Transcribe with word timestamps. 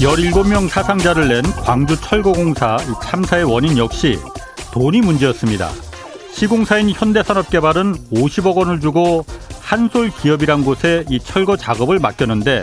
17명 0.00 0.66
사상자를 0.66 1.28
낸 1.28 1.42
광주 1.62 1.94
철거공사 2.00 2.78
참사의 3.02 3.44
원인 3.44 3.76
역시 3.76 4.18
돈이 4.72 5.02
문제였습니다. 5.02 5.68
시공사인 6.32 6.88
현대산업개발은 6.88 8.08
50억 8.10 8.56
원을 8.56 8.80
주고 8.80 9.26
한솔 9.60 10.08
기업이란 10.08 10.64
곳에 10.64 11.04
이 11.10 11.20
철거 11.20 11.58
작업을 11.58 11.98
맡겼는데 11.98 12.62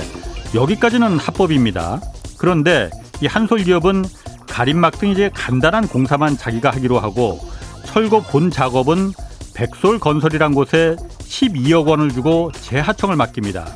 여기까지는 0.56 1.20
합법입니다. 1.20 2.02
그런데 2.40 2.90
이 3.22 3.28
한솔 3.28 3.66
기업은 3.66 4.06
가림막 4.48 4.98
등 4.98 5.10
이제 5.10 5.30
간단한 5.32 5.90
공사만 5.90 6.40
자기가 6.40 6.72
하기로 6.72 7.00
하고 7.00 7.40
철거 7.86 8.22
본 8.22 8.50
작업은 8.50 9.14
백솔 9.54 10.00
건설이란 10.00 10.56
곳에 10.56 10.96
12억 11.20 11.86
원을 11.86 12.12
주고 12.12 12.52
재하청을 12.62 13.16
맡깁니다. 13.16 13.68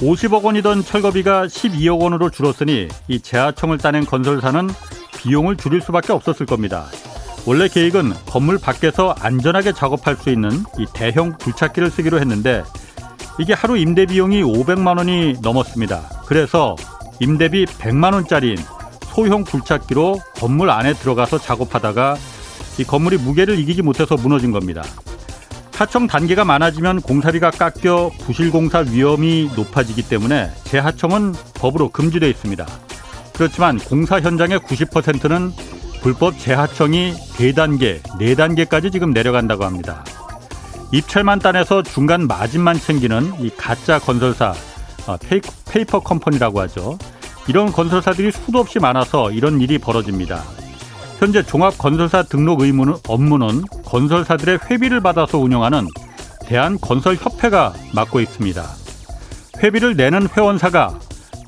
50억 0.00 0.42
원이던 0.42 0.82
철거비가 0.82 1.46
12억 1.46 2.00
원으로 2.00 2.30
줄었으니 2.30 2.88
이 3.08 3.20
재하청을 3.20 3.78
따낸 3.78 4.06
건설사는 4.06 4.68
비용을 5.18 5.56
줄일 5.56 5.82
수밖에 5.82 6.12
없었을 6.12 6.46
겁니다. 6.46 6.86
원래 7.46 7.68
계획은 7.68 8.12
건물 8.26 8.58
밖에서 8.58 9.14
안전하게 9.20 9.72
작업할 9.72 10.16
수 10.16 10.30
있는 10.30 10.50
이 10.78 10.86
대형 10.94 11.32
굴착기를 11.38 11.90
쓰기로 11.90 12.18
했는데 12.18 12.62
이게 13.38 13.52
하루 13.52 13.76
임대 13.76 14.06
비용이 14.06 14.42
500만 14.42 14.98
원이 14.98 15.36
넘었습니다. 15.42 16.00
그래서 16.26 16.76
임대비 17.20 17.66
100만 17.66 18.14
원짜리인 18.14 18.56
소형 19.02 19.44
굴착기로 19.44 20.20
건물 20.36 20.70
안에 20.70 20.94
들어가서 20.94 21.38
작업하다가 21.38 22.16
이 22.78 22.84
건물이 22.84 23.18
무게를 23.18 23.58
이기지 23.58 23.82
못해서 23.82 24.16
무너진 24.16 24.50
겁니다. 24.50 24.82
하청 25.80 26.08
단계가 26.08 26.44
많아지면 26.44 27.00
공사비가 27.00 27.50
깎여 27.50 28.10
부실공사 28.20 28.80
위험이 28.80 29.50
높아지기 29.56 30.10
때문에 30.10 30.50
재하청은 30.64 31.32
법으로 31.54 31.88
금지되어 31.88 32.28
있습니다. 32.28 32.66
그렇지만 33.32 33.78
공사 33.78 34.20
현장의 34.20 34.58
90%는 34.58 35.52
불법 36.02 36.38
재하청이 36.38 37.14
세 37.34 37.49
단계, 37.49 38.02
네 38.18 38.29
단계까지 38.29 38.90
지금 38.90 39.12
내려간다고 39.12 39.64
합니다. 39.64 40.04
입찰만 40.92 41.38
따내서 41.38 41.82
중간 41.82 42.26
마진만 42.26 42.78
챙기는 42.78 43.32
이 43.40 43.48
가짜 43.48 43.98
건설사, 43.98 44.52
어, 45.06 45.16
페이퍼 45.64 46.00
컴퍼니라고 46.00 46.60
하죠. 46.60 46.98
이런 47.48 47.72
건설사들이 47.72 48.32
수도 48.32 48.58
없이 48.58 48.78
많아서 48.80 49.30
이런 49.30 49.62
일이 49.62 49.78
벌어집니다. 49.78 50.44
현재 51.20 51.42
종합건설사 51.42 52.22
등록 52.22 52.62
의무는 52.62 52.94
업무는 53.06 53.62
건설사들의 53.84 54.60
회비를 54.70 55.02
받아서 55.02 55.36
운영하는 55.36 55.86
대한건설협회가 56.46 57.74
맡고 57.94 58.20
있습니다. 58.20 58.64
회비를 59.62 59.96
내는 59.96 60.28
회원사가 60.34 60.98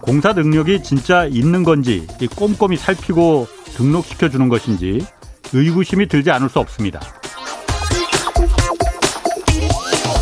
공사 0.03 0.34
능력이 0.34 0.83
진짜 0.83 1.25
있는 1.25 1.62
건지 1.62 2.06
꼼꼼히 2.37 2.77
살피고 2.77 3.47
등록시켜 3.75 4.28
주는 4.28 4.50
것인지 4.50 5.06
의구심이 5.55 6.06
들지 6.06 6.31
않을 6.31 6.50
수 6.50 6.59
없습니다. 6.59 7.00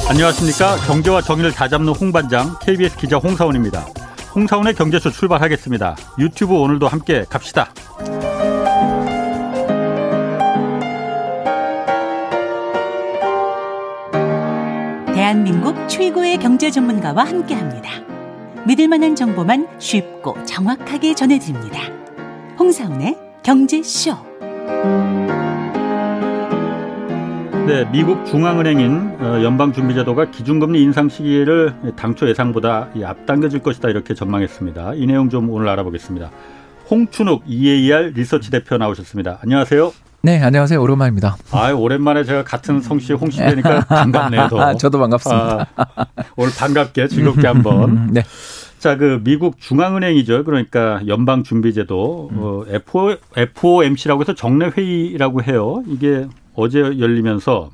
안녕하십니까. 0.09 0.77
경제와 0.87 1.23
정의를 1.23 1.51
다잡는 1.51 1.93
홍반장 1.93 2.57
KBS 2.63 2.97
기자 2.99 3.17
홍사원입니다. 3.17 3.85
홍사원의 4.33 4.75
경제쇼 4.77 5.11
출발하겠습니다. 5.11 5.97
유튜브 6.21 6.55
오늘도 6.55 6.87
함께 6.87 7.25
갑시다. 7.29 7.73
대한민국 15.31 15.89
최고의 15.89 16.39
경제 16.39 16.73
전문가와 16.73 17.23
함께 17.23 17.55
합니다. 17.55 17.89
믿을 18.67 18.89
만한 18.89 19.15
정보만 19.15 19.69
쉽고 19.79 20.45
정확하게 20.45 21.15
전해드립니다. 21.15 21.83
홍사원의 22.59 23.17
경제쇼. 23.45 24.17
네, 27.65 27.89
미국 27.93 28.27
중앙은행인 28.27 29.19
어, 29.21 29.41
연방준비제도가 29.45 30.33
기준금리 30.33 30.83
인상 30.83 31.09
시기를 31.09 31.77
당초 31.95 32.29
예상보다 32.29 32.89
앞당겨질 33.01 33.61
것이다 33.61 33.89
이렇게 33.89 34.15
전망했습니다. 34.15 34.95
이 34.95 35.07
내용 35.07 35.31
좀 35.31 35.49
오늘 35.51 35.69
알아보겠습니다. 35.69 36.33
홍춘욱 36.91 37.45
EAR 37.47 38.15
리서치 38.17 38.51
대표 38.51 38.79
나오셨습니다. 38.79 39.39
안녕하세요. 39.43 40.10
네, 40.23 40.39
안녕하세요. 40.43 40.81
오랜만입니다. 40.83 41.37
아, 41.51 41.71
오랜만에 41.73 42.25
제가 42.25 42.45
같은 42.45 42.81
성씨 42.83 43.15
홍씨 43.15 43.39
되니까 43.39 43.81
반갑네요. 43.89 44.49
더. 44.49 44.75
저도 44.77 44.99
반갑습니다. 44.99 45.67
아, 45.77 45.87
오늘 46.37 46.53
반갑게 46.55 47.09
즐겁게 47.09 47.47
한번. 47.47 47.91
음, 47.91 48.09
네. 48.13 48.23
자, 48.79 48.97
그 48.97 49.21
미국 49.25 49.59
중앙은행이죠. 49.59 50.45
그러니까 50.45 51.01
연방준비제도 51.07 52.29
음. 52.33 52.39
어, 52.39 52.65
FO, 52.69 53.17
FOMC라고 53.37 54.21
해서 54.23 54.35
정례 54.35 54.69
회의라고 54.69 55.43
해요. 55.43 55.83
이게 55.87 56.27
어제 56.55 56.81
열리면서 56.81 57.71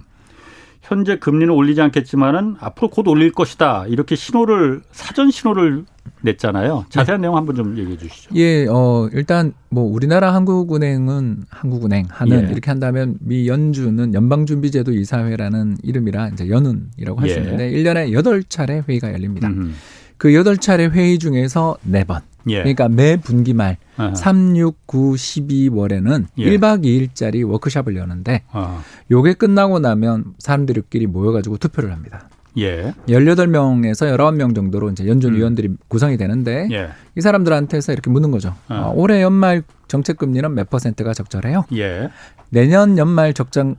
현재 0.86 1.19
금리는 1.19 1.52
올리지 1.52 1.80
않겠지만은 1.80 2.56
앞으로 2.60 2.91
곧 2.91 3.08
올릴 3.08 3.32
것이다. 3.32 3.86
이렇게 3.88 4.14
신호를 4.14 4.82
사전 4.92 5.30
신호를 5.32 5.84
냈잖아요. 6.22 6.86
자세한 6.88 7.20
네. 7.20 7.26
내용 7.26 7.36
한번 7.36 7.56
좀 7.56 7.76
얘기해 7.76 7.97
주시죠. 7.97 8.30
예, 8.36 8.66
어 8.69 9.08
일단 9.12 9.52
뭐 9.69 9.84
우리나라 9.84 10.32
한국은행은 10.32 11.44
한국은행 11.50 12.06
하는 12.08 12.47
예. 12.48 12.52
이렇게 12.52 12.70
한다면 12.70 13.16
미 13.20 13.48
연준은 13.48 14.14
연방준비제도 14.14 14.92
이사회라는 14.92 15.78
이름이라 15.82 16.28
이제 16.28 16.48
연은이라고 16.48 17.20
할수 17.20 17.36
예. 17.36 17.41
있는데 17.41 17.70
1년에 17.72 18.12
8차례 18.12 18.88
회의가 18.88 19.12
열립니다. 19.12 19.48
음흠. 19.48 19.70
그 20.18 20.28
8차례 20.28 20.91
회의 20.91 21.18
중에서 21.18 21.76
4번 21.91 22.22
예. 22.48 22.58
그러니까 22.58 22.88
매 22.88 23.16
분기 23.16 23.54
말 23.54 23.76
아하. 23.96 24.14
3, 24.14 24.56
6, 24.56 24.86
9, 24.86 25.12
12월에는 25.12 26.26
예. 26.38 26.44
1박 26.50 26.84
2일짜리 26.84 27.48
워크샵을 27.48 27.96
여는데 27.96 28.42
아. 28.50 28.82
요게 29.10 29.34
끝나고 29.34 29.78
나면 29.78 30.34
사람들끼리 30.38 31.06
모여 31.06 31.32
가지고 31.32 31.56
투표를 31.56 31.92
합니다. 31.92 32.28
예. 32.58 32.94
18명에서 33.08 34.16
19명 34.16 34.54
정도로 34.54 34.90
이제 34.90 35.06
연준 35.06 35.32
음. 35.32 35.38
위원들이 35.38 35.70
구성이 35.88 36.16
되는데 36.16 36.68
예. 36.72 36.88
이 37.16 37.20
사람들한테서 37.20 37.92
이렇게 37.92 38.10
묻는 38.10 38.30
거죠. 38.30 38.54
아. 38.68 38.86
어, 38.86 38.92
올해 38.94 39.22
연말 39.22 39.62
정책 39.88 40.16
금리는 40.16 40.54
몇 40.54 40.70
퍼센트가 40.70 41.12
적절해요? 41.12 41.64
예. 41.74 42.08
내년 42.50 42.96
연말 42.98 43.34
적정 43.34 43.76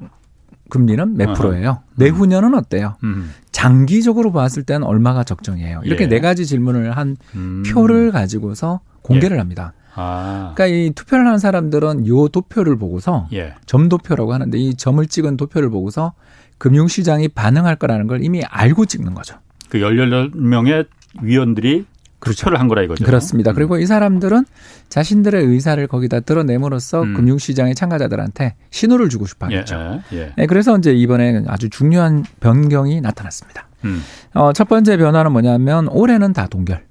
금리는 0.69 1.15
몇 1.17 1.33
프로예요? 1.33 1.81
음. 1.85 1.93
내후년은 1.95 2.53
어때요? 2.53 2.95
음. 3.03 3.31
장기적으로 3.57 4.31
봤을 4.31 4.61
때는 4.61 4.85
얼마가 4.85 5.23
적정이에요? 5.23 5.81
이렇게 5.83 6.03
예. 6.03 6.07
네 6.07 6.19
가지 6.19 6.45
질문을 6.45 6.91
한 6.91 7.17
음. 7.33 7.63
표를 7.65 8.11
가지고서 8.11 8.81
공개를 9.01 9.37
예. 9.37 9.39
합니다. 9.39 9.73
아. 9.95 10.53
그러니까 10.53 10.67
이 10.67 10.91
투표를 10.91 11.25
하는 11.25 11.39
사람들은 11.39 12.05
요 12.05 12.27
도표를 12.27 12.77
보고서 12.77 13.27
예. 13.33 13.55
점도표라고 13.65 14.31
하는데 14.31 14.55
이 14.59 14.75
점을 14.75 15.03
찍은 15.03 15.37
도표를 15.37 15.71
보고서 15.71 16.13
금융시장이 16.59 17.29
반응할 17.29 17.77
거라는 17.77 18.05
걸 18.05 18.23
이미 18.23 18.43
알고 18.43 18.85
찍는 18.85 19.15
거죠. 19.15 19.37
그 19.69 19.79
18명의 19.79 20.85
위원들이 21.23 21.87
그렇죠. 22.19 22.49
한 22.49 22.67
거라 22.67 22.81
이거죠. 22.81 23.05
그렇습니다. 23.05 23.51
음. 23.51 23.55
그리고 23.55 23.77
이 23.77 23.85
사람들은 23.85 24.45
자신들의 24.89 25.45
의사를 25.45 25.85
거기다 25.87 26.21
드러냄으로써 26.21 27.03
음. 27.03 27.13
금융시장의 27.13 27.75
참가자들한테 27.75 28.55
신호를 28.71 29.09
주고 29.09 29.27
싶어 29.27 29.45
하겠죠. 29.45 30.01
예, 30.13 30.17
예. 30.17 30.33
네, 30.35 30.45
그래서 30.47 30.77
이제 30.77 30.93
이번에 30.93 31.43
아주 31.47 31.69
중요한 31.69 32.23
변경이 32.39 33.01
나타났습니다. 33.01 33.67
음. 33.85 34.01
어, 34.33 34.51
첫 34.53 34.67
번째 34.67 34.97
변화는 34.97 35.31
뭐냐면 35.31 35.87
올해는 35.89 36.33
다 36.33 36.47
동결. 36.47 36.83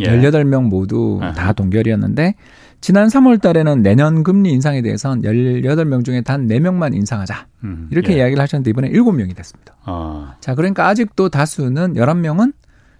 예. 0.00 0.04
18명 0.04 0.68
모두 0.68 1.20
아하. 1.22 1.32
다 1.32 1.52
동결이었는데 1.52 2.34
지난 2.80 3.08
3월 3.08 3.40
달에는 3.40 3.82
내년 3.82 4.22
금리 4.22 4.50
인상에 4.50 4.82
대해서는 4.82 5.22
18명 5.22 6.04
중에 6.04 6.20
단 6.20 6.46
4명만 6.46 6.94
인상하자. 6.94 7.46
음. 7.64 7.88
이렇게 7.90 8.12
예. 8.14 8.18
이야기를 8.18 8.42
하셨는데 8.42 8.70
이번에 8.70 8.90
7명이 8.90 9.34
됐습니다. 9.34 9.74
아. 9.84 10.34
자, 10.40 10.54
그러니까 10.54 10.86
아직도 10.88 11.28
다수는 11.28 11.94
11명은 11.94 12.52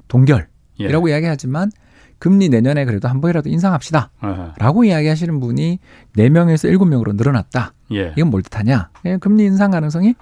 동결. 0.08 0.48
이라고 0.78 1.08
예. 1.08 1.14
이야기하지만 1.14 1.70
금리 2.18 2.48
내년에 2.48 2.84
그래도 2.84 3.08
한 3.08 3.20
번이라도 3.20 3.48
인상합시다. 3.50 4.10
아하. 4.20 4.54
라고 4.58 4.84
이야기하시는 4.84 5.38
분이 5.40 5.78
4명에서 6.16 6.70
7명으로 6.72 7.14
늘어났다. 7.16 7.74
예. 7.92 8.12
이건 8.16 8.30
뭘 8.30 8.42
뜻하냐? 8.42 8.90
예, 9.04 9.16
금리 9.18 9.44
인상 9.44 9.70
가능성이 9.70 10.14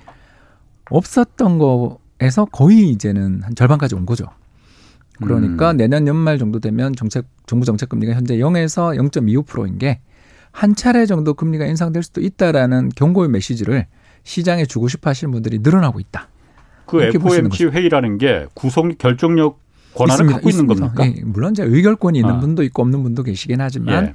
없었던 0.90 1.58
거에서 1.58 2.44
거의 2.46 2.90
이제는 2.90 3.42
한 3.42 3.54
절반까지 3.54 3.94
온 3.94 4.06
거죠. 4.06 4.26
그러니까 5.18 5.70
음. 5.70 5.76
내년 5.76 6.08
연말 6.08 6.38
정도 6.38 6.58
되면 6.58 6.94
정책 6.96 7.26
정부 7.46 7.64
정책 7.64 7.88
금리가 7.88 8.14
현재 8.14 8.36
0에서 8.36 8.96
0.25%인 9.10 9.78
게 9.78 10.00
한 10.54 10.76
차례 10.76 11.04
정도 11.04 11.34
금리가 11.34 11.66
인상될 11.66 12.04
수도 12.04 12.20
있다라는 12.20 12.90
경고의 12.94 13.28
메시지를 13.28 13.86
시장에 14.22 14.64
주고 14.64 14.86
싶어 14.86 15.10
하시는 15.10 15.30
분들이 15.32 15.58
늘어나고 15.58 15.98
있다. 15.98 16.28
그 16.86 17.02
FOMC 17.02 17.66
회의라는 17.66 18.18
게 18.18 18.46
구성 18.54 18.94
결정력 18.96 19.58
권한을 19.94 20.24
있습니다. 20.24 20.34
갖고 20.34 20.50
있는 20.50 20.64
있습니다. 20.64 20.94
겁니까? 20.94 21.18
예, 21.18 21.24
물론 21.24 21.52
이제 21.52 21.62
의결권이 21.62 22.18
있는 22.18 22.34
아. 22.34 22.40
분도 22.40 22.62
있고 22.62 22.82
없는 22.82 23.02
분도 23.02 23.22
계시긴 23.22 23.60
하지만 23.60 24.06
예. 24.06 24.14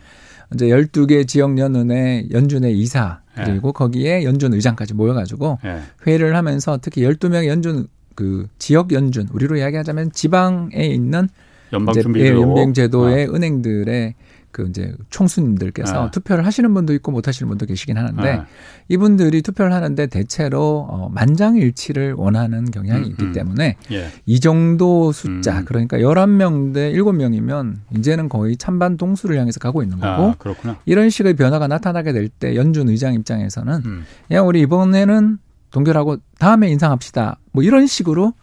이제 0.53 0.67
12개 0.67 1.27
지역 1.27 1.57
연은의 1.57 2.29
연준의 2.31 2.77
이사 2.77 3.19
예. 3.39 3.43
그리고 3.43 3.69
예. 3.69 3.71
거기에 3.73 4.23
연준 4.23 4.53
의장까지 4.53 4.93
모여 4.93 5.13
가지고 5.13 5.59
예. 5.65 5.81
회의를 6.05 6.35
하면서 6.35 6.79
특히 6.81 7.03
12명의 7.03 7.47
연준 7.47 7.87
그 8.15 8.47
지역 8.57 8.91
연준 8.91 9.27
우리로 9.31 9.57
이야기하자면 9.57 10.11
지방에 10.11 10.85
있는 10.85 11.29
연방준비제도 11.71 12.37
예, 12.37 12.41
연방제도의 12.41 13.27
아. 13.27 13.31
은행들의 13.31 14.15
그 14.51 14.65
이제 14.69 14.95
총수님들께서 15.09 16.05
네. 16.05 16.11
투표를 16.11 16.45
하시는 16.45 16.73
분도 16.73 16.93
있고 16.93 17.11
못 17.11 17.27
하시는 17.27 17.47
분도 17.49 17.65
계시긴 17.65 17.97
하는데 17.97 18.21
네. 18.21 18.41
이분들이 18.87 19.41
투표를 19.41 19.73
하는데 19.73 20.07
대체로 20.07 20.87
어 20.89 21.09
만장일치를 21.13 22.13
원하는 22.13 22.65
경향이 22.71 23.05
음, 23.05 23.11
있기 23.11 23.25
음. 23.25 23.31
때문에 23.33 23.75
예. 23.91 24.07
이 24.25 24.39
정도 24.39 25.11
숫자 25.11 25.59
음. 25.59 25.65
그러니까 25.65 25.97
11명 25.97 26.73
대 26.73 26.91
7명이면 26.93 27.75
이제는 27.97 28.29
거의 28.29 28.57
찬반 28.57 28.97
동수를 28.97 29.37
향해서 29.37 29.59
가고 29.59 29.83
있는 29.83 29.99
거고 29.99 30.33
아. 30.65 30.75
이런 30.85 31.09
식의 31.09 31.35
변화가 31.35 31.67
나타나게 31.67 32.13
될 32.13 32.29
때 32.39 32.55
연준 32.55 32.89
의장 32.89 33.13
입장에서는 33.15 33.81
음. 33.85 34.05
야 34.31 34.41
우리 34.41 34.61
이번에는 34.61 35.39
동결하고 35.71 36.17
다음에 36.37 36.69
인상합시다. 36.69 37.39
뭐 37.51 37.63
이런 37.63 37.87
식으로 37.87 38.33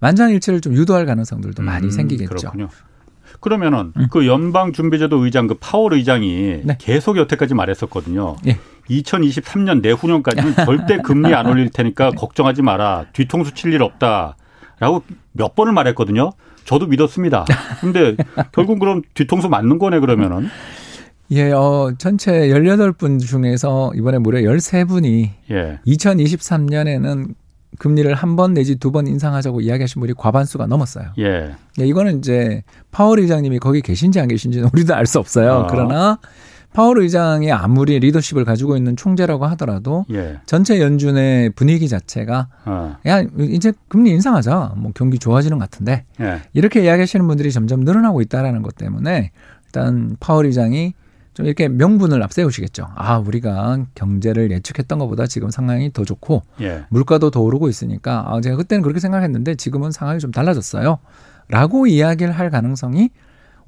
만장일치를 0.00 0.60
좀 0.60 0.74
유도할 0.74 1.06
가능성들도 1.06 1.62
많이 1.62 1.86
음, 1.86 1.90
생기겠죠. 1.90 2.34
그렇군요. 2.34 2.68
그러면은 3.40 3.92
음. 3.96 4.06
그 4.10 4.26
연방준비제도 4.26 5.16
의장 5.24 5.46
그 5.46 5.54
파월 5.58 5.94
의장이 5.94 6.60
네. 6.64 6.76
계속 6.78 7.16
여태까지 7.16 7.54
말했었거든요. 7.54 8.36
예. 8.46 8.58
2023년 8.90 9.80
내후년까지는 9.82 10.54
절대 10.66 10.98
금리 10.98 11.34
안 11.34 11.46
올릴 11.46 11.70
테니까 11.70 12.10
걱정하지 12.10 12.62
마라. 12.62 13.06
뒤통수 13.12 13.54
칠 13.54 13.72
일 13.72 13.82
없다라고 13.82 15.02
몇 15.32 15.54
번을 15.54 15.72
말했거든요. 15.72 16.32
저도 16.64 16.86
믿었습니다. 16.86 17.46
근데 17.80 18.16
결국 18.52 18.78
그럼 18.78 19.02
뒤통수 19.14 19.48
맞는 19.48 19.78
거네 19.78 20.00
그러면은. 20.00 20.48
예, 21.32 21.52
어, 21.52 21.92
전체 21.96 22.32
18분 22.48 23.20
중에서 23.20 23.92
이번에 23.94 24.18
무려 24.18 24.40
13분이 24.40 25.30
예. 25.52 25.78
2023년에는 25.86 27.34
금리를 27.78 28.12
한 28.14 28.36
번 28.36 28.54
내지 28.54 28.76
두 28.76 28.90
번 28.90 29.06
인상하자고 29.06 29.60
이야기하신 29.60 30.00
분이 30.00 30.14
과반수가 30.14 30.66
넘었어요. 30.66 31.06
예. 31.18 31.54
예, 31.80 31.86
이거는 31.86 32.18
이제 32.18 32.62
파월 32.90 33.20
의장님이 33.20 33.58
거기 33.58 33.80
계신지 33.80 34.18
안 34.20 34.28
계신지는 34.28 34.68
우리도 34.72 34.94
알 34.94 35.06
수 35.06 35.18
없어요. 35.18 35.52
아. 35.52 35.66
그러나 35.68 36.18
파월 36.72 37.00
의장이 37.00 37.50
아무리 37.50 37.98
리더십을 37.98 38.44
가지고 38.44 38.76
있는 38.76 38.94
총재라고 38.96 39.44
하더라도 39.46 40.04
예. 40.12 40.38
전체 40.46 40.80
연준의 40.80 41.50
분위기 41.50 41.88
자체가 41.88 42.48
어. 42.64 42.96
야 43.06 43.22
이제 43.38 43.72
금리 43.88 44.10
인상하자 44.10 44.74
뭐 44.76 44.92
경기 44.94 45.18
좋아지는 45.18 45.58
것 45.58 45.68
같은데 45.70 46.04
예. 46.20 46.42
이렇게 46.52 46.84
이야기하시는 46.84 47.26
분들이 47.26 47.50
점점 47.50 47.80
늘어나고 47.80 48.20
있다라는 48.20 48.62
것 48.62 48.76
때문에 48.76 49.32
일단 49.66 50.16
파월 50.20 50.46
의장이 50.46 50.94
좀 51.40 51.46
이렇게 51.46 51.68
명분을 51.68 52.22
앞세우시겠죠. 52.22 52.88
아 52.94 53.16
우리가 53.18 53.78
경제를 53.94 54.50
예측했던 54.50 54.98
것보다 54.98 55.26
지금 55.26 55.50
상황이 55.50 55.90
더 55.92 56.04
좋고 56.04 56.42
예. 56.60 56.84
물가도 56.90 57.30
더 57.30 57.40
오르고 57.40 57.68
있으니까 57.70 58.24
아 58.28 58.40
제가 58.42 58.56
그때는 58.56 58.82
그렇게 58.82 59.00
생각했는데 59.00 59.54
지금은 59.54 59.90
상황이 59.90 60.18
좀 60.18 60.30
달라졌어요.라고 60.32 61.86
이야기를 61.86 62.32
할 62.32 62.50
가능성이 62.50 63.10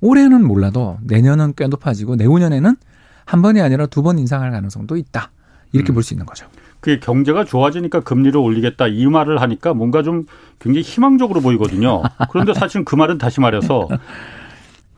올해는 0.01 0.45
몰라도 0.47 0.99
내년은 1.03 1.55
꽤 1.57 1.67
높아지고 1.67 2.17
내후년에는 2.17 2.77
한 3.25 3.43
번이 3.43 3.61
아니라 3.63 3.87
두 3.87 4.03
번 4.03 4.19
인상할 4.19 4.51
가능성도 4.51 4.97
있다. 4.97 5.31
이렇게 5.73 5.93
음. 5.93 5.95
볼수 5.95 6.13
있는 6.13 6.27
거죠. 6.27 6.47
그게 6.81 6.99
경제가 6.99 7.45
좋아지니까 7.45 8.01
금리를 8.01 8.37
올리겠다 8.39 8.89
이 8.89 9.07
말을 9.07 9.41
하니까 9.41 9.73
뭔가 9.73 10.03
좀 10.03 10.27
굉장히 10.59 10.83
희망적으로 10.83 11.41
보이거든요. 11.41 12.03
그런데 12.31 12.53
사실은 12.53 12.85
그 12.85 12.97
말은 12.97 13.17
다시 13.19 13.41
말해서 13.41 13.89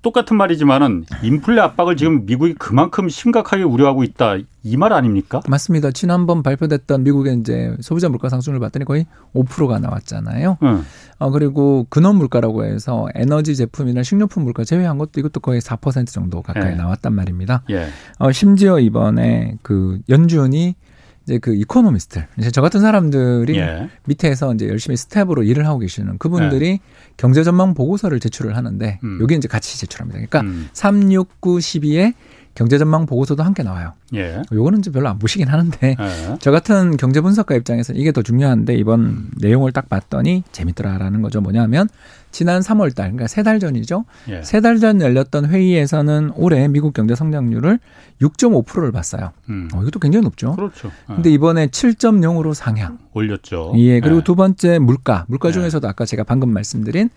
똑같은 0.05 0.37
말이지만은 0.37 1.07
인플레 1.25 1.61
압박을 1.61 1.97
지금 1.97 2.25
미국이 2.27 2.55
그만큼 2.55 3.09
심각하게 3.09 3.65
우려하고 3.65 4.05
있다 4.05 4.37
이 4.37 4.77
말 4.77 4.93
아닙니까? 4.93 5.41
맞습니다. 5.49 5.91
지난번 5.91 6.43
발표됐던 6.43 7.03
미국의 7.03 7.39
이제 7.41 7.77
소비자 7.81 8.09
물가 8.09 8.29
상승률을 8.31 8.61
봤더니 8.61 8.85
거의 8.87 9.07
5%가 9.35 9.79
나왔잖아요. 9.79 10.57
응. 10.63 10.85
어, 11.19 11.31
그리고 11.31 11.87
근원 11.91 12.17
물가라고 12.17 12.65
해서 12.65 13.07
에너지 13.15 13.57
제품이나 13.57 14.03
식료품 14.03 14.45
물가 14.45 14.65
제외한 14.65 14.97
것도 14.97 15.21
이것도 15.21 15.41
거의 15.41 15.61
4% 15.61 16.07
정도 16.07 16.41
가까이 16.41 16.71
네. 16.71 16.75
나왔단 16.77 17.13
말입니다. 17.13 17.63
예. 17.71 17.89
어, 18.19 18.33
심지어 18.33 18.79
이번에 18.79 19.57
그 19.63 19.99
연준이 20.09 20.77
이제 21.25 21.39
그 21.39 21.55
economist들, 21.55 22.27
이제 22.39 22.51
저 22.51 22.61
같은 22.61 22.81
사람들이 22.81 23.57
예. 23.57 23.89
밑에서 24.05 24.53
이제 24.55 24.69
열심히 24.69 24.97
스태프로 24.97 25.43
일을 25.43 25.67
하고 25.67 25.79
계시는 25.79 26.19
그분들이 26.19 26.81
경제 27.17 27.43
전망 27.43 27.75
보고서를 27.75 28.21
제출을 28.21 28.57
하는데 28.57 28.85
네. 28.87 29.01
음. 29.03 29.19
여기 29.23 29.35
이제 29.35 29.49
같이 29.49 29.79
제출합니다. 29.79 30.19
그러니까 30.19 30.41
음. 30.41 30.69
3, 30.73 31.13
6, 31.13 31.41
9, 31.41 31.57
12에 31.57 32.15
경제 32.55 32.79
전망 32.79 33.07
보고서도 33.07 33.43
함께 33.43 33.63
나와요. 33.63 33.95
예. 34.15 34.43
요거는 34.53 34.81
이제 34.81 34.91
별로 34.91 35.09
안 35.09 35.19
보시긴 35.19 35.49
하는데 35.49 35.97
예. 35.99 36.37
저 36.41 36.51
같은 36.51 36.97
경제 36.97 37.21
분석가 37.21 37.55
입장에서 37.57 37.93
이게 37.95 38.13
더 38.13 38.23
중요한데 38.23 38.75
이번 38.77 39.31
내용을 39.39 39.73
딱 39.73 39.89
봤더니 39.89 40.45
재밌더라라는 40.53 41.23
거죠. 41.23 41.41
뭐냐면 41.41 41.89
지난 42.35 42.61
3월 42.63 42.95
달, 42.95 43.07
그러니까 43.13 43.29
세 43.29 43.43
달 43.45 43.61
전이죠. 43.61 44.05
예. 44.29 44.43
세달 44.43 44.79
전 44.81 45.01
열렸던 45.01 45.47
회의에서는 45.47 46.33
올해 46.35 46.67
미국 46.69 46.93
경제 46.93 47.15
성장률을 47.15 47.79
6.5%를 48.21 48.91
봤어요. 48.93 49.31
음. 49.49 49.69
어, 49.73 49.83
이것도 49.83 50.01
굉장히 50.01 50.25
높죠. 50.25 50.57
그렇죠. 50.57 50.89
어. 51.07 51.15
근데 51.15 51.31
이번에 51.31 51.69
7.0으로 51.69 52.53
상향. 52.55 52.99
올렸죠. 53.13 53.73
예, 53.77 54.01
그리고 54.01 54.19
예. 54.19 54.25
두 54.25 54.35
번째 54.35 54.79
물가. 54.81 55.25
물가 55.29 55.49
예. 55.51 55.53
중에서도 55.53 55.87
아까 55.87 56.05
제가 56.05 56.25
방금 56.25 56.53
말씀드린 56.53 57.09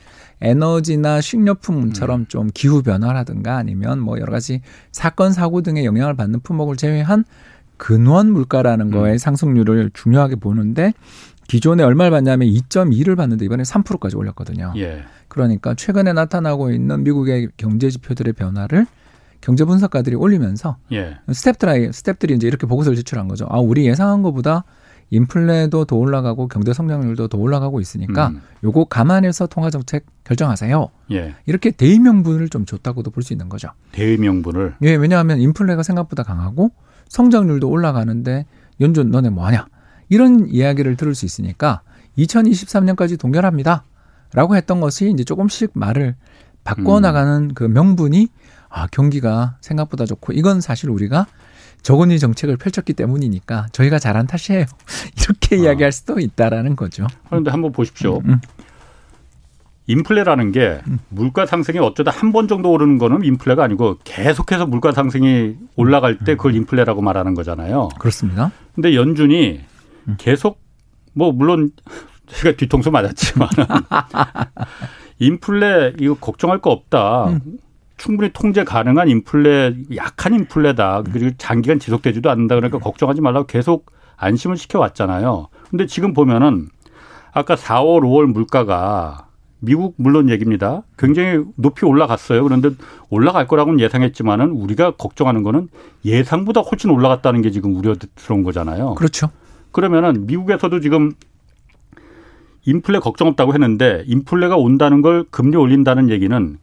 에너지나 0.42 1.20
식료품처럼 1.22 2.28
좀 2.28 2.50
기후 2.54 2.84
변화라든가 2.84 3.58
아니면 3.58 4.00
뭐 4.00 4.20
여러 4.20 4.32
가지 4.32 4.62
사건 4.92 5.34
사고 5.34 5.62
등의 5.62 5.86
영향을 5.86 6.16
받는 6.16 6.42
품목을 6.42 6.76
제외한 6.78 7.26
근원 7.78 8.32
물가라는 8.32 8.94
음. 8.94 9.18
상승률을 9.18 9.92
중요하게 9.94 10.36
보는데 10.36 10.94
기존에 11.48 11.84
얼마를 11.84 12.12
받냐면 12.12 12.48
2.2를 12.50 13.16
받는데 13.16 13.46
이번에 13.46 13.64
3%까지 13.64 14.16
올렸거든요. 14.16 14.74
예. 14.78 15.04
그러니까 15.28 15.74
최근에 15.76 16.14
나타나고 16.14 16.72
있는 16.72 17.04
미국의 17.04 17.50
경제 17.58 17.90
지표들의 17.90 18.34
변화를 18.34 18.86
경제 19.40 19.64
분석가들이 19.66 20.16
올리면서 20.16 20.78
예. 20.92 21.18
스탭들이 21.28 21.90
스탭들이 21.92 22.32
이제 22.36 22.48
이렇게 22.48 22.68
보고서를 22.68 22.96
제출한 22.98 23.28
거죠. 23.28 23.46
아, 23.50 23.60
우리 23.60 23.86
예상한 23.88 24.22
것보다 24.24 24.64
인플레도 25.10 25.86
더 25.86 25.96
올라가고 25.96 26.50
경제 26.50 26.74
성장률도 26.74 27.30
더 27.30 27.38
올라가고 27.38 27.80
있으니까 27.80 28.28
음. 28.30 28.42
요거 28.66 28.86
감안해서 28.86 29.48
통화 29.48 29.70
정책 29.70 30.06
결정하세요. 30.26 30.90
예. 31.12 31.34
이렇게 31.46 31.72
대의 31.72 32.00
명분을 32.00 32.50
좀 32.50 32.66
줬다고도 32.66 33.12
볼 33.12 33.24
수 33.24 33.32
있는 33.34 33.48
거죠. 33.48 33.70
대의 33.94 34.18
명분을 34.18 34.76
예, 34.84 34.96
왜냐하면 34.96 35.40
인플레가 35.40 35.82
생각보다 35.84 36.24
강하고 36.24 36.72
성장률도 37.08 37.70
올라가는데 37.70 38.46
연준 38.82 39.10
너네 39.12 39.30
뭐 39.30 39.46
하냐? 39.46 39.68
이런 40.10 40.48
이야기를 40.50 40.96
들을 40.96 41.16
수 41.16 41.26
있으니까 41.26 41.82
2023년까지 42.18 43.20
동결합니다. 43.20 43.84
라고 44.34 44.56
했던 44.56 44.82
것이 44.82 45.10
이제 45.10 45.24
조금씩 45.24 45.72
말을 45.74 46.16
바꿔 46.64 46.98
음. 46.98 47.02
나가는 47.02 47.54
그 47.54 47.64
명분이 47.64 48.28
아, 48.70 48.88
경기가 48.88 49.56
생각보다 49.62 50.06
좋고 50.06 50.34
이건 50.34 50.60
사실 50.60 50.90
우리가 50.90 51.26
저금리 51.82 52.20
정책을 52.20 52.58
펼쳤기 52.58 52.94
때문이니까 52.94 53.68
저희가 53.72 54.00
잘한 54.00 54.28
탓이에요. 54.28 54.66
이렇게 55.22 55.56
아. 55.56 55.60
이야기할 55.60 55.92
수도 55.94 56.20
있다라는 56.20 56.76
거죠. 56.76 57.08
그런데 57.30 57.52
한번 57.52 57.72
보십시오. 57.72 58.22
음. 58.26 58.42
인플레라는 59.90 60.52
게 60.52 60.82
물가 61.08 61.46
상승이 61.46 61.80
어쩌다 61.80 62.12
한 62.12 62.34
번 62.34 62.50
정도 62.50 62.72
오르는 62.72 62.98
거는 62.98 63.24
인플레가 63.24 63.64
아니고 63.64 64.00
계속해서 64.04 64.66
물가 64.66 64.92
상승이 64.92 65.56
올라갈 65.78 66.18
때 66.18 66.36
그걸 66.36 66.56
인플레라고 66.56 67.02
말하는 67.02 67.34
거잖아요. 67.36 67.88
그렇습니다. 67.98 68.52
근데 68.76 68.94
연준이 68.96 69.52
음. 69.62 69.77
계속 70.18 70.60
뭐 71.14 71.32
물론 71.32 71.72
제가 72.28 72.56
뒤통수 72.56 72.92
맞았지만 72.92 73.50
인플레 75.20 75.94
이거 76.00 76.16
걱정할 76.16 76.60
거 76.60 76.72
없다. 76.72 77.30
음. 77.30 77.42
충분히 77.98 78.32
통제 78.32 78.64
가능한 78.64 79.10
인플레 79.10 79.76
약한 79.96 80.34
인플레다. 80.36 81.04
그리고 81.12 81.32
장기간 81.38 81.80
지속되지도 81.80 82.30
않는다. 82.30 82.56
그러니까 82.56 82.78
걱정하지 82.80 83.22
말라고 83.22 83.48
계속 83.48 83.92
안심을 84.18 84.58
시켜 84.58 84.80
왔잖아요. 84.80 85.48
근데 85.70 85.88
지금 85.88 86.14
보면은 86.14 86.70
아까 87.34 87.56
4월, 87.56 88.02
5월 88.02 88.26
물가가 88.26 89.28
미국 89.60 89.96
물론 89.98 90.30
얘기입니다. 90.30 90.84
굉장히 90.98 91.44
높이 91.56 91.86
올라갔어요. 91.86 92.44
그런데 92.44 92.70
올라갈 93.10 93.48
거라고는 93.48 93.80
예상했지만은 93.80 94.52
우리가 94.52 94.92
걱정하는 94.92 95.42
거는 95.44 95.70
예상보다 96.06 96.62
훨씬 96.62 96.92
올라갔다는 96.92 97.42
게 97.42 97.50
지금 97.52 97.76
우려스러운 97.76 98.44
거잖아요. 98.44 98.96
그렇죠. 98.96 99.30
그러면은 99.78 100.26
미국에서도 100.26 100.80
지금 100.80 101.12
인플레 102.66 102.98
걱정 102.98 103.28
없다고 103.28 103.54
했는데 103.54 104.04
인플레가 104.08 104.58
온다는 104.58 105.04
걸 105.04 105.24
금리 105.30 105.56
올린다는 105.56 106.10
얘기는 106.10 106.58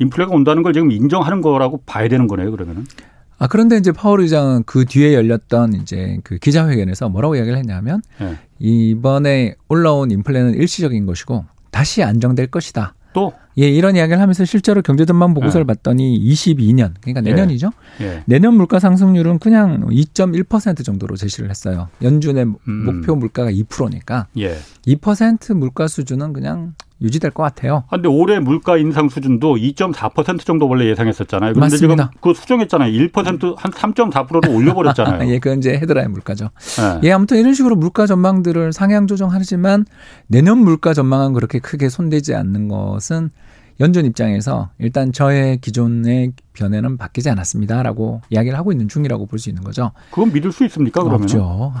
인플레가 0.00 0.32
온다는 0.32 0.64
걸 0.64 0.72
지금 0.72 0.90
인정하는 0.90 1.42
거라고 1.42 1.80
봐야 1.86 2.08
되는 2.08 2.26
거네요. 2.26 2.50
그러면은 2.50 2.84
아, 3.38 3.46
그런데 3.46 3.76
이제 3.76 3.92
파월 3.92 4.20
의장은 4.20 4.64
그 4.66 4.84
뒤에 4.84 5.14
열렸던 5.14 5.74
이제 5.74 6.18
그 6.24 6.38
기자회견에서 6.38 7.08
뭐라고 7.08 7.36
이야기를 7.36 7.56
했냐면 7.56 8.02
예. 8.20 8.36
이번에 8.58 9.54
올라온 9.68 10.10
인플레는 10.10 10.54
일시적인 10.54 11.06
것이고 11.06 11.44
다시 11.70 12.02
안정될 12.02 12.48
것이다. 12.48 12.94
또 13.12 13.32
예, 13.58 13.68
이런 13.68 13.96
이야기를 13.96 14.20
하면서 14.20 14.44
실제로 14.44 14.82
경제전망 14.82 15.32
보고서를 15.34 15.64
예. 15.64 15.66
봤더니 15.66 16.20
22년, 16.20 16.92
그러니까 17.00 17.22
내년이죠. 17.22 17.70
예. 18.00 18.04
예. 18.04 18.22
내년 18.26 18.54
물가 18.54 18.78
상승률은 18.78 19.38
그냥 19.38 19.86
2.1% 19.88 20.84
정도로 20.84 21.16
제시를 21.16 21.48
했어요. 21.48 21.88
연준의 22.02 22.44
음. 22.44 22.84
목표 22.84 23.16
물가가 23.16 23.50
2%니까 23.50 24.26
예. 24.38 24.56
2% 24.86 25.54
물가 25.54 25.88
수준은 25.88 26.32
그냥 26.32 26.74
유지될 27.00 27.32
것 27.32 27.42
같아요. 27.42 27.84
아, 27.88 27.96
근데 27.96 28.08
올해 28.08 28.38
물가 28.38 28.78
인상 28.78 29.08
수준도 29.08 29.56
2.4% 29.56 30.44
정도 30.44 30.66
원래 30.66 30.86
예상했었잖아요. 30.86 31.52
그런데 31.52 31.74
맞습니다. 31.74 32.10
지금 32.10 32.20
그 32.20 32.34
수정했잖아요. 32.34 32.90
1%한 32.90 33.70
3.4%로 33.70 34.54
올려버렸잖아요. 34.54 35.28
예, 35.30 35.38
그건 35.38 35.58
이제 35.58 35.72
헤드라인 35.74 36.12
물가죠. 36.12 36.48
네. 36.78 37.08
예, 37.08 37.12
아무튼 37.12 37.38
이런 37.38 37.52
식으로 37.52 37.76
물가 37.76 38.06
전망들을 38.06 38.72
상향 38.72 39.06
조정하지만 39.06 39.84
내년 40.26 40.58
물가 40.58 40.94
전망은 40.94 41.34
그렇게 41.34 41.58
크게 41.58 41.90
손대지 41.90 42.34
않는 42.34 42.68
것은 42.68 43.30
연준 43.78 44.06
입장에서 44.06 44.70
일단 44.78 45.12
저의 45.12 45.58
기존의 45.58 46.32
변에는 46.54 46.96
바뀌지 46.96 47.28
않았습니다라고 47.30 48.22
이야기를 48.30 48.56
하고 48.56 48.72
있는 48.72 48.88
중이라고 48.88 49.26
볼 49.26 49.38
수 49.38 49.50
있는 49.50 49.62
거죠. 49.62 49.92
그건 50.10 50.32
믿을 50.32 50.50
수 50.52 50.64
있습니까? 50.64 51.02
그러면 51.02 51.22
없죠. 51.24 51.72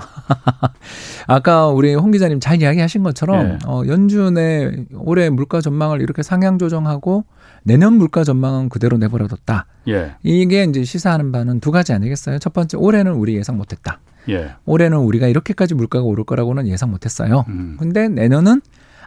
아까 1.26 1.68
우리 1.68 1.94
홍 1.94 2.10
기자님 2.10 2.40
잘 2.40 2.60
이야기하신 2.60 3.02
것처럼 3.02 3.48
네. 3.48 3.58
어, 3.66 3.82
연준의 3.86 4.86
올해 4.94 5.30
물가 5.30 5.60
전망을 5.60 6.00
이렇게 6.02 6.22
상향 6.22 6.58
조정하고 6.58 7.24
내년 7.62 7.94
물가 7.94 8.24
전망은 8.24 8.68
그대로 8.68 8.96
내버려뒀다. 8.98 9.66
예. 9.88 10.14
이게 10.22 10.64
이제 10.64 10.84
시사하는 10.84 11.32
바는 11.32 11.60
두 11.60 11.70
가지 11.72 11.92
아니겠어요? 11.92 12.38
첫 12.38 12.52
번째 12.52 12.76
올해는 12.76 13.12
우리 13.12 13.34
예상 13.36 13.56
못했다. 13.56 14.00
예. 14.28 14.50
올해는 14.66 14.98
우리가 14.98 15.26
이렇게까지 15.28 15.74
물가가 15.74 16.04
오를 16.04 16.24
거라고는 16.24 16.68
예상 16.68 16.90
못했어요. 16.90 17.44
음. 17.48 17.76
근데 17.78 18.08
내년은 18.08 18.60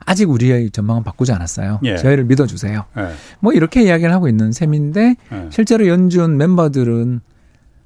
아직 0.10 0.28
우리의 0.28 0.72
전망은 0.72 1.04
바꾸지 1.04 1.32
않았어요. 1.32 1.80
예. 1.84 1.96
저희를 1.98 2.24
믿어주세요. 2.26 2.84
예. 2.98 3.08
뭐 3.40 3.54
이렇게 3.54 3.84
이야기를 3.84 4.12
하고 4.12 4.28
있는 4.28 4.52
셈인데 4.52 5.16
예. 5.32 5.48
실제로 5.52 5.88
연준 5.88 6.36
멤버들은 6.38 7.22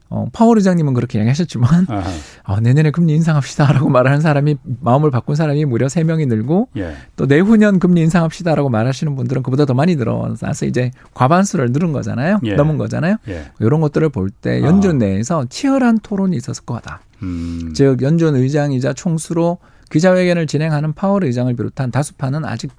어, 0.10 0.28
파월 0.32 0.58
의장님은 0.60 0.94
그렇게 0.94 1.18
이야기하셨지만 1.18 1.88
어, 2.48 2.60
내년에 2.62 2.92
금리 2.92 3.14
인상합시다라고 3.16 3.90
말하는 3.92 4.22
사람이 4.22 4.56
마음을 4.80 5.12
바꾼 5.12 5.36
사람이 5.36 5.66
무려 5.66 5.90
세명이 5.90 6.28
늘고 6.28 6.70
예. 6.78 6.94
또 7.18 7.26
내후년 7.26 7.80
금리 7.80 8.00
인상합시다라고 8.02 8.70
말하시는 8.70 9.16
분들은 9.18 9.44
그보다 9.44 9.66
더 9.66 9.74
많이 9.74 9.98
늘어나서 9.98 10.66
이제 10.66 10.92
과반수를 11.16 11.72
늘은 11.74 11.92
거잖아요. 11.92 12.40
예. 12.46 12.54
넘은 12.54 12.78
거잖아요. 12.78 13.18
예. 13.28 13.48
이런 13.60 13.82
것들을 13.82 14.08
볼 14.10 14.30
때 14.30 14.62
연준 14.62 14.92
아. 14.96 15.06
내에서 15.06 15.46
치열한 15.50 16.00
토론이 16.00 16.38
있었을 16.38 16.64
거다. 16.64 17.02
음. 17.22 17.74
즉 17.76 18.02
연준 18.02 18.36
의장이자 18.36 18.94
총수로 18.94 19.58
기자회견을 19.94 20.48
진행하는 20.48 20.94
파월 20.94 21.24
의장을 21.24 21.56
비롯한 21.56 21.92
다수파는 21.92 22.46
아직 22.46 22.72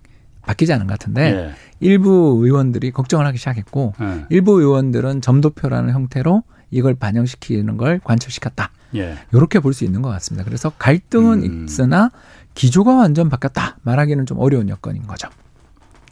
바뀌지 0.43 0.73
않은 0.73 0.87
것 0.89 0.99
같은데 0.99 1.23
예. 1.23 1.51
일부 1.81 2.41
의원들이 2.43 2.91
걱정을 2.91 3.25
하기 3.27 3.39
시작했고 3.39 3.95
예. 4.01 4.27
일부 4.31 4.61
의원들은 4.61 5.21
점도표라는 5.21 5.95
형태로 5.95 6.43
이걸 6.73 6.95
반영시키는 6.97 7.77
걸 7.77 8.01
관철시켰다. 8.03 8.71
예. 8.97 9.17
이렇게 9.33 9.61
볼 9.61 9.73
수 9.73 9.85
있는 9.85 10.03
것 10.03 10.09
같습니다. 10.11 10.45
그래서 10.45 10.71
갈등은 10.77 11.43
음. 11.45 11.65
있으나 11.67 12.11
기조가 12.55 12.95
완전 12.97 13.29
바뀌었다 13.29 13.77
말하기는 13.83 14.27
좀 14.27 14.39
어려운 14.41 14.69
여건인 14.69 15.07
거죠. 15.07 15.29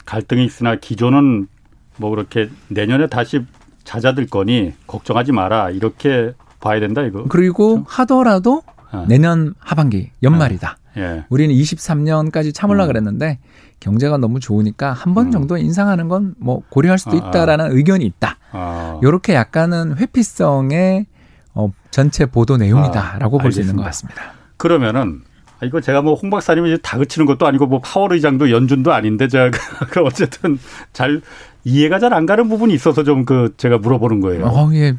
갈등이 0.05 0.45
있으나 0.45 0.77
기조는 0.77 1.47
뭐 1.97 2.09
그렇게 2.11 2.49
내년에 2.69 3.07
다시 3.07 3.45
잦아들 3.83 4.25
거니 4.27 4.73
걱정하지 4.87 5.33
마라 5.33 5.69
이렇게 5.71 6.33
봐야 6.61 6.79
된다 6.79 7.01
이거. 7.03 7.25
그리고 7.29 7.83
그렇죠? 7.83 7.85
하더라도 7.89 8.63
어. 8.93 9.05
내년 9.09 9.53
하반기 9.59 10.11
연말이다. 10.23 10.77
어. 10.79 10.82
예. 10.97 11.23
우리는 11.29 11.53
23년까지 11.55 12.53
참으려 12.53 12.85
음. 12.85 12.87
그랬는데 12.87 13.39
경제가 13.79 14.17
너무 14.17 14.39
좋으니까 14.39 14.93
한번 14.93 15.27
음. 15.27 15.31
정도 15.31 15.57
인상하는 15.57 16.07
건 16.07 16.35
뭐 16.39 16.61
고려할 16.69 16.97
수도 16.97 17.17
아, 17.17 17.25
아. 17.25 17.29
있다라는 17.29 17.65
아. 17.65 17.67
의견이 17.71 18.05
있다. 18.05 18.37
아. 18.51 18.99
요렇게 19.03 19.33
약간은 19.33 19.97
회피성의 19.97 21.05
어, 21.55 21.71
전체 21.91 22.25
보도 22.25 22.57
내용이다라고 22.57 23.39
아, 23.39 23.41
볼수 23.43 23.61
있는 23.61 23.75
것 23.75 23.83
같습니다. 23.83 24.21
그러면은 24.57 25.21
아, 25.59 25.65
이거 25.65 25.79
제가 25.81 26.01
뭐 26.01 26.13
홍 26.21 26.29
박사님이 26.29 26.77
다그치는 26.81 27.25
것도 27.25 27.45
아니고 27.47 27.67
뭐 27.67 27.79
파월 27.79 28.13
의장도 28.13 28.49
연준도 28.51 28.91
아닌데 28.93 29.27
제가 29.27 29.51
그 29.91 30.01
어쨌든 30.01 30.57
잘 30.93 31.21
이해가 31.63 31.99
잘 31.99 32.13
안 32.13 32.25
가는 32.25 32.49
부분이 32.49 32.73
있어서 32.73 33.03
좀 33.03 33.25
그 33.25 33.53
제가 33.57 33.77
물어보는 33.77 34.19
거예요. 34.21 34.45
어, 34.47 34.69
예. 34.73 34.95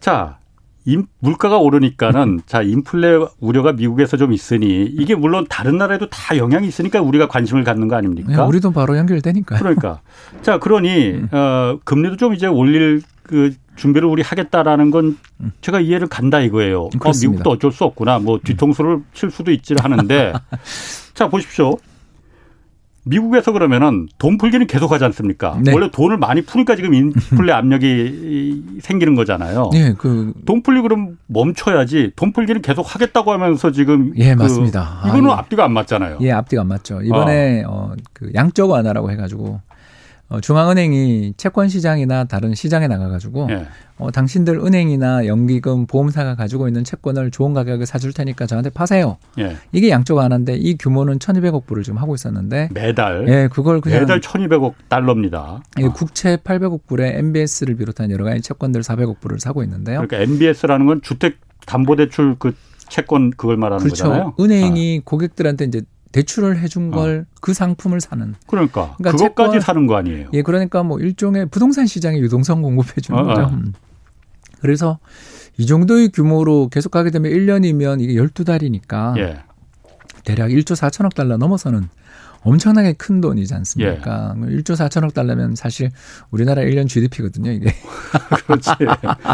자, 0.00 0.38
인, 0.86 1.06
물가가 1.18 1.58
오르니까는 1.58 2.42
자 2.46 2.62
인플레 2.62 3.26
우려가 3.40 3.72
미국에서 3.72 4.16
좀 4.16 4.32
있으니 4.32 4.84
이게 4.84 5.14
물론 5.14 5.46
다른 5.48 5.78
나라에도 5.78 6.08
다 6.10 6.36
영향이 6.36 6.66
있으니까 6.68 7.00
우리가 7.00 7.28
관심을 7.28 7.64
갖는 7.64 7.88
거 7.88 7.96
아닙니까? 7.96 8.28
네, 8.28 8.42
우리도 8.42 8.72
바로 8.72 8.96
연결되니까. 8.96 9.56
그러니까 9.56 10.00
자 10.42 10.58
그러니 10.58 11.10
음. 11.12 11.28
어, 11.32 11.78
금리도 11.84 12.16
좀 12.16 12.34
이제 12.34 12.46
올릴 12.46 13.02
그 13.22 13.54
준비를 13.76 14.06
우리 14.08 14.22
하겠다라는 14.22 14.90
건 14.90 15.18
음. 15.40 15.52
제가 15.60 15.80
이해를 15.80 16.06
간다 16.06 16.40
이거예요. 16.40 16.84
어, 16.84 17.10
미국도 17.20 17.50
어쩔 17.50 17.72
수 17.72 17.84
없구나. 17.84 18.18
뭐 18.18 18.38
뒤통수를 18.42 19.00
칠 19.14 19.30
수도 19.30 19.50
있지 19.50 19.74
하는데 19.78 20.32
자 21.14 21.28
보십시오. 21.28 21.78
미국에서 23.04 23.52
그러면은 23.52 24.08
돈 24.18 24.38
풀기는 24.38 24.66
계속 24.66 24.92
하지 24.92 25.04
않습니까? 25.04 25.58
네. 25.62 25.72
원래 25.72 25.90
돈을 25.90 26.16
많이 26.16 26.42
푸니까 26.42 26.74
지금 26.76 26.94
인플레 26.94 27.52
압력이 27.54 28.78
생기는 28.80 29.14
거잖아요. 29.14 29.70
네, 29.72 29.94
그. 29.96 30.32
돈 30.46 30.62
풀리 30.62 30.80
그럼 30.82 31.18
멈춰야지. 31.26 32.12
돈 32.16 32.32
풀기는 32.32 32.62
계속 32.62 32.94
하겠다고 32.94 33.32
하면서 33.32 33.70
지금. 33.72 34.12
예, 34.16 34.34
그 34.34 34.42
맞습니다. 34.42 35.02
이거는 35.06 35.30
아, 35.30 35.38
앞뒤가 35.38 35.64
안 35.64 35.72
맞잖아요. 35.72 36.18
예, 36.22 36.32
앞뒤가 36.32 36.62
안 36.62 36.68
맞죠. 36.68 37.00
이번에 37.02 37.62
어, 37.64 37.92
어 37.92 37.94
그 38.14 38.30
양적 38.34 38.70
완화라고 38.70 39.10
해가지고 39.10 39.60
어, 40.28 40.40
중앙은행이 40.40 41.34
채권 41.36 41.68
시장이나 41.68 42.24
다른 42.24 42.54
시장에 42.54 42.88
나가가지고 42.88 43.48
예. 43.50 43.66
어, 43.98 44.10
당신들 44.10 44.58
은행이나 44.58 45.26
연기금 45.26 45.86
보험사가 45.86 46.34
가지고 46.34 46.66
있는 46.66 46.82
채권을 46.82 47.30
좋은 47.30 47.52
가격에 47.52 47.84
사줄 47.84 48.12
테니까 48.12 48.46
저한테 48.46 48.70
파세요. 48.70 49.18
예. 49.38 49.56
이게 49.72 49.90
양쪽 49.90 50.18
하나인데 50.18 50.56
이 50.56 50.76
규모는 50.76 51.18
1,200억 51.18 51.66
불을 51.66 51.82
지금 51.82 51.98
하고 51.98 52.14
있었는데 52.14 52.70
매달 52.72 53.26
예, 53.28 53.48
그걸 53.52 53.80
그냥 53.80 54.00
매달 54.00 54.20
1,200억 54.20 54.74
달러입니다. 54.88 55.62
예, 55.80 55.88
국채 55.88 56.36
800억 56.36 56.86
불에 56.86 57.18
MBS를 57.18 57.76
비롯한 57.76 58.10
여러 58.10 58.24
가지 58.24 58.40
채권들 58.40 58.80
400억 58.80 59.20
불을 59.20 59.40
사고 59.40 59.62
있는데요. 59.62 60.06
그러니까 60.06 60.18
MBS라는 60.32 60.86
건 60.86 61.02
주택 61.02 61.36
담보 61.66 61.96
대출 61.96 62.36
그 62.38 62.54
채권 62.88 63.30
그걸 63.30 63.56
말하는 63.56 63.84
그렇죠. 63.84 64.04
거잖아요. 64.04 64.34
은행이 64.38 65.00
아. 65.00 65.02
고객들한테 65.04 65.64
이제 65.66 65.82
대출을 66.14 66.58
해준 66.58 66.92
걸그 66.92 67.50
어. 67.50 67.54
상품을 67.54 68.00
사는. 68.00 68.36
그러니까, 68.46 68.94
그러니까 68.96 69.10
그것까지 69.16 69.50
채권, 69.50 69.60
사는 69.60 69.86
거 69.88 69.96
아니에요. 69.96 70.28
예, 70.32 70.42
그러니까 70.42 70.84
뭐 70.84 71.00
일종의 71.00 71.46
부동산 71.46 71.86
시장의 71.86 72.20
유동성 72.20 72.62
공급해 72.62 73.00
주는 73.00 73.18
어, 73.18 73.24
거죠. 73.24 73.42
어. 73.42 73.48
음. 73.48 73.72
그래서 74.60 75.00
이 75.56 75.66
정도의 75.66 76.10
규모로 76.10 76.68
계속 76.68 76.90
가게 76.90 77.10
되면 77.10 77.32
1년이면 77.32 78.00
이게 78.00 78.14
12달이니까 78.14 79.18
예. 79.18 79.42
대략 80.24 80.50
1조 80.50 80.76
4천억 80.76 81.16
달러 81.16 81.36
넘어서는 81.36 81.88
엄청나게 82.44 82.92
큰 82.92 83.20
돈이지 83.20 83.54
않습니까? 83.54 84.34
예. 84.36 84.56
1조 84.56 84.74
4천억 84.74 85.14
달러면 85.14 85.54
사실 85.54 85.90
우리나라 86.30 86.62
1년 86.62 86.86
GDP거든요, 86.86 87.50
이게. 87.50 87.74
그렇지. 88.46 88.70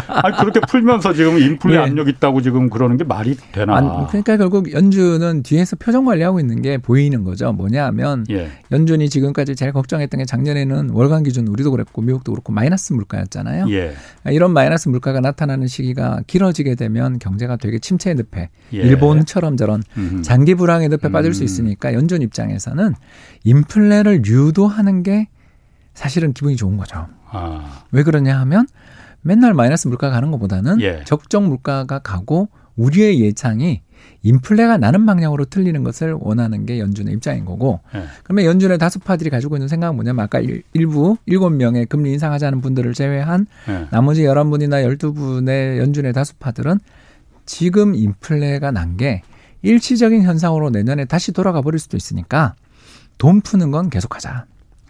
아니, 0.07 0.37
그렇게 0.37 0.61
풀면서 0.61 1.13
지금 1.13 1.37
인플레 1.37 1.75
예. 1.75 1.79
압력 1.79 2.07
있다고 2.07 2.41
지금 2.41 2.69
그러는 2.69 2.97
게 2.97 3.03
말이 3.03 3.35
되나. 3.51 3.75
아니, 3.75 3.87
그러니까 4.07 4.37
결국 4.37 4.71
연준은 4.71 5.43
뒤에서 5.43 5.75
표정 5.75 6.05
관리하고 6.05 6.39
있는 6.39 6.61
게 6.61 6.77
보이는 6.77 7.23
거죠. 7.23 7.51
뭐냐 7.51 7.85
하면 7.87 8.25
예. 8.31 8.49
연준이 8.71 9.09
지금까지 9.09 9.55
제일 9.55 9.73
걱정했던 9.73 10.19
게 10.19 10.25
작년에는 10.25 10.91
월간 10.91 11.23
기준 11.23 11.47
우리도 11.47 11.71
그랬고 11.71 12.01
미국도 12.01 12.31
그렇고 12.31 12.53
마이너스 12.53 12.93
물가였잖아요. 12.93 13.69
예. 13.71 13.93
이런 14.27 14.53
마이너스 14.53 14.87
물가가 14.87 15.19
나타나는 15.19 15.67
시기가 15.67 16.21
길어지게 16.27 16.75
되면 16.75 17.19
경제가 17.19 17.57
되게 17.57 17.79
침체의 17.79 18.15
늪에 18.15 18.49
예. 18.73 18.77
일본처럼 18.77 19.57
저런 19.57 19.83
장기 20.21 20.55
불황의 20.55 20.87
늪에 20.89 21.11
빠질 21.11 21.33
수 21.33 21.43
음. 21.43 21.45
있으니까 21.45 21.93
연준 21.93 22.21
입장에서는 22.21 22.93
인플레를 23.43 24.25
유도하는 24.25 25.03
게 25.03 25.27
사실은 25.93 26.33
기분이 26.33 26.55
좋은 26.55 26.77
거죠. 26.77 27.07
아. 27.29 27.83
왜 27.91 28.03
그러냐 28.03 28.39
하면 28.41 28.67
맨날 29.21 29.53
마이너스 29.53 29.87
물가가 29.87 30.15
가는 30.15 30.31
것보다는 30.31 30.81
예. 30.81 31.03
적정 31.05 31.47
물가가 31.47 31.99
가고 31.99 32.49
우리의 32.75 33.19
예상이 33.19 33.81
인플레가 34.23 34.77
나는 34.77 35.05
방향으로 35.05 35.45
틀리는 35.45 35.83
것을 35.83 36.15
원하는 36.19 36.65
게 36.65 36.79
연준의 36.79 37.13
입장인 37.15 37.45
거고 37.45 37.81
예. 37.93 38.03
그러면 38.23 38.45
연준의 38.45 38.77
다수파들이 38.79 39.29
가지고 39.29 39.57
있는 39.57 39.67
생각은 39.67 39.95
뭐냐면 39.95 40.23
아까 40.23 40.39
일부 40.73 41.17
일곱 41.25 41.49
명의 41.51 41.85
금리 41.85 42.11
인상하자는 42.13 42.61
분들을 42.61 42.93
제외한 42.93 43.45
예. 43.69 43.87
나머지 43.91 44.23
열한 44.25 44.49
분이나 44.49 44.83
열두 44.83 45.13
분의 45.13 45.79
연준의 45.79 46.13
다수파들은 46.13 46.79
지금 47.45 47.95
인플레가 47.95 48.71
난 48.71 48.97
게 48.97 49.21
일시적인 49.63 50.23
현상으로 50.23 50.71
내년에 50.71 51.05
다시 51.05 51.31
돌아가 51.31 51.61
버릴 51.61 51.79
수도 51.79 51.95
있으니까 51.95 52.55
돈 53.21 53.41
푸는 53.41 53.69
건 53.69 53.91
계속하자. 53.91 54.45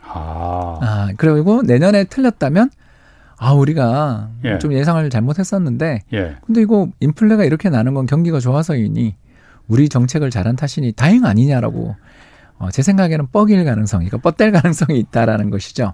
아. 0.08 0.80
아 0.82 1.10
그리고 1.18 1.62
내년에 1.64 2.06
틀렸다면 2.06 2.70
아 3.38 3.52
우리가 3.52 4.30
예. 4.46 4.58
좀 4.58 4.72
예상을 4.72 5.10
잘못했었는데 5.10 6.04
예. 6.14 6.38
근데 6.46 6.62
이거 6.62 6.88
인플레가 7.02 7.44
이렇게 7.44 7.70
나는 7.70 7.94
건 7.94 8.06
경기가 8.06 8.40
좋아서이니 8.40 9.18
우리 9.68 9.90
정책을 9.90 10.30
잘한 10.30 10.56
탓이니 10.56 10.94
다행 10.94 11.26
아니냐라고 11.26 11.98
어, 12.58 12.72
제 12.72 12.82
생각에는 12.84 13.28
뻑일 13.34 13.66
가능성이, 13.66 14.08
그러니까 14.08 14.30
뻗댈 14.30 14.54
가능성이 14.54 15.00
있다라는 15.00 15.50
것이죠. 15.50 15.94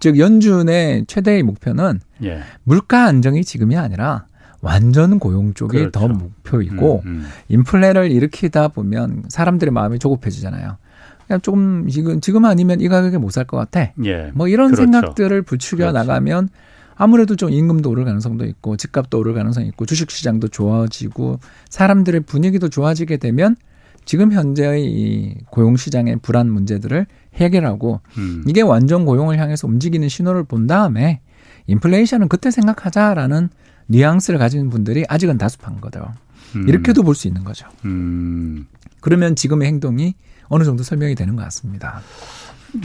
즉 0.00 0.18
연준의 0.18 1.04
최대의 1.06 1.44
목표는 1.44 2.00
예. 2.24 2.40
물가 2.64 3.04
안정이 3.04 3.44
지금이 3.44 3.76
아니라 3.76 4.26
완전 4.62 5.20
고용 5.20 5.54
쪽이 5.54 5.78
그렇죠. 5.78 5.90
더 5.92 6.08
목표이고 6.08 7.02
음, 7.06 7.08
음. 7.08 7.28
인플레를 7.48 8.10
일으키다 8.10 8.68
보면 8.68 9.26
사람들의 9.28 9.70
마음이 9.70 10.00
조급해지잖아요. 10.00 10.76
그냥 11.28 11.40
조금 11.42 11.86
지금 11.88 12.20
지금 12.20 12.44
아니면 12.44 12.80
이 12.80 12.88
가격에 12.88 13.18
못 13.18 13.30
살 13.30 13.44
것 13.44 13.56
같아. 13.58 13.92
예. 14.04 14.32
뭐 14.34 14.48
이런 14.48 14.72
그렇죠. 14.72 14.82
생각들을 14.90 15.42
부추겨 15.42 15.92
그렇죠. 15.92 15.98
나가면 15.98 16.48
아무래도 16.96 17.36
좀 17.36 17.50
임금도 17.50 17.90
오를 17.90 18.04
가능성도 18.04 18.44
있고 18.46 18.76
집값도 18.76 19.18
오를 19.18 19.34
가능성이 19.34 19.68
있고 19.68 19.86
주식 19.86 20.10
시장도 20.10 20.48
좋아지고 20.48 21.38
사람들의 21.68 22.22
분위기도 22.22 22.68
좋아지게 22.68 23.18
되면 23.18 23.54
지금 24.04 24.32
현재의 24.32 24.84
이 24.86 25.34
고용 25.50 25.76
시장의 25.76 26.16
불안 26.22 26.50
문제들을 26.50 27.06
해결하고 27.34 28.00
음. 28.16 28.42
이게 28.48 28.62
완전 28.62 29.04
고용을 29.04 29.38
향해서 29.38 29.68
움직이는 29.68 30.08
신호를 30.08 30.44
본 30.44 30.66
다음에 30.66 31.20
인플레이션은 31.66 32.28
그때 32.28 32.50
생각하자라는 32.50 33.50
뉘앙스를 33.88 34.38
가진 34.38 34.70
분들이 34.70 35.04
아직은 35.08 35.36
다수한 35.38 35.80
거죠. 35.80 36.10
음. 36.56 36.66
이렇게도 36.68 37.02
볼 37.02 37.14
수 37.14 37.28
있는 37.28 37.44
거죠. 37.44 37.68
음. 37.84 38.66
그러면 39.00 39.36
지금의 39.36 39.68
행동이 39.68 40.14
어느 40.48 40.64
정도 40.64 40.82
설명이 40.82 41.14
되는 41.14 41.36
것 41.36 41.42
같습니다. 41.44 42.00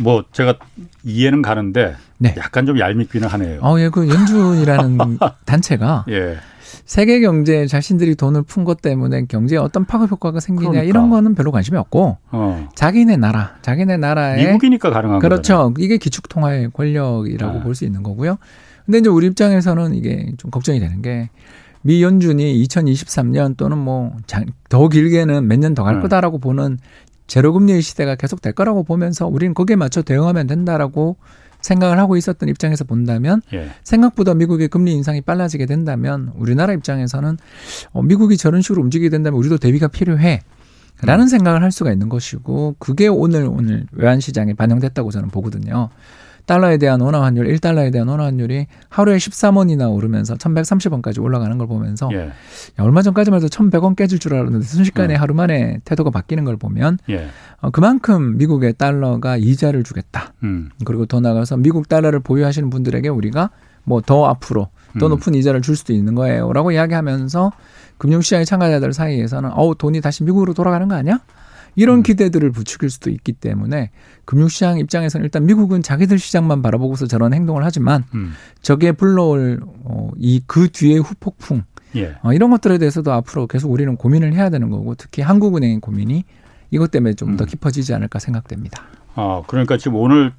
뭐 0.01 0.23
제가 0.31 0.55
이해는 1.03 1.41
가는데 1.41 1.95
네. 2.17 2.33
약간 2.37 2.65
좀 2.65 2.79
얄밉기는 2.79 3.27
하네요. 3.27 3.59
어, 3.61 3.79
예, 3.79 3.89
그 3.89 4.07
연준이라는 4.07 5.17
단체가 5.45 6.05
예. 6.09 6.37
세계 6.85 7.19
경제에 7.21 7.67
자신들이 7.67 8.15
돈을 8.15 8.43
푼 8.43 8.63
것 8.65 8.81
때문에 8.81 9.25
경제에 9.27 9.57
어떤 9.57 9.85
파급 9.85 10.11
효과가 10.11 10.39
생기냐 10.39 10.69
그러니까. 10.69 10.89
이런 10.89 11.09
거는 11.09 11.35
별로 11.35 11.51
관심이 11.51 11.77
없고 11.77 12.17
어. 12.31 12.69
자기네 12.75 13.17
나라, 13.17 13.55
자기네 13.61 13.97
나라에 13.97 14.45
미국이니까 14.45 14.89
가능한 14.89 15.19
그렇죠. 15.19 15.41
거잖아요. 15.41 15.73
이게 15.79 15.97
기축 15.97 16.29
통화의 16.29 16.71
권력이라고 16.73 17.59
아. 17.59 17.63
볼수 17.63 17.85
있는 17.85 18.03
거고요. 18.03 18.37
근데 18.85 18.97
이제 18.99 19.09
우리 19.09 19.27
입장에서는 19.27 19.93
이게 19.95 20.31
좀 20.37 20.49
걱정이 20.51 20.79
되는 20.79 21.01
게 21.01 21.29
미 21.85 22.01
연준이 22.01 22.63
2023년 22.63 23.57
또는 23.57 23.77
뭐 23.77 24.13
더 24.69 24.87
길게는 24.87 25.47
몇 25.47 25.59
년 25.59 25.75
더갈 25.75 25.95
네. 25.95 26.01
거다라고 26.01 26.39
보는 26.39 26.79
제로금리의 27.27 27.81
시대가 27.81 28.15
계속 28.15 28.41
될 28.41 28.53
거라고 28.53 28.83
보면서 28.83 29.27
우리는 29.27 29.53
거기에 29.53 29.75
맞춰 29.75 30.01
대응하면 30.01 30.47
된다라고 30.47 31.17
생각을 31.61 31.97
하고 31.97 32.17
있었던 32.17 32.49
입장에서 32.49 32.83
본다면 32.83 33.41
예. 33.53 33.69
생각보다 33.83 34.33
미국의 34.33 34.67
금리 34.67 34.93
인상이 34.93 35.21
빨라지게 35.21 35.65
된다면 35.65 36.31
우리나라 36.35 36.73
입장에서는 36.73 37.37
어, 37.93 38.03
미국이 38.03 38.37
저런 38.37 38.61
식으로 38.61 38.81
움직이게 38.81 39.09
된다면 39.09 39.39
우리도 39.39 39.57
대비가 39.57 39.87
필요해. 39.87 40.41
라는 41.01 41.25
음. 41.25 41.27
생각을 41.27 41.63
할 41.63 41.71
수가 41.71 41.91
있는 41.91 42.07
것이고 42.07 42.75
그게 42.79 43.07
오늘 43.07 43.45
오늘 43.45 43.87
외환 43.91 44.19
시장에 44.19 44.53
반영됐다고 44.53 45.11
저는 45.11 45.29
보거든요. 45.29 45.89
달러에 46.45 46.77
대한 46.77 47.01
원화 47.01 47.21
환율, 47.23 47.47
1달러에 47.47 47.91
대한 47.91 48.07
원화 48.07 48.25
환율이 48.25 48.67
하루에 48.89 49.17
13원이나 49.17 49.93
오르면서 49.93 50.35
1130원까지 50.35 51.21
올라가는 51.21 51.57
걸 51.57 51.67
보면서 51.67 52.09
예. 52.13 52.27
야, 52.27 52.31
얼마 52.79 53.01
전까지만 53.01 53.37
해도 53.41 53.47
1100원 53.47 53.95
깨질 53.95 54.19
줄 54.19 54.33
알았는데 54.33 54.65
순식간에 54.65 55.13
예. 55.13 55.17
하루 55.17 55.33
만에 55.33 55.79
태도가 55.85 56.09
바뀌는 56.09 56.43
걸 56.43 56.57
보면 56.57 56.97
예. 57.09 57.27
어, 57.61 57.69
그만큼 57.71 58.37
미국의 58.37 58.73
달러가 58.73 59.37
이자를 59.37 59.83
주겠다. 59.83 60.33
음. 60.43 60.69
그리고 60.85 61.05
더 61.05 61.19
나가서 61.19 61.57
미국 61.57 61.87
달러를 61.87 62.19
보유하시는 62.19 62.69
분들에게 62.69 63.09
우리가 63.09 63.49
뭐 63.85 64.01
더 64.01 64.25
앞으로 64.25 64.69
더 64.99 65.07
음. 65.07 65.09
높은 65.09 65.35
이자를 65.35 65.61
줄 65.61 65.75
수도 65.75 65.93
있는 65.93 66.15
거예요라고 66.15 66.71
이야기하면서 66.71 67.51
금융시장의 67.97 68.45
참가자들 68.45 68.93
사이에서는 68.93 69.51
어우 69.53 69.75
돈이 69.75 70.01
다시 70.01 70.23
미국으로 70.23 70.53
돌아가는 70.53 70.87
거 70.87 70.95
아니야? 70.95 71.19
이런 71.75 71.97
음. 71.97 72.03
기대들을 72.03 72.51
부추길 72.51 72.89
수도 72.89 73.09
있기 73.09 73.33
때문에 73.33 73.91
금융시장 74.25 74.77
입장에서는 74.77 75.23
일단 75.23 75.45
미국은 75.45 75.81
자기들 75.81 76.19
시장만 76.19 76.61
바라보고서 76.61 77.07
저런 77.07 77.33
행동을 77.33 77.63
하지만 77.63 78.03
음. 78.13 78.33
저게 78.61 78.91
불러올 78.91 79.61
어, 79.83 80.09
이그 80.17 80.69
뒤의 80.71 80.99
후폭풍 80.99 81.63
예. 81.95 82.15
어, 82.23 82.33
이런 82.33 82.49
것들에 82.49 82.77
대해서도 82.77 83.11
앞으로 83.11 83.47
계속 83.47 83.71
우리는 83.71 83.95
고민을 83.95 84.33
해야 84.33 84.49
되는 84.49 84.69
거고 84.69 84.95
특히 84.95 85.21
한국은행의 85.21 85.79
고민이 85.79 86.23
이것 86.71 86.91
때문에 86.91 87.13
좀더 87.13 87.43
음. 87.43 87.45
깊어지지 87.45 87.93
않을까 87.93 88.19
생각됩니다. 88.19 88.83
아 89.15 89.43
그러니까 89.47 89.77
지금 89.77 89.97
오늘 89.97 90.33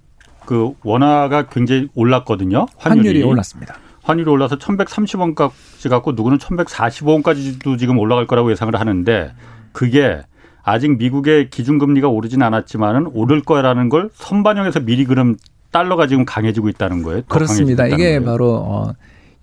그 0.47 0.75
원화가 0.83 1.49
굉장히 1.49 1.89
올랐거든요. 1.95 2.67
환율이, 2.77 3.09
환율이 3.09 3.23
올랐습니다. 3.23 3.77
환율이 4.03 4.29
올라서 4.31 4.57
1,130원까지 4.57 5.89
갖고 5.89 6.13
누구는 6.13 6.39
1,145원까지도 6.39 7.79
지금 7.79 7.99
올라갈 7.99 8.27
거라고 8.27 8.51
예상을 8.51 8.75
하는데 8.79 9.33
그게 9.73 10.23
아직 10.65 10.97
미국의 10.97 11.51
기준금리가 11.51 12.09
오르진 12.09 12.43
않았지만은 12.43 13.11
오를 13.13 13.43
거라는 13.43 13.89
걸 13.91 14.11
선반영해서 14.15 14.81
미리 14.81 15.05
그럼 15.05 15.37
달러가 15.71 16.07
지금 16.07 16.25
강해지고 16.25 16.69
있다는 16.71 17.03
거예요. 17.03 17.23
그렇습니다. 17.29 17.87
이게 17.87 17.97
거예요. 17.97 18.25
바로 18.25 18.55
어 18.55 18.93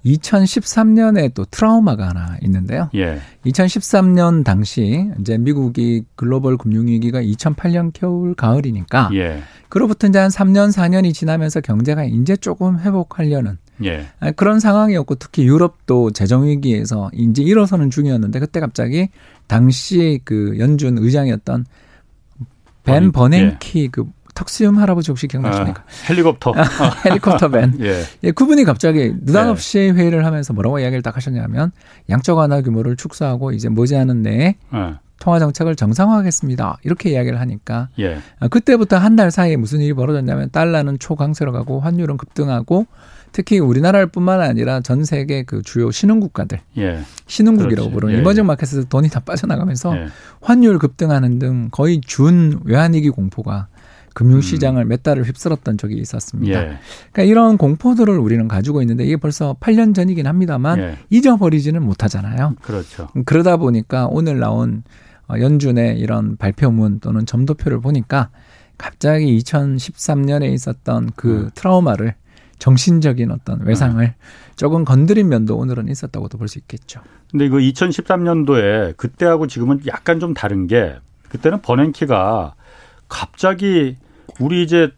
2013년에 0.06 1.34
또 1.34 1.46
트라우마가 1.46 2.10
하나 2.10 2.38
있는데요. 2.42 2.90
예. 2.96 3.20
2013년 3.46 4.44
당시 4.44 5.10
이제 5.20 5.38
미국이 5.38 6.04
글로벌 6.16 6.58
금융위기가 6.58 7.22
2008년 7.22 7.92
겨울 7.94 8.34
가을이니까 8.34 9.12
예. 9.14 9.44
그로부터 9.70 10.08
이제 10.08 10.18
한 10.20 10.30
3년 10.30 10.72
4년이 10.72 11.14
지나면서 11.14 11.62
경제가 11.62 12.04
이제 12.06 12.36
조금 12.36 12.80
회복하려는 12.80 13.58
예. 13.84 14.08
그런 14.36 14.60
상황이었고 14.60 15.16
특히 15.16 15.44
유럽도 15.44 16.12
재정 16.12 16.46
위기에서 16.46 17.10
이제 17.14 17.44
일어서는 17.44 17.90
중이었는데 17.90 18.40
그때 18.40 18.60
갑자기 18.60 19.10
당시 19.48 20.20
그 20.24 20.56
연준 20.60 20.98
의장이었던 20.98 21.66
벤 22.84 23.12
버냉키 23.12 23.84
예. 23.84 23.88
그 23.88 24.06
턱수염 24.34 24.78
할아버지 24.80 25.12
혹시 25.12 25.28
기억나십니까? 25.28 25.82
아, 25.82 25.86
헬리콥터. 26.10 26.54
아, 26.56 26.64
헬리콥터 27.06 27.50
벤. 27.50 27.78
예. 27.84 28.04
예. 28.24 28.32
그분이 28.32 28.64
갑자기 28.64 29.14
느닷없이 29.22 29.78
예. 29.80 29.90
회의를 29.92 30.26
하면서 30.26 30.54
뭐라고 30.54 30.80
이야기를 30.80 31.02
딱 31.04 31.16
하셨냐면 31.16 31.72
양적 32.10 32.38
완화 32.38 32.62
규모를 32.62 32.96
축소하고 32.96 33.52
이제 33.52 33.70
머지않은 33.70 34.22
내에 34.24 34.56
예. 34.74 34.94
통화 35.20 35.38
정책을 35.38 35.76
정상화하겠습니다. 35.76 36.78
이렇게 36.84 37.12
이야기를 37.12 37.40
하니까 37.40 37.90
예. 38.00 38.18
아, 38.40 38.48
그때부터 38.48 38.98
한 38.98 39.16
달 39.16 39.30
사이에 39.30 39.58
무슨 39.58 39.82
일이 39.82 39.94
벌어졌냐면 39.94 40.50
달러는 40.50 40.98
초강세로 40.98 41.52
가고 41.52 41.80
환율은 41.82 42.18
급등하고 42.18 42.88
특히 43.32 43.60
우리나라를 43.60 44.08
뿐만 44.08 44.42
아니라 44.42 44.82
전 44.82 45.04
세계 45.06 45.44
그 45.44 45.62
주요 45.62 45.92
신흥국가들, 45.92 46.60
예. 46.78 47.00
신흥국이라고 47.28 47.90
그렇지. 47.90 47.94
부르는 47.94 48.16
예. 48.16 48.20
이머징 48.20 48.46
마켓에서 48.46 48.84
돈이 48.86 49.10
다 49.10 49.20
빠져나가면서 49.22 49.96
예. 49.96 50.08
환율 50.42 50.80
급등하는 50.80 51.40
등 51.40 51.70
거의 51.72 52.02
준 52.02 52.60
외환위기 52.66 53.10
공포가 53.10 53.68
금융시장을 54.14 54.84
음. 54.84 54.88
몇 54.90 55.04
달을 55.04 55.24
휩쓸었던 55.24 55.78
적이 55.78 55.98
있었습니다. 56.00 56.60
예. 56.60 56.78
그러니까 57.12 57.24
이런 57.24 57.58
공포들을 57.58 58.18
우리는 58.18 58.48
가지고 58.48 58.82
있는데 58.82 59.06
이게 59.06 59.16
벌써 59.18 59.56
8년 59.60 59.96
전이긴 59.96 60.28
합니다만 60.28 60.80
예. 60.80 60.98
잊어버리지는 61.10 61.82
못하잖아요. 61.82 62.56
그렇죠. 62.62 63.08
그러다 63.26 63.58
보니까 63.58 64.08
오늘 64.08 64.40
나온 64.40 64.84
어, 65.30 65.40
연준의 65.40 66.00
이런 66.00 66.36
발표문 66.36 67.00
또는 67.00 67.26
점도표를 67.26 67.80
보니까 67.80 68.30
갑자기 68.78 69.38
2013년에 69.40 70.52
있었던 70.54 71.12
그 71.16 71.44
음. 71.44 71.50
트라우마를 71.56 72.16
정신적인 72.62 73.32
어떤 73.32 73.66
외상을 73.66 74.04
네. 74.06 74.16
조금 74.56 74.86
건드린 74.86 75.30
면도 75.30 75.58
오늘은 75.58 75.90
있었다고도 75.90 76.38
볼 76.38 76.48
수 76.48 76.60
있겠죠. 76.60 77.02
근데 77.32 77.50
그 77.50 77.58
2013년도에 77.58 78.96
그때하고 78.98 79.48
지금은 79.48 79.82
약간 79.88 80.20
좀 80.20 80.36
다른 80.36 80.68
게 80.68 80.96
그때는 81.30 81.64
버냉키가 81.64 82.54
갑자기 83.10 83.96
우리 84.40 84.62
이제 84.62 84.92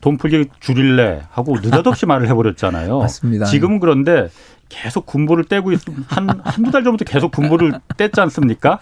돈 0.00 0.18
풀기 0.18 0.50
줄일래 0.60 1.22
하고 1.30 1.56
느닷없이 1.60 2.06
말을 2.06 2.28
해버렸잖아요. 2.28 3.00
맞습니다. 3.00 3.46
지금은 3.46 3.80
그런데 3.80 4.28
계속 4.68 5.04
군보를 5.06 5.44
떼고 5.46 5.72
있, 5.72 5.80
한, 6.06 6.28
한두 6.44 6.70
달 6.70 6.84
전부터 6.84 7.04
계속 7.10 7.32
군보를 7.32 7.72
뗐지 7.96 8.20
않습니까? 8.20 8.78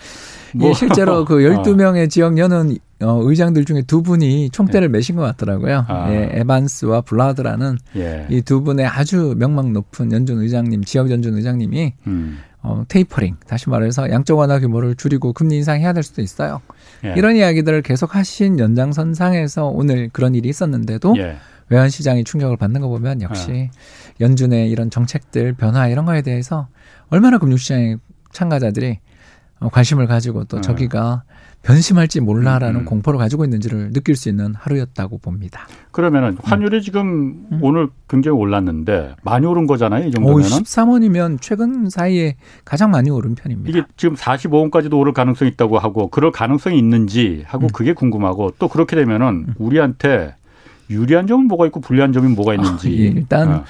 뭐. 0.54 0.70
예, 0.70 0.74
실제로 0.74 1.24
그 1.26 1.36
12명의 1.36 2.04
어. 2.04 2.06
지역 2.08 2.38
연은 2.38 2.76
어, 3.00 3.20
의장들 3.22 3.64
중에 3.64 3.82
두 3.82 4.02
분이 4.02 4.50
총대를 4.50 4.88
예. 4.88 4.92
매신 4.92 5.16
것 5.16 5.22
같더라고요. 5.22 5.84
아. 5.88 6.10
예, 6.10 6.30
에반스와 6.32 7.02
블라드라는 7.02 7.78
예. 7.96 8.26
이두 8.28 8.62
분의 8.62 8.86
아주 8.86 9.34
명망 9.36 9.72
높은 9.72 10.10
연준 10.12 10.40
의장님, 10.40 10.84
지역 10.84 11.10
연준 11.10 11.36
의장님이 11.36 11.92
음. 12.06 12.38
어, 12.62 12.84
테이퍼링, 12.88 13.36
다시 13.46 13.70
말해서 13.70 14.10
양적 14.10 14.36
완화 14.36 14.58
규모를 14.58 14.96
줄이고 14.96 15.32
금리 15.32 15.56
인상해야 15.56 15.92
될 15.92 16.02
수도 16.02 16.22
있어요. 16.22 16.60
예. 17.04 17.14
이런 17.16 17.36
이야기들을 17.36 17.82
계속 17.82 18.16
하신 18.16 18.58
연장선상에서 18.58 19.66
오늘 19.66 20.08
그런 20.12 20.34
일이 20.34 20.48
있었는데도 20.48 21.14
예. 21.18 21.36
외환 21.68 21.90
시장이 21.90 22.24
충격을 22.24 22.56
받는 22.56 22.80
거 22.80 22.88
보면 22.88 23.22
역시 23.22 23.70
어. 23.72 24.14
연준의 24.20 24.70
이런 24.70 24.90
정책들 24.90 25.52
변화 25.52 25.86
이런 25.86 26.04
거에 26.04 26.22
대해서 26.22 26.66
얼마나 27.10 27.38
금융시장의 27.38 27.98
참가자들이 28.32 28.90
어, 28.90 29.07
관심을 29.60 30.06
가지고 30.06 30.44
또 30.44 30.58
어. 30.58 30.60
저기가 30.60 31.22
변심할지 31.62 32.20
몰라라는 32.20 32.80
음. 32.80 32.84
공포를 32.84 33.18
가지고 33.18 33.44
있는지를 33.44 33.92
느낄 33.92 34.16
수 34.16 34.28
있는 34.28 34.54
하루였다고 34.54 35.18
봅니다. 35.18 35.66
그러면은 35.90 36.38
환율이 36.42 36.76
음. 36.76 36.80
지금 36.80 37.46
음. 37.50 37.58
오늘 37.62 37.88
굉장히 38.08 38.38
올랐는데 38.38 39.16
많이 39.22 39.44
오른 39.44 39.66
거잖아요. 39.66 40.06
이 40.06 40.10
정도면은. 40.12 40.48
13원이면 40.48 41.38
최근 41.40 41.90
사이에 41.90 42.36
가장 42.64 42.90
많이 42.90 43.10
오른 43.10 43.34
편입니다. 43.34 43.70
이게 43.70 43.86
지금 43.96 44.14
45원까지도 44.14 44.96
오를 44.96 45.12
가능성이 45.12 45.50
있다고 45.50 45.78
하고 45.78 46.08
그럴 46.08 46.30
가능성이 46.30 46.78
있는지 46.78 47.42
하고 47.46 47.66
음. 47.66 47.68
그게 47.72 47.92
궁금하고 47.92 48.52
또 48.58 48.68
그렇게 48.68 48.94
되면은 48.94 49.26
음. 49.48 49.54
우리한테 49.58 50.36
유리한 50.90 51.26
점은 51.26 51.48
뭐가 51.48 51.66
있고 51.66 51.80
불리한 51.80 52.12
점이 52.12 52.34
뭐가 52.34 52.54
있는지. 52.54 52.88
아, 52.88 52.90
예. 52.92 52.96
일단 53.08 53.48
어. 53.50 53.64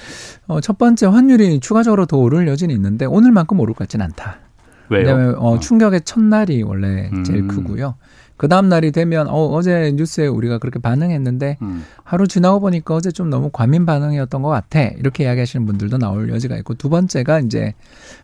어, 0.47 0.61
첫 0.61 0.77
번째 0.77 1.07
환율이 1.07 1.59
추가적으로 1.59 2.05
더 2.05 2.17
오를 2.17 2.47
여지는 2.47 2.73
있는데 2.75 3.05
오늘만큼 3.05 3.59
오를 3.59 3.73
것 3.73 3.79
같지는 3.79 4.05
않다. 4.05 4.37
왜요? 4.89 5.01
왜냐하면 5.07 5.35
어, 5.35 5.53
어. 5.53 5.59
충격의 5.59 6.01
첫날이 6.01 6.63
원래 6.63 7.09
제일 7.25 7.39
음. 7.43 7.47
크고요. 7.47 7.95
그 8.37 8.47
다음 8.47 8.69
날이 8.69 8.91
되면 8.93 9.27
어, 9.27 9.47
어제 9.47 9.91
뉴스에 9.95 10.27
우리가 10.27 10.59
그렇게 10.59 10.79
반응했는데 10.79 11.57
음. 11.61 11.83
하루 12.03 12.25
지나고 12.27 12.61
보니까 12.61 12.95
어제 12.95 13.11
좀 13.11 13.29
너무 13.29 13.49
과민 13.51 13.85
반응이었던 13.85 14.41
것 14.41 14.47
같아 14.49 14.81
이렇게 14.81 15.25
이야기하시는 15.25 15.65
분들도 15.65 15.97
나올 15.97 16.29
여지가 16.29 16.55
있고 16.59 16.73
두 16.75 16.89
번째가 16.89 17.41
이제 17.41 17.73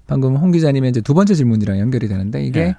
방금 0.07 0.37
홍 0.37 0.51
기자님의 0.51 0.91
이제 0.91 1.01
두 1.01 1.13
번째 1.13 1.33
질문이랑 1.33 1.79
연결이 1.79 2.07
되는데 2.07 2.43
이게 2.43 2.59
예. 2.61 2.75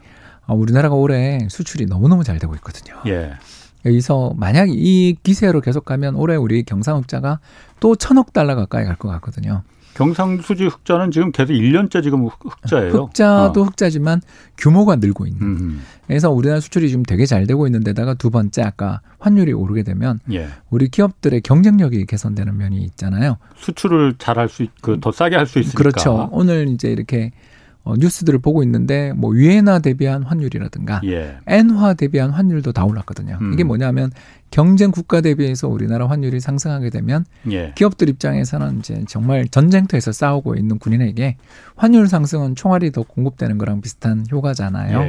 어, 0.46 0.54
우리나라가 0.54 0.94
올해 0.94 1.46
수출이 1.50 1.86
너무 1.86 2.08
너무 2.08 2.24
잘 2.24 2.38
되고 2.38 2.54
있거든요. 2.54 2.94
예. 3.06 3.32
여기서 3.84 4.32
만약 4.36 4.68
이 4.70 5.16
기세로 5.22 5.60
계속 5.60 5.84
가면 5.84 6.16
올해 6.16 6.36
우리 6.36 6.62
경상흑자가 6.64 7.38
또 7.80 7.94
천억 7.96 8.32
달러 8.32 8.54
가까이 8.56 8.84
갈 8.84 8.96
것 8.96 9.08
같거든요. 9.08 9.62
경상수지 9.96 10.66
흑자는 10.66 11.10
지금 11.10 11.32
계속 11.32 11.52
1년째 11.54 12.02
지금 12.02 12.26
흑자예요. 12.26 12.92
흑자도 12.92 13.60
어. 13.62 13.64
흑자지만 13.64 14.20
규모가 14.58 14.96
늘고 14.96 15.26
있는. 15.26 15.42
음. 15.42 15.82
그래서 16.06 16.30
우리나라 16.30 16.60
수출이 16.60 16.88
지금 16.88 17.02
되게 17.02 17.24
잘 17.26 17.46
되고 17.46 17.66
있는 17.66 17.82
데다가 17.82 18.14
두 18.14 18.30
번째 18.30 18.62
아까 18.62 19.00
환율이 19.18 19.52
오르게 19.52 19.82
되면 19.82 20.20
예. 20.32 20.48
우리 20.70 20.88
기업들의 20.88 21.40
경쟁력이 21.40 22.04
개선되는 22.06 22.56
면이 22.56 22.82
있잖아요. 22.84 23.38
수출을 23.56 24.14
잘 24.18 24.36
할 24.36 24.48
수, 24.50 24.62
있, 24.62 24.70
그더 24.82 25.12
싸게 25.12 25.34
할 25.34 25.46
수 25.46 25.58
있으니까. 25.58 25.78
그렇죠. 25.78 26.28
오늘 26.30 26.68
이제 26.68 26.88
이렇게 26.88 27.32
어, 27.86 27.94
뉴스들을 27.96 28.40
보고 28.40 28.64
있는데 28.64 29.12
뭐 29.14 29.30
위에나 29.30 29.78
대비한 29.78 30.24
환율이라든가 30.24 31.02
예. 31.04 31.36
엔화 31.46 31.94
대비한 31.94 32.30
환율도 32.30 32.72
다 32.72 32.84
올랐거든요. 32.84 33.38
음. 33.40 33.52
이게 33.52 33.62
뭐냐면 33.62 34.10
경쟁 34.50 34.90
국가 34.90 35.20
대비해서 35.20 35.68
우리나라 35.68 36.08
환율이 36.08 36.40
상승하게 36.40 36.90
되면 36.90 37.24
예. 37.52 37.72
기업들 37.76 38.08
입장에서는 38.08 38.80
이제 38.80 39.04
정말 39.06 39.46
전쟁터에서 39.46 40.10
싸우고 40.10 40.56
있는 40.56 40.80
군인에게 40.80 41.36
환율 41.76 42.08
상승은 42.08 42.56
총알이 42.56 42.90
더 42.90 43.04
공급되는 43.04 43.56
거랑 43.56 43.80
비슷한 43.82 44.26
효과잖아요. 44.32 45.02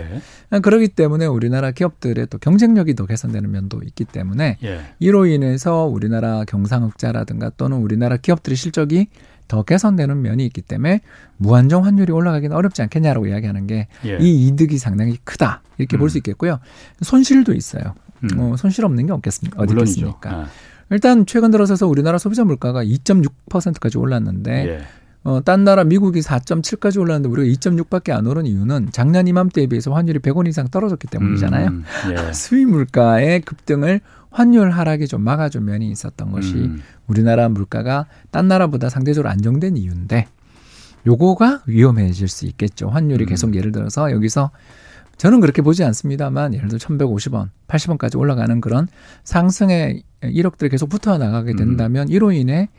예. 0.54 0.60
그렇기 0.60 0.90
때문에 0.90 1.26
우리나라 1.26 1.72
기업들의 1.72 2.28
또 2.30 2.38
경쟁력이 2.38 2.94
더 2.94 3.08
개선되는 3.08 3.50
면도 3.50 3.82
있기 3.86 4.06
때문에 4.06 4.60
예. 4.64 4.82
이로 5.00 5.26
인해서 5.26 5.86
우리나라 5.86 6.44
경상흑자라든가 6.46 7.54
또는 7.58 7.78
우리나라 7.78 8.18
기업들의 8.18 8.56
실적이 8.56 9.08
더 9.48 9.64
개선되는 9.64 10.22
면이 10.22 10.46
있기 10.48 10.62
때문에 10.62 11.02
무한정 11.38 11.86
환율이 11.86 12.12
올라가기는 12.12 12.56
어렵지 12.56 12.82
않겠냐라고 12.84 13.28
이야기하는 13.28 13.68
게이 13.68 13.86
예. 14.06 14.18
이득이 14.20 14.78
상당히 14.78 15.18
크다 15.24 15.62
이렇게 15.78 15.98
음. 15.98 16.00
볼수 16.00 16.18
있겠고요. 16.18 16.60
손실도 17.02 17.54
있어요. 17.54 17.96
음. 18.24 18.40
어, 18.40 18.56
손실 18.58 18.86
없는 18.86 19.06
게 19.08 19.14
없겠습니까? 19.14 19.62
어디 19.62 19.74
있겠습니까? 19.74 20.30
아. 20.30 20.48
일단 20.90 21.26
최근 21.26 21.52
들어서서 21.52 21.88
우리나라 21.88 22.18
소비자 22.18 22.44
물가가 22.44 22.84
2.6%까지 22.84 23.98
올랐는데 23.98 24.68
예. 24.68 24.82
어, 25.24 25.42
딴 25.44 25.66
나라 25.66 25.84
미국이 25.84 26.22
4.7까지 26.22 27.00
올랐는데 27.02 27.28
우리가 27.30 27.54
2.6밖에 27.60 28.12
안 28.12 28.28
오른 28.28 28.46
이유는 28.46 28.90
작년 28.92 29.28
이맘때에 29.28 29.68
비해서 29.68 29.94
환율이 29.94 30.20
100원 30.20 30.48
이상 30.48 30.70
떨어졌기 30.70 31.08
때문이잖아요. 31.08 31.68
음, 31.68 31.84
예. 32.12 32.32
수입 32.32 32.70
물가의 32.70 33.42
급등을 33.42 34.00
환율 34.30 34.72
하락이 34.72 35.08
좀 35.08 35.22
막아준 35.22 35.66
면이 35.66 35.90
있었던 35.92 36.32
것이 36.32 36.54
음. 36.56 36.82
우리나라 37.08 37.50
물가가 37.50 38.06
딴 38.32 38.48
나라보다 38.48 38.90
상대적으로 38.90 39.30
안정된 39.30 39.78
이유인데 39.78 40.28
요거가 41.06 41.64
위험해질 41.66 42.28
수 42.28 42.46
있겠죠. 42.46 42.90
환율이 42.90 43.26
음. 43.26 43.30
계속 43.30 43.56
예를 43.56 43.72
들어서 43.72 44.12
여기서 44.12 44.52
저는 45.18 45.40
그렇게 45.40 45.62
보지 45.62 45.84
않습니다만 45.84 46.54
예를 46.54 46.68
들어 46.68 46.78
1150원, 46.78 47.50
80원까지 47.68 48.20
올라가는 48.20 48.62
그런 48.62 48.88
상승의 49.24 50.04
1억들이 50.22 50.70
계속 50.70 50.90
붙어 50.90 51.18
나가게 51.18 51.52
음. 51.52 51.58
된다면 51.58 52.08
음. 52.08 52.12
이로 52.12 52.32
인해 52.32 52.64
어, 52.64 52.70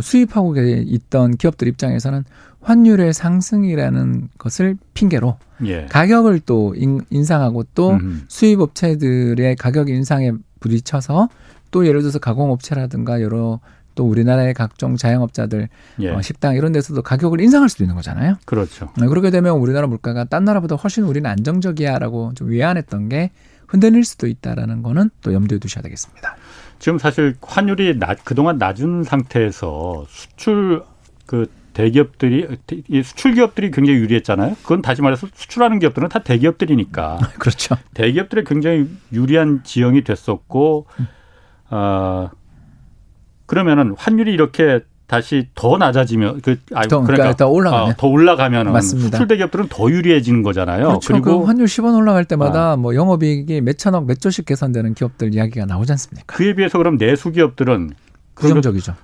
수입하고 0.00 0.54
있던 0.58 1.36
기업들 1.36 1.68
입장에서는 1.68 2.24
환율의 2.62 3.12
상승이라는 3.12 4.28
것을 4.38 4.76
핑계로 4.94 5.36
예. 5.66 5.86
가격을 5.86 6.40
또 6.40 6.74
인, 6.76 7.24
상하고 7.24 7.64
또 7.74 7.90
음. 7.90 8.24
수입 8.28 8.60
업체들의 8.60 9.56
가격 9.56 9.88
인상에 9.88 10.32
부딪혀서 10.60 11.28
또 11.70 11.86
예를 11.86 12.00
들어서 12.00 12.18
가공업체라든가 12.18 13.20
여러 13.20 13.60
또 13.94 14.08
우리나라의 14.08 14.54
각종 14.54 14.96
자영업자들 14.96 15.68
예. 16.00 16.10
어, 16.10 16.22
식당 16.22 16.54
이런 16.54 16.72
데서도 16.72 17.02
가격을 17.02 17.40
인상할 17.40 17.68
수도 17.68 17.84
있는 17.84 17.94
거잖아요. 17.96 18.36
그렇죠. 18.44 18.90
네, 18.98 19.06
그렇게 19.06 19.30
되면 19.30 19.56
우리나라 19.56 19.86
물가가 19.86 20.24
딴 20.24 20.44
나라보다 20.44 20.76
훨씬 20.76 21.04
우리는 21.04 21.28
안정적이야라고 21.28 22.32
좀 22.34 22.50
위안했던 22.50 23.08
게 23.08 23.30
흔들릴 23.66 24.04
수도 24.04 24.26
있다라는 24.26 24.82
거는 24.82 25.10
또 25.22 25.32
염두에 25.32 25.58
두셔야 25.58 25.82
되겠습니다. 25.82 26.36
지금 26.82 26.98
사실 26.98 27.36
환율이 27.40 28.00
낮, 28.00 28.24
그동안 28.24 28.58
낮은 28.58 29.04
상태에서 29.04 30.04
수출 30.08 30.82
그 31.26 31.46
대기업들이 31.74 32.48
이 32.88 33.02
수출 33.04 33.34
기업들이 33.34 33.70
굉장히 33.70 34.00
유리했잖아요. 34.00 34.56
그건 34.62 34.82
다시 34.82 35.00
말해서 35.00 35.28
수출하는 35.32 35.78
기업들은 35.78 36.08
다 36.08 36.18
대기업들이니까. 36.24 37.18
그렇죠. 37.38 37.76
대기업들이 37.94 38.42
굉장히 38.42 38.88
유리한 39.12 39.62
지형이 39.62 40.02
됐었고 40.02 40.86
어 41.70 42.30
그러면은 43.46 43.94
환율이 43.96 44.32
이렇게 44.32 44.80
다시 45.12 45.46
더 45.54 45.76
낮아지면 45.76 46.40
그 46.40 46.56
아, 46.72 46.86
더, 46.86 47.02
그러니까, 47.02 47.04
그러니까 47.04 47.36
더 47.36 47.46
올라가면 47.50 47.90
어, 47.90 47.94
더 47.98 48.06
올라가면은 48.06 48.72
맞습니다. 48.72 49.18
수출 49.18 49.28
대기업들은 49.28 49.68
더 49.68 49.90
유리해지는 49.90 50.42
거잖아요. 50.42 50.86
그렇죠. 50.86 51.12
그리고 51.12 51.40
그 51.40 51.44
환율 51.44 51.66
10원 51.66 51.94
올라갈 51.98 52.24
때마다 52.24 52.72
아. 52.72 52.76
뭐 52.76 52.94
영업이익이 52.94 53.60
몇 53.60 53.76
천억 53.76 54.06
몇 54.06 54.22
조씩 54.22 54.46
개선되는 54.46 54.94
기업들 54.94 55.34
이야기가 55.34 55.66
나오지 55.66 55.92
않습니까? 55.92 56.24
그에 56.34 56.54
비해서 56.54 56.78
그럼 56.78 56.96
내수 56.96 57.30
기업들은 57.30 57.90
부정적이죠. 58.36 58.94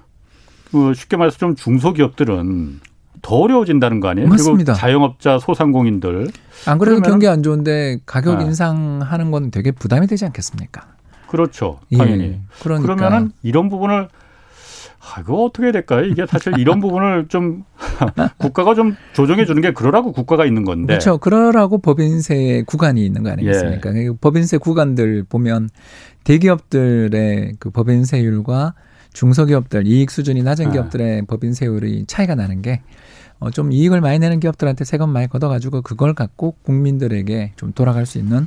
그 0.72 0.94
쉽게 0.94 1.18
말해서 1.18 1.36
좀 1.36 1.54
중소기업들은 1.54 2.80
더 3.20 3.34
어려워진다는 3.34 4.00
거 4.00 4.08
아니에요? 4.08 4.28
맞습니다. 4.28 4.72
그리고 4.72 4.80
자영업자 4.80 5.38
소상공인들 5.38 6.30
안 6.64 6.78
그래도 6.78 7.02
경기 7.02 7.28
안 7.28 7.42
좋은데 7.42 7.98
가격 8.06 8.40
아. 8.40 8.42
인상하는 8.44 9.30
건 9.30 9.50
되게 9.50 9.72
부담이 9.72 10.06
되지 10.06 10.24
않겠습니까? 10.24 10.86
그렇죠. 11.26 11.80
당연히. 11.94 12.22
예. 12.24 12.40
그러니까. 12.62 12.94
그러면은 12.94 13.32
이런 13.42 13.68
부분을 13.68 14.08
아, 15.14 15.20
이거 15.20 15.44
어떻게 15.44 15.72
될까요? 15.72 16.04
이게 16.04 16.26
사실 16.26 16.58
이런 16.58 16.80
부분을 16.80 17.28
좀 17.28 17.64
국가가 18.38 18.74
좀 18.74 18.96
조정해 19.14 19.46
주는 19.46 19.62
게 19.62 19.72
그러라고 19.72 20.12
국가가 20.12 20.44
있는 20.44 20.64
건데. 20.64 20.86
그렇죠. 20.86 21.18
그러라고 21.18 21.78
법인세 21.78 22.62
구간이 22.66 23.04
있는 23.04 23.22
거 23.22 23.30
아니겠습니까? 23.30 23.94
예. 23.96 24.08
법인세 24.20 24.58
구간들 24.58 25.24
보면 25.28 25.70
대기업들의 26.24 27.54
그 27.58 27.70
법인세율과 27.70 28.74
중소기업들 29.14 29.86
이익 29.86 30.10
수준이 30.10 30.42
낮은 30.42 30.66
네. 30.66 30.72
기업들의 30.72 31.22
법인세율이 31.26 32.04
차이가 32.06 32.34
나는 32.34 32.60
게 32.60 32.82
어, 33.40 33.50
좀 33.50 33.72
이익을 33.72 34.00
많이 34.00 34.18
내는 34.18 34.40
기업들한테 34.40 34.84
세금 34.84 35.10
많이 35.10 35.28
걷어가지고 35.28 35.82
그걸 35.82 36.12
갖고 36.14 36.56
국민들에게 36.62 37.52
좀 37.56 37.72
돌아갈 37.72 38.04
수 38.04 38.18
있는 38.18 38.38
어, 38.42 38.46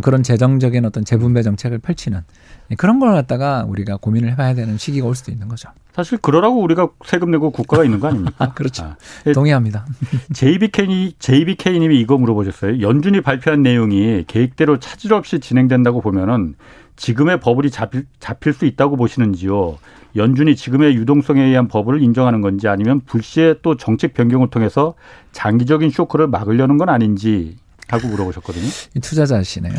그런 0.00 0.22
재정적인 0.22 0.84
어떤 0.84 1.04
재분배 1.04 1.42
정책을 1.42 1.78
펼치는 1.78 2.20
네, 2.68 2.76
그런 2.76 2.98
걸 2.98 3.12
갖다가 3.12 3.64
우리가 3.68 3.98
고민을 3.98 4.30
해봐야 4.32 4.54
되는 4.54 4.78
시기가 4.78 5.06
올 5.06 5.14
수도 5.14 5.30
있는 5.30 5.48
거죠. 5.48 5.68
사실 5.92 6.16
그러라고 6.16 6.62
우리가 6.62 6.88
세금 7.04 7.30
내고 7.30 7.50
국가가 7.50 7.84
있는 7.84 8.00
거 8.00 8.08
아닙니까? 8.08 8.52
그렇죠. 8.56 8.84
아, 8.84 8.96
예. 9.26 9.32
동의합니다. 9.32 9.84
JBK, 10.32 11.16
JBK님이 11.18 12.00
이거 12.00 12.16
물어보셨어요. 12.16 12.80
연준이 12.80 13.20
발표한 13.20 13.62
내용이 13.62 14.24
계획대로 14.26 14.78
차질 14.78 15.12
없이 15.12 15.40
진행된다고 15.40 16.00
보면은 16.00 16.54
지금의 16.96 17.40
버블이 17.40 17.70
잡힐, 17.70 18.06
잡힐 18.20 18.54
수 18.54 18.64
있다고 18.64 18.96
보시는지요? 18.96 19.78
연준이 20.16 20.56
지금의 20.56 20.94
유동성에 20.94 21.42
의한 21.42 21.68
버블을 21.68 22.02
인정하는 22.02 22.40
건지 22.40 22.68
아니면 22.68 23.00
불시에 23.00 23.56
또 23.62 23.76
정책 23.76 24.14
변경을 24.14 24.48
통해서 24.50 24.94
장기적인 25.32 25.90
쇼크를 25.90 26.28
막으려는 26.28 26.76
건 26.76 26.88
아닌지 26.88 27.56
하고 27.92 28.08
물어보셨거든요. 28.08 28.66
투자자시네요. 29.02 29.74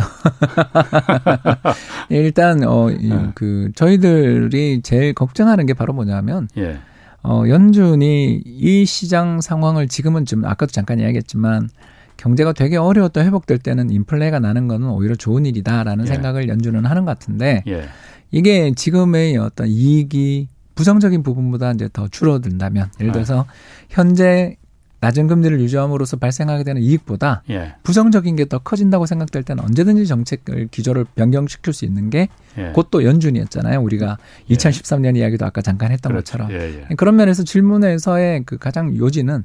일단 2.09 2.63
어그 2.63 3.65
네. 3.67 3.71
저희들이 3.73 4.81
제일 4.83 5.13
걱정하는 5.13 5.65
게 5.65 5.73
바로 5.73 5.93
뭐냐면 5.93 6.47
예. 6.57 6.77
어 7.23 7.43
연준이 7.47 8.41
이 8.45 8.85
시장 8.85 9.41
상황을 9.41 9.87
지금은 9.87 10.25
좀 10.25 10.45
아까도 10.45 10.71
잠깐 10.71 10.99
이야기했지만 10.99 11.69
경제가 12.17 12.53
되게 12.53 12.77
어려웠던 12.77 13.25
회복될 13.25 13.57
때는 13.57 13.89
인플레가 13.89 14.39
나는 14.39 14.67
거는 14.67 14.89
오히려 14.89 15.15
좋은 15.15 15.47
일이다라는 15.47 16.05
예. 16.05 16.07
생각을 16.07 16.47
연준은 16.49 16.85
하는 16.85 17.05
것 17.05 17.17
같은데 17.17 17.63
예. 17.67 17.85
이게 18.29 18.71
지금의 18.75 19.37
어떤 19.37 19.67
이익이 19.67 20.49
부정적인 20.75 21.23
부분보다 21.23 21.71
이제 21.71 21.89
더 21.91 22.07
줄어든다면 22.07 22.91
예를 22.99 23.09
아. 23.09 23.13
들어서 23.13 23.45
현재 23.89 24.57
낮은 25.03 25.27
금리를 25.27 25.59
유지함으로써 25.59 26.15
발생하게 26.15 26.63
되는 26.63 26.81
이익보다 26.81 27.43
예. 27.49 27.75
부정적인 27.83 28.37
게 28.37 28.45
더 28.45 28.59
커진다고 28.59 29.05
생각될 29.05 29.43
때는 29.43 29.63
언제든지 29.63 30.05
정책을 30.05 30.67
기조를 30.67 31.05
변경시킬 31.15 31.73
수 31.73 31.85
있는 31.85 32.09
게 32.09 32.27
예. 32.57 32.67
그것도 32.67 33.03
연준이었잖아요. 33.03 33.81
우리가 33.81 34.17
예. 34.49 34.53
2013년 34.55 35.17
이야기도 35.17 35.45
아까 35.45 35.61
잠깐 35.61 35.91
했던 35.91 36.11
그렇죠. 36.11 36.37
것처럼 36.37 36.51
예, 36.51 36.85
예. 36.89 36.95
그런 36.95 37.15
면에서 37.15 37.43
질문에서의 37.43 38.43
그 38.45 38.57
가장 38.57 38.95
요지는 38.95 39.43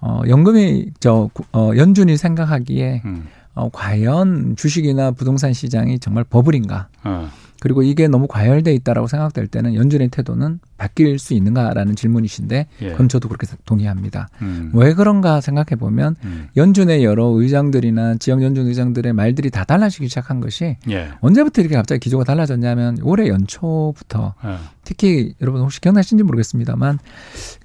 어 0.00 0.22
연금이 0.28 0.90
저 1.00 1.28
어, 1.52 1.70
연준이 1.76 2.16
생각하기에 2.16 3.02
음. 3.04 3.26
어 3.54 3.68
과연 3.72 4.54
주식이나 4.56 5.10
부동산 5.10 5.52
시장이 5.52 5.98
정말 5.98 6.22
버블인가? 6.22 6.88
어. 7.04 7.28
그리고 7.60 7.82
이게 7.82 8.08
너무 8.08 8.26
과열돼 8.28 8.72
있다라고 8.74 9.08
생각될 9.08 9.48
때는 9.48 9.74
연준의 9.74 10.08
태도는 10.08 10.60
바뀔 10.76 11.18
수 11.18 11.34
있는가라는 11.34 11.96
질문이신데 11.96 12.66
예. 12.82 12.90
그건 12.92 13.08
저도 13.08 13.28
그렇게 13.28 13.46
동의합니다. 13.64 14.28
음. 14.42 14.70
왜 14.74 14.94
그런가 14.94 15.40
생각해 15.40 15.76
보면 15.78 16.16
음. 16.24 16.48
연준의 16.56 17.04
여러 17.04 17.26
의장들이나 17.26 18.16
지역 18.16 18.42
연준 18.42 18.66
의장들의 18.66 19.12
말들이 19.12 19.50
다 19.50 19.64
달라지기 19.64 20.08
시작한 20.08 20.40
것이 20.40 20.76
예. 20.88 21.08
언제부터 21.20 21.62
이렇게 21.62 21.74
갑자기 21.74 21.98
기조가 22.00 22.24
달라졌냐면 22.24 22.98
올해 23.02 23.28
연초부터 23.28 24.34
어. 24.40 24.58
특히 24.88 25.34
여러분 25.42 25.60
혹시 25.60 25.82
기억나시는지 25.82 26.24
모르겠습니다만 26.24 26.98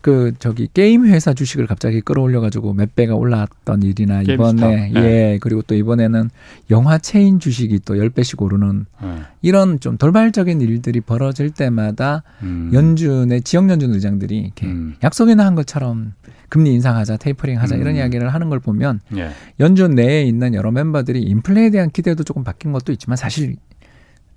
그 0.01 0.33
저기 0.39 0.67
게임 0.73 1.05
회사 1.05 1.33
주식을 1.33 1.67
갑자기 1.67 2.01
끌어올려 2.01 2.41
가지고 2.41 2.73
몇 2.73 2.93
배가 2.97 3.15
올랐던 3.15 3.81
일이나 3.81 4.23
이번에. 4.23 4.91
네. 4.91 4.93
예 4.95 5.39
그리고 5.39 5.61
또 5.61 5.73
이번에는 5.73 6.29
영화 6.69 6.97
체인 6.97 7.39
주식이 7.39 7.79
또 7.85 7.93
10배씩 7.93 8.41
오르는 8.41 8.87
어. 8.99 9.21
이런 9.41 9.79
좀 9.79 9.97
돌발적인 9.97 10.59
일들이 10.59 10.99
벌어질 10.99 11.51
때마다 11.51 12.23
음. 12.41 12.71
연준의 12.73 13.43
지역 13.43 13.69
연준 13.69 13.93
의장들이 13.93 14.39
이렇게 14.39 14.65
음. 14.65 14.95
약속이나 15.01 15.45
한 15.45 15.55
것처럼 15.55 16.11
금리 16.49 16.73
인상하자, 16.73 17.17
테이퍼링 17.17 17.57
하자 17.57 17.77
이런 17.77 17.93
음. 17.93 17.95
이야기를 17.95 18.33
하는 18.33 18.49
걸 18.49 18.59
보면 18.59 18.99
예. 19.15 19.29
연준 19.61 19.95
내에 19.95 20.23
있는 20.23 20.53
여러 20.53 20.71
멤버들이 20.71 21.21
인플레에 21.21 21.69
대한 21.69 21.89
기대도 21.89 22.25
조금 22.25 22.43
바뀐 22.43 22.73
것도 22.73 22.91
있지만 22.91 23.15
사실 23.15 23.55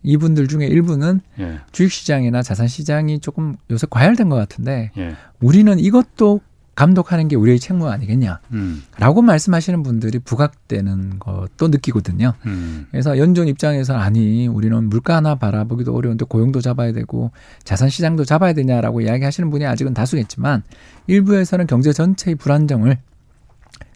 이분들 0.07 0.47
중에 0.47 0.67
일부는 0.67 1.21
예. 1.41 1.59
주식시장이나 1.73 2.43
자산시장이 2.43 3.19
조금 3.19 3.57
요새 3.71 3.87
과열된 3.91 4.29
것 4.29 4.37
같은데 4.37 4.93
예. 4.97 5.17
우리는 5.41 5.79
이것도 5.79 6.41
감독하는 6.77 7.27
게 7.29 7.37
우리의 7.37 7.59
책무 7.59 7.89
아니겠냐라고 7.89 8.41
음. 8.53 9.25
말씀하시는 9.25 9.83
분들이 9.83 10.19
부각되는 10.19 11.19
것도 11.19 11.69
느끼거든요. 11.69 12.35
음. 12.45 12.87
그래서 12.91 13.19
연준 13.19 13.49
입장에서 13.49 13.95
아니 13.95 14.47
우리는 14.47 14.85
물가 14.85 15.17
하나 15.17 15.35
바라보기도 15.37 15.95
어려운데 15.97 16.27
고용도 16.29 16.61
잡아야 16.61 16.93
되고 16.93 17.33
자산 17.65 17.89
시장도 17.89 18.27
잡아야 18.27 18.53
되냐라고 18.53 19.01
이야기하시는 19.01 19.51
분이 19.51 19.67
아직은 19.67 19.95
다수겠지만 19.95 20.63
일부에서는 21.07 21.67
경제 21.67 21.93
전체의 21.95 22.35
불안정을 22.35 22.99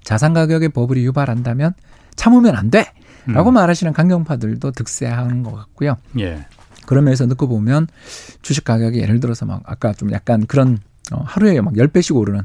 자산 0.03 0.33
가격의 0.33 0.71
버블이 0.71 1.05
유발한다면 1.05 1.75
참으면 2.17 2.57
안 2.57 2.71
돼 2.71 2.87
라고 3.27 3.51
음. 3.51 3.55
말하시는 3.55 3.93
강경파들도 3.93 4.71
득세하는 4.73 5.43
것 5.43 5.55
같고요. 5.55 5.97
예. 6.19 6.47
그런 6.87 7.05
면에서 7.05 7.27
듣고 7.29 7.49
보면 7.49 7.87
주식 8.43 8.65
가격이 8.65 8.99
예를 8.99 9.21
들어서 9.21 9.47
막 9.47 9.63
아까 9.65 9.93
좀 9.93 10.13
약간 10.13 10.47
그런 10.47 10.79
어, 11.13 11.23
하루에 11.25 11.61
막 11.61 11.75
10배씩 11.75 12.17
오르는 12.17 12.43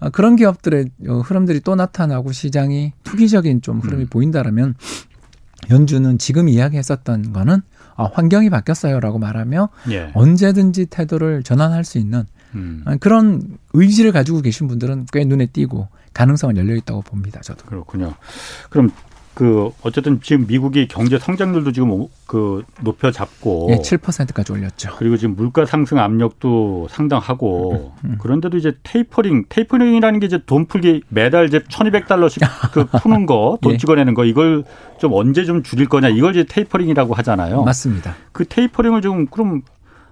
어, 0.00 0.10
그런 0.10 0.36
기업들의 0.36 0.90
어, 1.08 1.18
흐름들이 1.20 1.60
또 1.60 1.74
나타나고 1.74 2.32
시장이 2.32 2.92
투기적인 3.04 3.62
좀 3.62 3.80
흐름이 3.80 4.04
음. 4.04 4.08
보인다라면 4.08 4.74
연준은 5.70 6.18
지금 6.18 6.48
이야기했었던 6.48 7.32
거는 7.32 7.62
아, 7.96 8.04
환경이 8.04 8.48
바뀌었어요라고 8.50 9.18
말하며 9.18 9.68
예. 9.90 10.10
언제든지 10.14 10.86
태도를 10.86 11.42
전환할 11.42 11.84
수 11.84 11.98
있는 11.98 12.24
음. 12.54 12.82
아, 12.86 12.96
그런 12.96 13.58
의지를 13.74 14.12
가지고 14.12 14.40
계신 14.40 14.68
분들은 14.68 15.06
꽤 15.12 15.24
눈에 15.24 15.46
띄고 15.46 15.88
가능성은 16.14 16.56
열려 16.56 16.74
있다고 16.76 17.02
봅니다. 17.02 17.40
저도. 17.40 17.66
그렇군요. 17.66 18.14
그럼 18.70 18.90
그 19.40 19.70
어쨌든 19.80 20.20
지금 20.20 20.46
미국이 20.46 20.86
경제 20.86 21.18
성장률도 21.18 21.72
지금 21.72 21.92
오- 21.92 22.10
그 22.26 22.62
높여 22.82 23.10
잡고 23.10 23.68
예, 23.70 23.76
7%까지 23.76 24.52
올렸죠. 24.52 24.90
그리고 24.98 25.16
지금 25.16 25.34
물가 25.34 25.64
상승 25.64 25.98
압력도 25.98 26.88
상당하고 26.90 27.94
음. 28.04 28.18
그런데도 28.20 28.58
이제 28.58 28.74
tapering 28.82 29.46
tapering이라는 29.48 30.20
게 30.20 30.26
이제 30.26 30.40
돈 30.44 30.66
풀기 30.66 31.04
매달 31.08 31.46
이제 31.46 31.60
1,200달러씩 31.60 32.42
그 32.72 32.84
푸는 32.84 33.24
거, 33.24 33.56
돈 33.62 33.72
예. 33.72 33.76
찍어내는 33.78 34.12
거 34.12 34.26
이걸 34.26 34.64
좀 34.98 35.14
언제 35.14 35.46
좀 35.46 35.62
줄일 35.62 35.88
거냐 35.88 36.08
이걸 36.10 36.36
이제 36.36 36.44
tapering이라고 36.44 37.14
하잖아요. 37.14 37.62
맞습니다. 37.62 38.16
그 38.32 38.44
tapering을 38.44 39.00
좀 39.00 39.24
그럼 39.24 39.62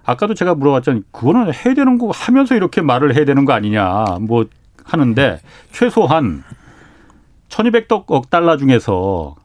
아까도 0.05 0.33
제가 0.33 0.55
물어봤잖아요. 0.55 1.03
그거는 1.11 1.53
해야 1.53 1.75
되는 1.75 1.99
거 1.99 2.09
하면서 2.09 2.55
이렇게 2.55 2.81
말을 2.81 3.15
해야 3.15 3.25
되는 3.25 3.45
거 3.45 3.53
아니냐 3.53 4.05
뭐 4.21 4.47
하는데 4.85 5.39
최소한 5.71 6.43
1,200억 7.49 8.29
달러 8.29 8.57
중에서 8.57 9.35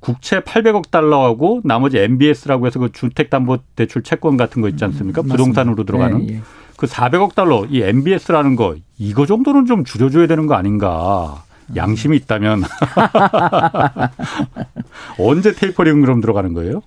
국채 0.00 0.40
800억 0.40 0.90
달러하고 0.90 1.60
나머지 1.64 1.98
MBS라고 1.98 2.66
해서 2.66 2.78
그 2.78 2.90
주택담보대출 2.90 4.02
채권 4.02 4.36
같은 4.36 4.62
거 4.62 4.68
있지 4.68 4.84
않습니까? 4.84 5.22
부동산으로 5.22 5.84
들어가는 5.84 6.28
예, 6.28 6.34
예. 6.34 6.40
그 6.76 6.86
400억 6.86 7.34
달러 7.34 7.66
이 7.68 7.82
MBS라는 7.82 8.56
거 8.56 8.76
이거 8.98 9.26
정도는 9.26 9.66
좀 9.66 9.84
줄여줘야 9.84 10.26
되는 10.26 10.46
거 10.46 10.54
아닌가? 10.54 11.44
양심이 11.76 12.16
있다면 12.16 12.62
언제 15.18 15.52
테이퍼링 15.52 16.00
그럼 16.00 16.20
들어가는 16.20 16.52
거예요? 16.54 16.82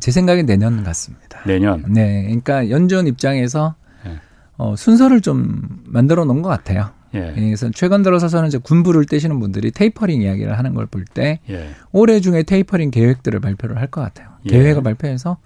제 0.00 0.10
생각엔 0.10 0.46
내년 0.46 0.84
같습니다. 0.84 1.40
내년. 1.44 1.84
네, 1.88 2.22
그러니까 2.22 2.70
연준 2.70 3.06
입장에서 3.08 3.74
네. 4.04 4.18
어, 4.56 4.76
순서를 4.76 5.20
좀 5.20 5.82
만들어 5.84 6.24
놓은 6.24 6.40
것 6.40 6.48
같아요. 6.48 6.90
예. 7.14 7.34
예, 7.36 7.40
그래서 7.40 7.70
최근 7.74 8.02
들어서서는 8.02 8.48
이제 8.48 8.58
군불을 8.58 9.04
때시는 9.06 9.38
분들이 9.40 9.70
테이퍼링 9.70 10.22
이야기를 10.22 10.56
하는 10.56 10.74
걸 10.74 10.86
볼때 10.86 11.40
예. 11.50 11.70
올해 11.92 12.20
중에 12.20 12.42
테이퍼링 12.42 12.90
계획들을 12.90 13.38
발표를 13.40 13.78
할 13.78 13.88
것 13.88 14.00
같아요. 14.00 14.28
예. 14.46 14.50
계획을 14.50 14.82
발표해서 14.82 15.36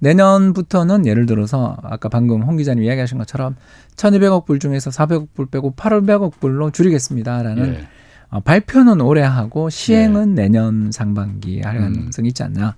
내년부터는 0.00 1.06
예를 1.06 1.26
들어서 1.26 1.76
아까 1.82 2.08
방금 2.08 2.42
홍 2.42 2.56
기자님 2.56 2.82
이야기하신 2.84 3.18
것처럼 3.18 3.54
1,200억 3.96 4.44
불 4.46 4.58
중에서 4.58 4.90
400억 4.90 5.28
불 5.34 5.46
빼고 5.46 5.74
800억 5.76 6.32
불로 6.40 6.70
줄이겠습니다라는 6.70 7.74
예. 7.74 7.86
어, 8.30 8.40
발표는 8.40 9.00
올해 9.02 9.22
하고 9.22 9.68
시행은 9.68 10.34
내년 10.34 10.90
상반기에 10.90 11.60
할 11.64 11.76
음. 11.76 11.80
가능성이 11.82 12.28
있지 12.28 12.42
않나. 12.42 12.76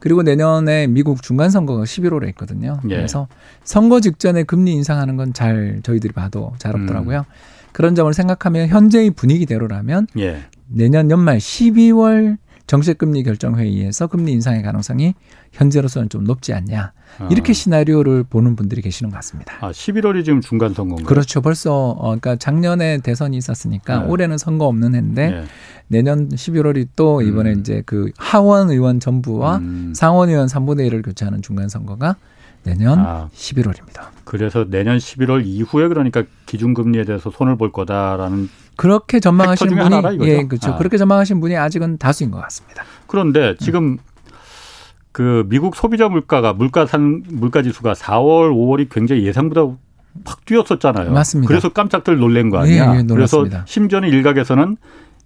그리고 0.00 0.22
내년에 0.22 0.88
미국 0.88 1.22
중간 1.22 1.48
선거가 1.48 1.84
11월에 1.84 2.28
있거든요. 2.30 2.80
예. 2.90 2.96
그래서 2.96 3.28
선거 3.64 4.00
직전에 4.00 4.42
금리 4.42 4.72
인상하는 4.72 5.16
건 5.16 5.32
잘 5.32 5.80
저희들이 5.84 6.12
봐도 6.12 6.52
잘 6.58 6.74
없더라고요. 6.74 7.24
그런 7.76 7.94
점을 7.94 8.10
생각하면 8.14 8.68
현재의 8.68 9.10
분위기대로라면 9.10 10.06
예. 10.16 10.44
내년 10.66 11.10
연말 11.10 11.36
12월 11.36 12.38
정책금리 12.66 13.22
결정회의에서 13.22 14.06
금리 14.06 14.32
인상의 14.32 14.62
가능성이 14.62 15.12
현재로서는 15.52 16.08
좀 16.08 16.24
높지 16.24 16.54
않냐. 16.54 16.94
이렇게 17.30 17.50
아. 17.50 17.52
시나리오를 17.52 18.22
보는 18.22 18.56
분들이 18.56 18.80
계시는 18.80 19.10
것 19.10 19.16
같습니다. 19.16 19.58
아, 19.60 19.72
11월이 19.72 20.24
지금 20.24 20.40
중간 20.40 20.72
선거인가요? 20.72 21.06
그렇죠. 21.06 21.42
벌써 21.42 21.90
어 21.90 22.04
그러니까 22.06 22.36
작년에 22.36 23.00
대선이 23.02 23.36
있었으니까 23.36 24.04
네. 24.04 24.06
올해는 24.06 24.38
선거 24.38 24.64
없는 24.64 24.94
해인데 24.94 25.22
예. 25.30 25.44
내년 25.88 26.30
11월이 26.30 26.88
또 26.96 27.20
이번에 27.20 27.52
음. 27.52 27.60
이제 27.60 27.82
그 27.84 28.10
하원 28.16 28.70
의원 28.70 29.00
전부와 29.00 29.58
음. 29.58 29.92
상원 29.94 30.30
의원 30.30 30.46
3분의 30.46 30.90
1을 30.90 31.04
교체하는 31.04 31.42
중간 31.42 31.68
선거가 31.68 32.16
내년 32.66 32.98
아. 32.98 33.28
11월입니다. 33.32 34.08
그래서 34.24 34.66
내년 34.68 34.98
11월 34.98 35.42
이후에 35.46 35.86
그러니까 35.86 36.24
기준금리에 36.46 37.04
대해서 37.04 37.30
손을 37.30 37.56
볼 37.56 37.70
거다라는 37.70 38.50
그렇게 38.76 39.20
전망하시는 39.20 39.70
분이 39.70 39.82
하나라? 39.82 40.12
예, 40.20 40.42
그렇죠. 40.42 40.72
아. 40.72 40.76
그렇게 40.76 40.98
전망하시는 40.98 41.40
분이 41.40 41.56
아직은 41.56 41.98
다수인 41.98 42.32
것 42.32 42.40
같습니다. 42.42 42.82
그런데 43.06 43.54
지금 43.60 43.98
그 45.12 45.46
미국 45.48 45.76
소비자 45.76 46.08
물가가 46.08 46.52
물가산 46.52 47.22
물가 47.30 47.62
지수가 47.62 47.94
4월, 47.94 48.52
5월이 48.52 48.88
굉장히 48.90 49.24
예상보다 49.24 49.76
확 50.24 50.44
뛰었었잖아요. 50.44 51.12
맞습니다. 51.12 51.48
그래서 51.48 51.68
깜짝들 51.68 52.18
놀란 52.18 52.50
거 52.50 52.58
아니야. 52.58 52.94
예, 52.94 52.98
예, 52.98 53.02
그래서. 53.02 53.46
심지어는 53.64 54.08
일각에서는 54.08 54.76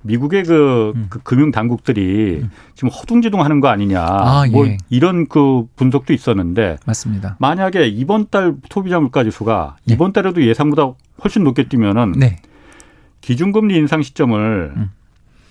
미국의 0.03 0.45
그, 0.45 0.93
음. 0.95 1.07
그 1.11 1.19
금융 1.23 1.51
당국들이 1.51 2.45
지금 2.75 2.89
허둥지둥하는 2.89 3.61
거 3.61 3.69
아니냐. 3.69 4.03
아, 4.03 4.47
뭐 4.51 4.67
예. 4.67 4.79
이런 4.89 5.27
그 5.27 5.67
분석도 5.77 6.13
있었는데 6.13 6.79
맞습니다. 6.87 7.37
만약에 7.39 7.87
이번 7.87 8.29
달 8.31 8.55
소비자 8.71 8.99
물가 8.99 9.25
지수가 9.25 9.77
예. 9.89 9.95
이번 9.95 10.13
달에도 10.13 10.43
예상보다 10.45 10.93
훨씬 11.23 11.45
높게 11.45 11.69
뛰면은 11.69 12.13
네. 12.13 12.39
기준금리 13.21 13.77
인상 13.77 14.03
시점을 14.03 14.73
음. 14.77 14.91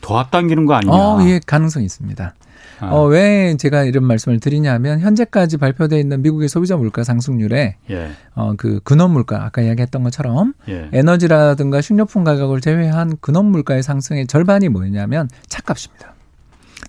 더 0.01 0.17
앞당기는 0.17 0.65
거 0.65 0.73
아니냐. 0.73 0.93
어, 0.93 1.21
예, 1.23 1.39
가능성이 1.45 1.85
있습니다. 1.85 2.33
아, 2.79 2.91
어, 2.91 3.05
왜 3.05 3.55
제가 3.57 3.83
이런 3.83 4.05
말씀을 4.05 4.39
드리냐면 4.39 4.99
현재까지 4.99 5.57
발표되어 5.57 5.99
있는 5.99 6.21
미국의 6.21 6.49
소비자 6.49 6.77
물가 6.77 7.03
상승률에 7.03 7.75
예, 7.89 8.09
어, 8.35 8.53
그 8.57 8.79
근원 8.83 9.11
물가 9.11 9.43
아까 9.43 9.61
이야기했던 9.61 10.03
것처럼 10.03 10.53
예. 10.67 10.89
에너지라든가 10.93 11.81
식료품 11.81 12.23
가격을 12.23 12.61
제외한 12.61 13.17
근원 13.21 13.47
물가의 13.47 13.83
상승의 13.83 14.27
절반이 14.27 14.69
뭐냐면 14.69 15.29
차값입니다. 15.47 16.13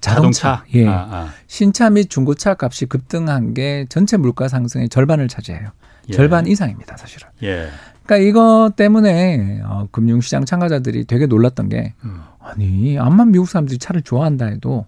자동차, 0.01 0.65
예, 0.75 0.87
아, 0.87 0.93
아. 0.93 1.29
신차 1.47 1.91
및 1.91 2.09
중고차 2.09 2.57
값이 2.59 2.87
급등한 2.87 3.53
게 3.53 3.85
전체 3.89 4.17
물가 4.17 4.49
상승의 4.49 4.89
절반을 4.89 5.29
차지해요. 5.29 5.71
예. 6.09 6.13
절반 6.13 6.47
이상입니다, 6.47 6.97
사실은. 6.97 7.29
예. 7.43 7.69
그러니까 8.05 8.29
이것 8.29 8.73
때문에 8.77 9.61
어, 9.65 9.87
금융시장 9.91 10.45
참가자들이 10.45 11.05
되게 11.05 11.27
놀랐던 11.27 11.69
게 11.69 11.95
음. 12.05 12.21
아니 12.41 12.99
암만 12.99 13.31
미국 13.31 13.49
사람들이 13.49 13.79
차를 13.79 14.03
좋아한다 14.03 14.47
해도 14.47 14.87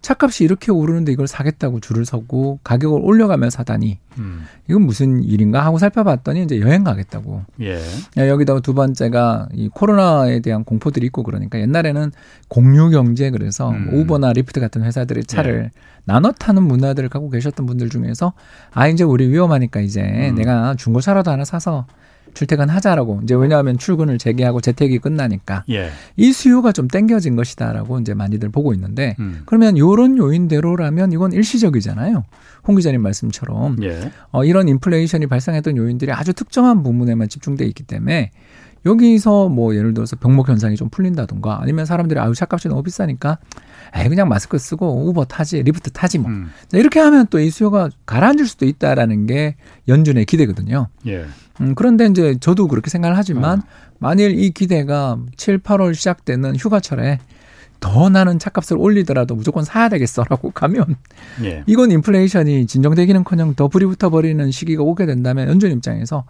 차값이 0.00 0.44
이렇게 0.44 0.70
오르는데 0.70 1.12
이걸 1.12 1.26
사겠다고 1.26 1.80
줄을 1.80 2.04
서고 2.04 2.60
가격을 2.62 3.00
올려가며 3.02 3.50
사다니 3.50 3.98
음. 4.18 4.44
이건 4.68 4.82
무슨 4.82 5.22
일인가 5.22 5.64
하고 5.64 5.78
살펴봤더니 5.78 6.44
이제 6.44 6.60
여행 6.60 6.84
가겠다고. 6.84 7.42
예. 7.62 7.80
여기다가 8.16 8.60
두 8.60 8.74
번째가 8.74 9.48
이 9.52 9.68
코로나에 9.68 10.40
대한 10.40 10.64
공포들이 10.64 11.06
있고 11.06 11.22
그러니까 11.22 11.60
옛날에는 11.60 12.12
공유 12.48 12.90
경제 12.90 13.30
그래서 13.30 13.70
음. 13.70 13.90
우버나 13.92 14.32
리프트 14.32 14.60
같은 14.60 14.84
회사들의 14.84 15.24
차를 15.24 15.70
예. 15.74 15.80
나눠 16.04 16.32
타는 16.32 16.62
문화들을 16.62 17.08
갖고 17.08 17.28
계셨던 17.28 17.66
분들 17.66 17.90
중에서 17.90 18.32
아 18.72 18.88
이제 18.88 19.04
우리 19.04 19.28
위험하니까 19.28 19.80
이제 19.80 20.02
음. 20.02 20.36
내가 20.36 20.74
중고차라도 20.74 21.30
하나 21.30 21.44
사서 21.44 21.86
출퇴근하자라고 22.34 23.20
이제 23.24 23.34
왜냐하면 23.34 23.78
출근을 23.78 24.18
재개하고 24.18 24.60
재택이 24.60 24.98
끝나니까 24.98 25.64
예. 25.70 25.90
이 26.16 26.32
수요가 26.32 26.72
좀 26.72 26.88
땡겨진 26.88 27.36
것이다라고 27.36 27.98
이제 28.00 28.14
많이들 28.14 28.48
보고 28.48 28.72
있는데 28.74 29.16
음. 29.18 29.42
그러면 29.46 29.76
요런 29.78 30.18
요인대로라면 30.18 31.12
이건 31.12 31.32
일시적이잖아요. 31.32 32.24
홍 32.66 32.76
기자님 32.76 33.02
말씀처럼 33.02 33.82
예. 33.82 34.12
어, 34.30 34.44
이런 34.44 34.68
인플레이션이 34.68 35.26
발생했던 35.26 35.76
요인들이 35.76 36.12
아주 36.12 36.32
특정한 36.32 36.82
부분에만 36.82 37.28
집중돼 37.28 37.64
있기 37.66 37.84
때문에 37.84 38.30
여기서 38.86 39.48
뭐 39.48 39.74
예를 39.74 39.94
들어서 39.94 40.16
병목 40.16 40.48
현상이 40.48 40.76
좀 40.76 40.88
풀린다던가 40.88 41.60
아니면 41.60 41.84
사람들이 41.86 42.20
아유 42.20 42.34
차값이 42.34 42.68
너무 42.68 42.82
비싸니까 42.82 43.38
에이 43.96 44.08
그냥 44.08 44.28
마스크 44.28 44.58
쓰고 44.58 45.08
우버 45.08 45.24
타지 45.24 45.62
Lyft 45.62 45.90
타지 45.90 46.18
뭐 46.18 46.30
음. 46.30 46.50
이렇게 46.72 47.00
하면 47.00 47.26
또 47.28 47.38
이 47.38 47.50
수요가 47.50 47.88
가라앉을 48.06 48.46
수도 48.46 48.66
있다라는 48.66 49.26
게 49.26 49.56
연준의 49.88 50.24
기대거든요. 50.26 50.88
예. 51.06 51.26
음, 51.60 51.74
그런데 51.74 52.06
이제 52.06 52.36
저도 52.40 52.68
그렇게 52.68 52.90
생각을 52.90 53.16
하지만 53.16 53.60
어. 53.60 53.62
만일 53.98 54.38
이 54.38 54.50
기대가 54.50 55.18
7, 55.36 55.58
8월 55.58 55.94
시작되는 55.94 56.56
휴가철에 56.56 57.18
더 57.80 58.08
나는 58.08 58.38
차값을 58.38 58.76
올리더라도 58.76 59.34
무조건 59.34 59.64
사야 59.64 59.88
되겠어라고 59.88 60.50
가면 60.52 60.96
예. 61.44 61.62
이건 61.66 61.90
인플레이션이 61.92 62.66
진정되기는커녕 62.66 63.54
더 63.54 63.68
불이 63.68 63.86
붙어버리는 63.86 64.50
시기가 64.50 64.82
오게 64.82 65.06
된다면 65.06 65.48
연준 65.48 65.70
입장에서 65.72 66.24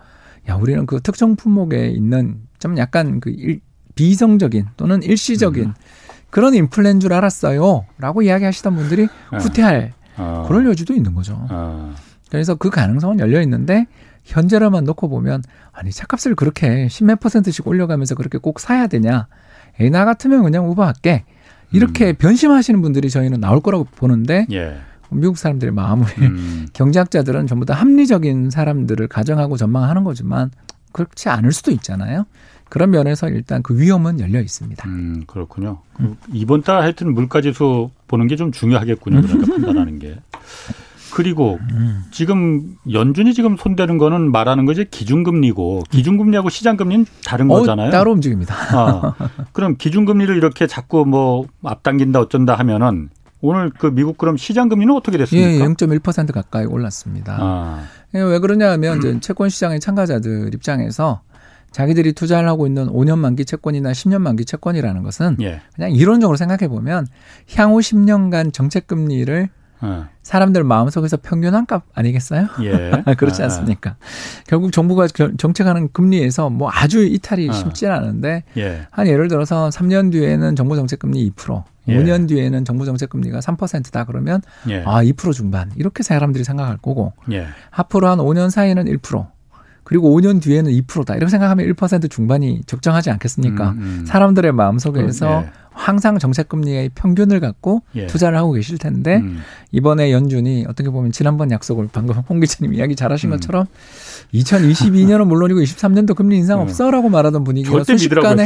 야 0.49 0.55
우리는 0.55 0.87
그 0.87 1.01
특정 1.01 1.37
품목에 1.37 1.89
있는 1.89 2.41
좀 2.59 2.79
약간 2.79 3.21
그 3.21 3.31
일, 3.31 3.61
비이성적인 3.95 4.67
또는 4.77 5.03
일시적인 5.03 5.65
음. 5.65 5.75
그런 6.31 6.55
인플레인 6.55 7.01
줄 7.01 7.13
알았어요 7.13 7.87
라고 7.99 8.23
이야기하시던 8.23 8.77
분들이 8.77 9.09
어. 9.33 9.37
후퇴할 9.39 9.93
어. 10.17 10.45
그럴 10.49 10.67
여지도 10.67 10.95
있는 10.95 11.15
거죠. 11.15 11.47
어. 11.51 11.95
그래서 12.31 12.55
그 12.55 12.71
가능성은 12.71 13.21
열려 13.21 13.41
있는데 13.43 13.87
현재로만 14.25 14.85
놓고 14.85 15.09
보면 15.09 15.43
아니 15.73 15.91
차값을 15.91 16.35
그렇게 16.35 16.89
십몇 16.89 17.21
퍼센트씩 17.21 17.67
올려가면서 17.67 18.15
그렇게 18.15 18.39
꼭 18.39 18.61
사야 18.61 18.87
되냐? 18.87 19.27
에이 19.81 19.91
나 19.91 20.05
같으면 20.05 20.43
그냥 20.43 20.69
Uber할게. 20.69 21.25
이렇게 21.71 22.11
음. 22.11 22.15
변심하시는 22.17 22.81
분들이 22.81 23.11
저희는 23.11 23.41
나올 23.41 23.61
거라고 23.61 23.85
보는데 23.85 24.47
예. 24.53 24.79
미국 25.11 25.39
사람들의 25.39 25.73
마음을 25.75 26.07
음. 26.19 26.67
경제학자들은 26.75 27.47
전부 27.47 27.65
다 27.65 27.75
합리적인 27.75 28.51
사람들을 28.51 29.07
가정하고 29.09 29.57
전망하는 29.57 30.05
거지만 30.05 30.51
그렇지 30.93 31.29
않을 31.29 31.53
수도 31.53 31.71
있잖아요. 31.73 32.25
그런 32.69 32.91
면에서 32.91 33.29
일단 33.29 33.63
그 33.63 33.79
위험은 33.79 34.21
열려 34.21 34.41
있습니다. 34.41 34.87
음, 34.89 35.25
그렇군요. 35.27 35.79
음. 36.01 36.17
이번 36.33 36.63
달 36.63 36.81
하여튼 36.83 37.15
물가지수 37.15 37.91
보는 38.09 38.27
게 38.27 38.37
좀 38.37 38.53
중요하겠군요. 38.53 39.23
그러니까 39.23 39.47
판단하는 39.53 39.99
게. 39.99 40.17
그리고 41.15 41.59
음. 41.73 42.03
지금 42.11 42.77
연준이 42.93 43.33
지금 43.33 43.57
손대는 43.57 43.97
거는 43.97 44.31
말하는 44.31 44.67
거지 44.67 44.85
기준금리고 44.91 45.85
기준금리하고 45.91 46.51
시장금리는 46.51 47.07
다른 47.25 47.51
어, 47.51 47.59
거잖아요. 47.61 47.91
따로 47.91 48.13
움직입니다. 48.13 48.55
아, 48.77 49.15
그럼 49.53 49.77
기준금리를 49.79 50.37
이렇게 50.37 50.67
자꾸 50.67 51.07
뭐 51.07 51.47
앞당긴다 51.65 52.21
어쩐다 52.21 52.55
하면은 52.57 53.09
오늘 53.41 53.71
그 53.71 53.87
미국 53.87 54.19
그럼 54.19 54.37
시장 54.37 54.69
금리는 54.69 54.95
어떻게 54.95 55.17
됐습니까? 55.19 55.51
예, 55.51 55.59
0.1% 55.59 56.33
가까이 56.33 56.65
올랐습니다. 56.65 57.37
아. 57.41 57.85
예, 58.15 58.21
왜 58.21 58.39
그러냐 58.39 58.71
하면 58.73 58.99
이제 58.99 59.21
채권 59.21 59.49
시장의 59.49 59.81
참가자들 59.81 60.53
입장에서 60.55 61.21
자기들이 61.71 62.15
투자를 62.15 62.49
하고 62.49 62.67
있는 62.67 62.87
5년 62.89 63.19
만기 63.19 63.45
채권이나 63.45 63.93
10년 63.93 64.21
만기 64.21 64.45
채권이라는 64.45 65.03
것은 65.03 65.37
예. 65.43 65.61
그냥 65.75 65.93
이론적으로 65.93 66.37
생각해 66.37 66.69
보면 66.69 67.07
향후 67.55 67.79
10년간 67.79 68.53
정책 68.53 68.87
금리를 68.87 69.51
어. 69.81 70.09
사람들 70.23 70.65
마음속에서 70.65 71.19
평균한 71.19 71.67
값 71.67 71.85
아니겠어요? 71.95 72.49
예. 72.63 72.91
그렇지 73.17 73.43
아, 73.43 73.45
아. 73.45 73.47
않습니까? 73.47 73.97
결국 74.47 74.73
정부가 74.73 75.07
정책하는 75.07 75.91
금리에서 75.93 76.51
뭐 76.51 76.71
아주 76.73 77.05
이탈이 77.05 77.49
아. 77.51 77.53
쉽지는 77.53 77.95
않은데 77.95 78.45
예. 78.57 78.87
한 78.91 79.07
예를 79.07 79.29
들어서 79.29 79.69
3년 79.69 80.11
뒤에는 80.11 80.57
정부 80.57 80.75
정책 80.75 80.99
금리 80.99 81.31
2%, 81.31 81.63
예. 81.89 81.97
5년 81.97 82.29
뒤에는 82.29 82.65
정부 82.65 82.85
정책 82.85 83.11
금리가 83.11 83.41
3%다 83.41 84.05
그러면 84.05 84.41
예. 84.69 84.83
아 84.85 85.03
2% 85.03 85.33
중반 85.33 85.71
이렇게 85.77 86.03
사람들이 86.03 86.45
생각할 86.45 86.79
거고 86.79 87.13
예. 87.33 87.47
앞으로 87.71 88.09
한 88.09 88.19
5년 88.19 88.51
사이에는 88.51 88.85
1%. 88.85 89.27
그리고 89.85 90.15
5년 90.15 90.43
뒤에는 90.43 90.71
2%다. 90.71 91.17
이렇게 91.17 91.31
생각하면 91.31 91.67
1% 91.73 92.11
중반이 92.11 92.61
적정하지 92.67 93.11
않겠습니까? 93.11 93.71
음, 93.71 93.79
음. 93.79 94.05
사람들의 94.07 94.53
마음속에서 94.53 95.45
예. 95.47 95.51
항상 95.79 96.19
정책금리의 96.19 96.91
평균을 96.95 97.39
갖고 97.41 97.83
예. 97.95 98.07
투자를 98.07 98.37
하고 98.37 98.53
계실 98.53 98.79
텐데 98.79 99.19
음. 99.19 99.43
이번에 99.71 100.13
연준이 100.13 100.67
어떻게 100.69 100.91
보면 100.91 101.13
지난번 101.13 101.51
약속을 101.51 101.89
방금 101.93 102.17
홍 102.29 102.41
기자님 102.41 102.75
이야기 102.75 102.97
잘하신 102.97 103.31
음. 103.31 103.37
것처럼 103.37 103.67
2022년은 104.35 105.25
물론이고 105.29 105.61
23년도 105.61 106.17
금리 106.17 106.37
인상 106.37 106.59
음. 106.59 106.63
없어라고 106.65 107.09
말하던 107.09 107.45
분위기가 107.45 107.85
순식간에 107.85 108.45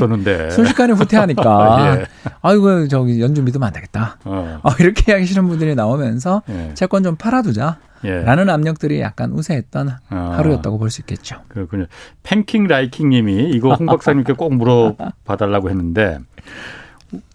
순식간에 0.50 0.92
후퇴하니까 0.92 1.96
예. 2.00 2.04
아이고 2.42 2.86
저기 2.88 3.20
연준 3.20 3.44
믿으면 3.46 3.66
안 3.66 3.72
되겠다. 3.72 4.18
어. 4.24 4.60
어, 4.62 4.70
이렇게 4.78 5.10
이야기하시는 5.12 5.48
분들이 5.48 5.74
나오면서 5.74 6.42
예. 6.50 6.70
채권 6.74 7.02
좀 7.02 7.16
팔아두자. 7.16 7.78
예. 8.04 8.22
라는 8.22 8.50
압력들이 8.50 9.00
약간 9.00 9.30
우세했던 9.32 9.90
아. 10.08 10.32
하루였다고 10.36 10.76
볼 10.78 10.90
수 10.90 11.00
있겠죠. 11.02 11.36
그렇군요. 11.46 11.86
팬킹 12.24 12.66
라이킹 12.66 13.08
님이 13.10 13.50
이거 13.50 13.74
홍 13.74 13.86
박사님께 13.86 14.32
꼭 14.32 14.52
물어봐달라고 14.54 15.70
했는데 15.70 16.18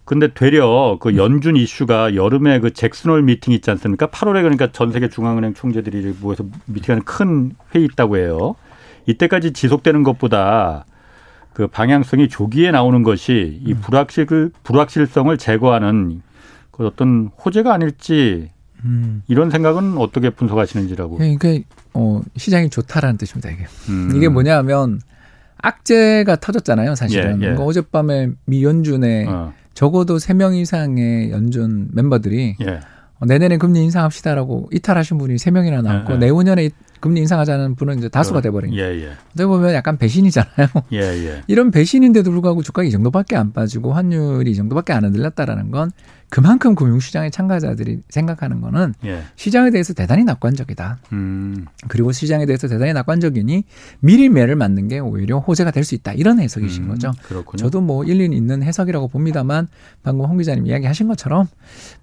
근데 0.05 0.33
되려 0.33 0.97
그 1.01 1.17
연준 1.17 1.57
이슈가 1.57 2.15
여름에 2.15 2.59
그 2.59 2.71
잭슨홀 2.71 3.23
미팅 3.23 3.53
있지 3.53 3.69
않습니까? 3.71 4.07
8월에 4.07 4.41
그러니까 4.41 4.71
전 4.71 4.91
세계 4.91 5.09
중앙은행 5.09 5.53
총재들이 5.53 6.15
모여서 6.21 6.45
미팅하는 6.65 7.03
큰 7.03 7.51
회의 7.75 7.85
있다고 7.85 8.17
해요. 8.17 8.55
이때까지 9.05 9.53
지속되는 9.53 10.03
것보다 10.03 10.85
그 11.53 11.67
방향성이 11.67 12.29
조기에 12.29 12.71
나오는 12.71 13.03
것이 13.03 13.59
이 13.65 13.73
음. 13.73 13.81
불확실 13.81 14.51
불확실성을 14.63 15.35
제거하는 15.37 16.21
그 16.71 16.85
어떤 16.85 17.31
호재가 17.43 17.73
아닐지 17.73 18.51
음. 18.85 19.23
이런 19.27 19.49
생각은 19.49 19.97
어떻게 19.97 20.29
분석하시는지라고. 20.29 21.17
네, 21.19 21.35
그러니까 21.35 21.67
어, 21.93 22.21
시장이 22.35 22.69
좋다라는 22.69 23.17
뜻입니다 23.17 23.49
이게. 23.49 23.65
음. 23.89 24.11
이게 24.15 24.29
뭐냐면 24.29 25.01
악재가 25.57 26.35
터졌잖아요 26.35 26.95
사실은. 26.95 27.29
예, 27.29 27.33
예. 27.33 27.39
그러니까 27.39 27.63
어젯밤에 27.63 28.29
미 28.45 28.63
연준의 28.63 29.25
어. 29.27 29.53
적어도 29.77 30.17
3명 30.17 30.55
이상의 30.55 31.29
연준 31.29 31.89
멤버들이 31.93 32.55
예. 32.61 32.79
어, 33.19 33.25
내년에 33.27 33.57
금리 33.57 33.83
인상합시다라고 33.83 34.69
이탈하신 34.73 35.19
분이 35.19 35.35
3명이나 35.35 35.83
나왔고 35.83 36.13
예, 36.13 36.15
예. 36.15 36.19
내후년에 36.19 36.69
금리 36.99 37.19
인상하자는 37.19 37.75
분은 37.75 37.99
이제 37.99 38.09
다수가 38.09 38.41
돼버린 38.41 38.71
거예요. 38.71 38.83
예, 38.83 39.03
예. 39.03 39.09
어떻게 39.29 39.45
보면 39.45 39.75
약간 39.75 39.99
배신이잖아요. 39.99 40.67
예, 40.93 40.99
예. 40.99 41.41
이런 41.45 41.69
배신인데도 41.69 42.31
불구하고 42.31 42.63
주가가 42.63 42.87
이 42.87 42.89
정도밖에 42.89 43.35
안 43.35 43.53
빠지고 43.53 43.93
환율이 43.93 44.49
이 44.49 44.55
정도밖에 44.55 44.93
안 44.93 45.05
흔들렸다라는 45.05 45.69
건 45.69 45.91
그만큼 46.29 46.75
금융시장의 46.75 47.31
참가자들이 47.31 48.01
생각하는 48.09 48.59
거는 48.61 48.93
예. 49.05 49.23
시장에 49.37 49.71
대해서 49.71 49.93
대단히 49.93 50.25
낙관적이다. 50.25 50.97
음. 51.13 51.65
그리고 51.87 52.11
시장에 52.11 52.45
대해서 52.45 52.67
대단히 52.67 52.91
낙관적이니 52.93 53.63
미리 54.01 54.27
매를 54.29 54.55
맞는 54.57 54.89
게 54.89 54.99
오히려 54.99 55.39
호재가 55.39 55.71
될 55.71 55.87
수 55.87 55.95
있다. 55.95 56.11
이런 56.13 56.39
해석이신 56.39 56.83
음. 56.83 56.89
거죠. 56.89 57.13
그렇군요. 57.23 57.57
저도 57.63 57.79
뭐 57.79 58.03
일리 58.03 58.25
있는 58.25 58.61
해석이라고 58.61 59.07
봅니다만 59.07 59.69
방금 60.03 60.25
홍 60.25 60.37
기자님 60.37 60.67
이야기하신 60.67 61.07
것처럼 61.07 61.47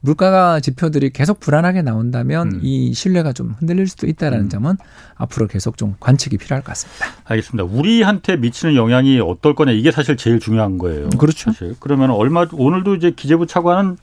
물가가 0.00 0.58
지표들이 0.60 1.10
계속 1.10 1.38
불안하게 1.38 1.82
나온다면 1.82 2.52
음. 2.52 2.60
이 2.62 2.94
신뢰가 2.94 3.32
좀 3.34 3.54
흔들릴 3.58 3.86
수도 3.86 4.06
있다라는 4.06 4.46
음. 4.46 4.48
점은 4.48 4.76
앞으로 5.16 5.46
계속 5.46 5.76
좀 5.76 5.94
관측이 6.00 6.38
필요할 6.38 6.62
것 6.62 6.68
같습니다. 6.68 7.06
알겠습니다. 7.24 7.64
우리한테 7.64 8.36
미치는 8.36 8.74
영향이 8.74 9.20
어떨 9.20 9.54
거냐 9.54 9.72
이게 9.72 9.90
사실 9.90 10.16
제일 10.16 10.40
중요한 10.40 10.78
거예요. 10.78 11.08
그렇죠. 11.10 11.52
사실. 11.52 11.76
그러면 11.80 12.10
얼마 12.10 12.46
오늘도 12.52 12.96
이제 12.96 13.10
기재부 13.10 13.46
차관은 13.46 13.96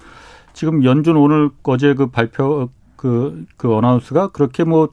지금 0.54 0.84
연준 0.84 1.18
오늘 1.18 1.50
어제 1.64 1.94
그 1.94 2.08
발표 2.08 2.70
그, 2.96 3.46
그 3.58 3.76
어나운스가 3.76 4.30
그렇게 4.30 4.64
뭐 4.64 4.90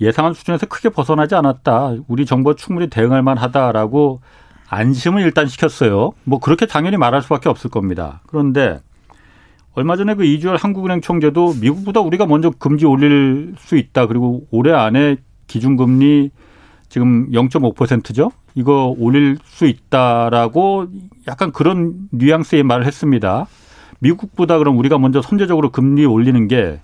예상한 0.00 0.34
수준에서 0.34 0.66
크게 0.66 0.88
벗어나지 0.88 1.34
않았다. 1.34 1.94
우리 2.08 2.26
정부 2.26 2.56
충분히 2.56 2.88
대응할 2.88 3.22
만하다라고 3.22 4.20
안심을 4.68 5.22
일단 5.22 5.46
시켰어요. 5.46 6.12
뭐 6.24 6.40
그렇게 6.40 6.66
당연히 6.66 6.96
말할 6.96 7.22
수밖에 7.22 7.48
없을 7.48 7.70
겁니다. 7.70 8.22
그런데 8.26 8.80
얼마 9.74 9.96
전에 9.96 10.14
그 10.14 10.24
이주열 10.24 10.56
한국은행 10.56 11.00
총재도 11.00 11.54
미국보다 11.60 12.00
우리가 12.00 12.26
먼저 12.26 12.50
금지 12.50 12.86
올릴 12.86 13.54
수 13.58 13.76
있다. 13.76 14.06
그리고 14.06 14.46
올해 14.50 14.72
안에 14.72 15.16
기준금리 15.46 16.30
지금 16.88 17.30
0.5%죠. 17.30 18.30
이거 18.54 18.94
올릴 18.98 19.38
수 19.44 19.66
있다라고 19.66 20.86
약간 21.26 21.50
그런 21.52 22.08
뉘앙스의 22.12 22.62
말을 22.62 22.86
했습니다. 22.86 23.46
미국보다 23.98 24.58
그럼 24.58 24.78
우리가 24.78 24.98
먼저 24.98 25.22
선제적으로 25.22 25.70
금리 25.70 26.04
올리는 26.04 26.46
게 26.48 26.80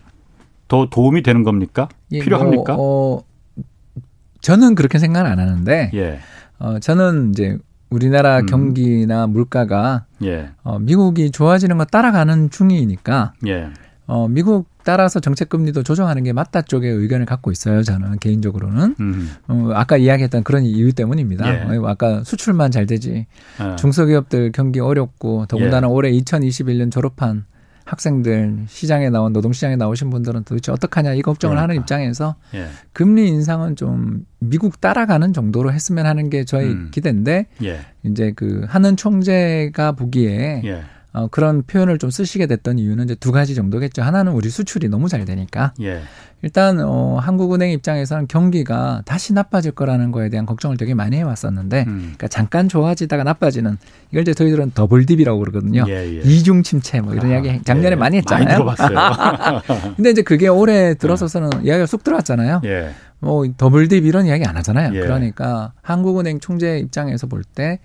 더 0.70 0.86
도움이 0.88 1.22
되는 1.22 1.42
겁니까? 1.42 1.88
예, 2.12 2.20
필요합니까? 2.20 2.74
뭐, 2.76 3.18
어, 3.18 3.24
저는 4.40 4.76
그렇게 4.76 4.98
생각 5.00 5.26
안 5.26 5.40
하는데, 5.40 5.90
예. 5.92 6.20
어, 6.60 6.78
저는 6.78 7.30
이제 7.30 7.58
우리나라 7.90 8.38
음. 8.38 8.46
경기나 8.46 9.26
물가가 9.26 10.06
예. 10.22 10.50
어, 10.62 10.78
미국이 10.78 11.32
좋아지는 11.32 11.76
거 11.76 11.84
따라가는 11.84 12.50
중이니까 12.50 13.32
예. 13.48 13.70
어, 14.10 14.26
미국 14.26 14.66
따라서 14.82 15.20
정책 15.20 15.48
금리도 15.50 15.84
조정하는 15.84 16.24
게 16.24 16.32
맞다 16.32 16.62
쪽에 16.62 16.88
의견을 16.88 17.26
갖고 17.26 17.52
있어요. 17.52 17.84
저는 17.84 18.18
개인적으로는 18.18 18.96
음. 18.98 19.30
어, 19.46 19.70
아까 19.72 19.96
이야기했던 19.96 20.42
그런 20.42 20.64
이유 20.64 20.92
때문입니다. 20.92 21.72
예. 21.72 21.76
어, 21.76 21.86
아까 21.86 22.24
수출만 22.24 22.72
잘 22.72 22.86
되지 22.86 23.26
예. 23.60 23.76
중소기업들 23.76 24.50
경기 24.50 24.80
어렵고 24.80 25.46
더군다나 25.46 25.86
예. 25.86 25.92
올해 25.92 26.10
2021년 26.10 26.90
졸업한 26.90 27.44
학생들 27.84 28.64
시장에 28.66 29.10
나온 29.10 29.32
노동시장에 29.32 29.76
나오신 29.76 30.10
분들은 30.10 30.42
도대체 30.42 30.72
어떡하냐 30.72 31.14
이 31.14 31.22
걱정을 31.22 31.54
그러니까. 31.54 31.62
하는 31.62 31.80
입장에서 31.80 32.34
예. 32.54 32.66
금리 32.92 33.28
인상은 33.28 33.76
좀 33.76 34.26
미국 34.40 34.80
따라가는 34.80 35.32
정도로 35.32 35.72
했으면 35.72 36.06
하는 36.06 36.30
게 36.30 36.44
저희 36.44 36.66
음. 36.66 36.88
기대인데 36.90 37.46
예. 37.62 37.80
이제 38.02 38.32
그 38.34 38.64
하는 38.66 38.96
총재가 38.96 39.92
보기에 39.92 40.62
예. 40.64 40.82
어, 41.12 41.26
그런 41.28 41.62
표현을 41.62 41.98
좀 41.98 42.10
쓰시게 42.10 42.46
됐던 42.46 42.78
이유는 42.78 43.04
이제 43.04 43.14
두 43.16 43.32
가지 43.32 43.54
정도겠죠. 43.54 44.02
하나는 44.02 44.32
우리 44.32 44.48
수출이 44.48 44.88
너무 44.88 45.08
잘 45.08 45.24
되니까. 45.24 45.72
예. 45.80 46.02
일단 46.42 46.80
어, 46.80 47.18
한국은행 47.20 47.70
입장에서는 47.72 48.26
경기가 48.28 49.02
다시 49.04 49.34
나빠질 49.34 49.72
거라는 49.72 50.10
거에 50.12 50.30
대한 50.30 50.46
걱정을 50.46 50.76
되게 50.78 50.94
많이 50.94 51.16
해왔었는데, 51.16 51.84
음. 51.86 51.98
그러니까 52.00 52.28
잠깐 52.28 52.68
좋아지다가 52.68 53.24
나빠지는 53.24 53.76
이걸 54.10 54.22
이제 54.22 54.32
저희들은 54.32 54.70
double 54.74 55.04
dip이라고 55.04 55.38
그러거든요. 55.40 55.84
예, 55.88 55.94
예. 55.94 56.20
이중 56.24 56.62
침체 56.62 57.00
뭐 57.00 57.12
이런 57.12 57.26
아, 57.26 57.34
이야기 57.34 57.60
작년에 57.62 57.90
예. 57.90 57.96
많이 57.96 58.16
했잖아요. 58.18 58.64
많이 58.64 58.76
들어봤어요. 58.76 59.62
근데 59.96 60.10
이제 60.10 60.22
그게 60.22 60.48
올해 60.48 60.94
들어서서는 60.94 61.64
이야기가 61.64 61.86
쑥 61.86 62.04
들어왔잖아요. 62.04 62.62
예. 62.64 62.90
뭐 63.18 63.44
double 63.58 63.88
dip 63.88 64.06
이런 64.06 64.24
이야기 64.24 64.44
안 64.46 64.56
하잖아요. 64.56 64.94
예. 64.94 65.00
그러니까 65.00 65.72
한국은행 65.82 66.40
총재 66.40 66.78
입장에서 66.78 67.26
볼 67.26 67.42
때 67.54 67.80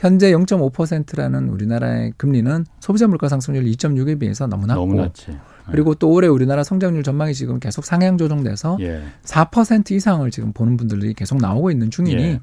현재 0.00 0.32
0.5%라는 0.32 1.50
우리나라의 1.50 2.14
금리는 2.16 2.64
소비자 2.80 3.06
물가 3.06 3.28
상승률 3.28 3.64
2.6에 3.64 4.18
비해서 4.18 4.46
너무 4.46 4.66
낮고 4.66 4.80
너무 4.80 4.94
낮지. 4.94 5.36
그리고 5.70 5.94
또 5.94 6.10
올해 6.10 6.26
우리나라 6.26 6.64
성장률 6.64 7.02
전망이 7.02 7.34
지금 7.34 7.60
계속 7.60 7.84
상향 7.84 8.16
조정돼서 8.16 8.78
예. 8.80 9.02
4% 9.24 9.92
이상을 9.92 10.28
지금 10.30 10.52
보는 10.52 10.78
분들이 10.78 11.12
계속 11.12 11.38
나오고 11.38 11.70
있는 11.70 11.90
중이니 11.90 12.22
예. 12.22 12.40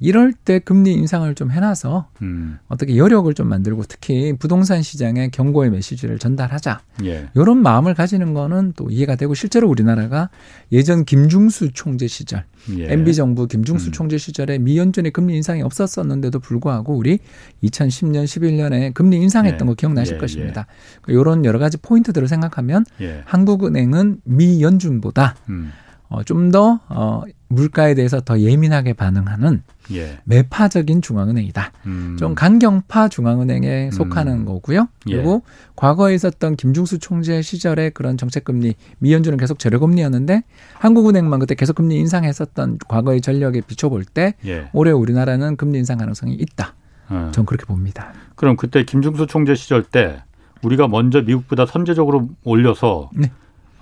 이럴 0.00 0.32
때 0.32 0.58
금리 0.58 0.92
인상을 0.92 1.32
좀 1.34 1.50
해놔서 1.50 2.08
음. 2.22 2.58
어떻게 2.68 2.96
여력을 2.96 3.32
좀 3.34 3.48
만들고 3.48 3.84
특히 3.88 4.32
부동산 4.38 4.82
시장에 4.82 5.28
경고의 5.28 5.70
메시지를 5.70 6.18
전달하자. 6.18 6.80
예. 7.04 7.28
이런 7.34 7.62
마음을 7.62 7.94
가지는 7.94 8.34
거는 8.34 8.74
또 8.76 8.90
이해가 8.90 9.16
되고 9.16 9.34
실제로 9.34 9.68
우리나라가 9.68 10.30
예전 10.72 11.04
김중수 11.04 11.72
총재 11.72 12.06
시절 12.06 12.44
예. 12.76 12.92
MB 12.92 13.14
정부 13.14 13.46
김중수 13.46 13.88
음. 13.88 13.92
총재 13.92 14.18
시절에 14.18 14.58
미연준의 14.58 15.12
금리 15.12 15.36
인상이 15.36 15.62
없었었는데도 15.62 16.40
불구하고 16.40 16.94
우리 16.96 17.18
2010년 17.62 18.24
11년에 18.24 18.94
금리 18.94 19.16
인상했던 19.18 19.60
예. 19.60 19.70
거 19.70 19.74
기억나실 19.74 20.16
예. 20.16 20.18
것입니다. 20.18 20.66
이런 21.06 21.44
여러 21.44 21.58
가지 21.58 21.76
포인트들을 21.76 22.26
생각하면 22.26 22.84
예. 23.00 23.22
한국은행은 23.26 24.22
미연준보다 24.24 25.36
음. 25.48 25.72
어, 26.08 26.22
좀더 26.22 26.80
어, 26.88 27.22
물가에 27.54 27.94
대해서 27.94 28.20
더 28.20 28.38
예민하게 28.38 28.92
반응하는 28.92 29.62
예. 29.92 30.18
매파적인 30.24 31.02
중앙은행이다. 31.02 31.72
음. 31.86 32.16
좀 32.18 32.34
강경파 32.34 33.08
중앙은행에 33.08 33.86
음. 33.86 33.90
속하는 33.90 34.32
음. 34.40 34.44
거고요. 34.44 34.88
예. 35.08 35.16
그리고 35.16 35.42
예. 35.44 35.52
과거에 35.76 36.14
있었던 36.14 36.56
김중수 36.56 36.98
총재 36.98 37.42
시절에 37.42 37.90
그런 37.90 38.16
정책금리 38.16 38.74
미연준은 38.98 39.38
계속 39.38 39.58
제로금리였는데 39.58 40.42
한국은행만 40.74 41.40
그때 41.40 41.54
계속 41.54 41.76
금리 41.76 41.96
인상했었던 41.96 42.78
과거의 42.88 43.20
전력에 43.20 43.60
비춰볼 43.60 44.04
때 44.04 44.34
예. 44.46 44.68
올해 44.72 44.90
우리나라는 44.90 45.56
금리 45.56 45.78
인상 45.78 45.98
가능성이 45.98 46.34
있다. 46.34 46.74
어. 47.08 47.30
전 47.32 47.44
그렇게 47.44 47.66
봅니다. 47.66 48.12
그럼 48.34 48.56
그때 48.56 48.84
김중수 48.84 49.26
총재 49.26 49.54
시절 49.54 49.82
때 49.82 50.22
우리가 50.62 50.88
먼저 50.88 51.20
미국보다 51.20 51.66
선제적으로 51.66 52.28
올려서 52.42 53.10
네. 53.14 53.30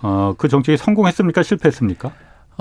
어, 0.03 0.35
그 0.37 0.49
정책이 0.49 0.77
성공했습니까? 0.77 1.43
실패했습니까? 1.43 2.13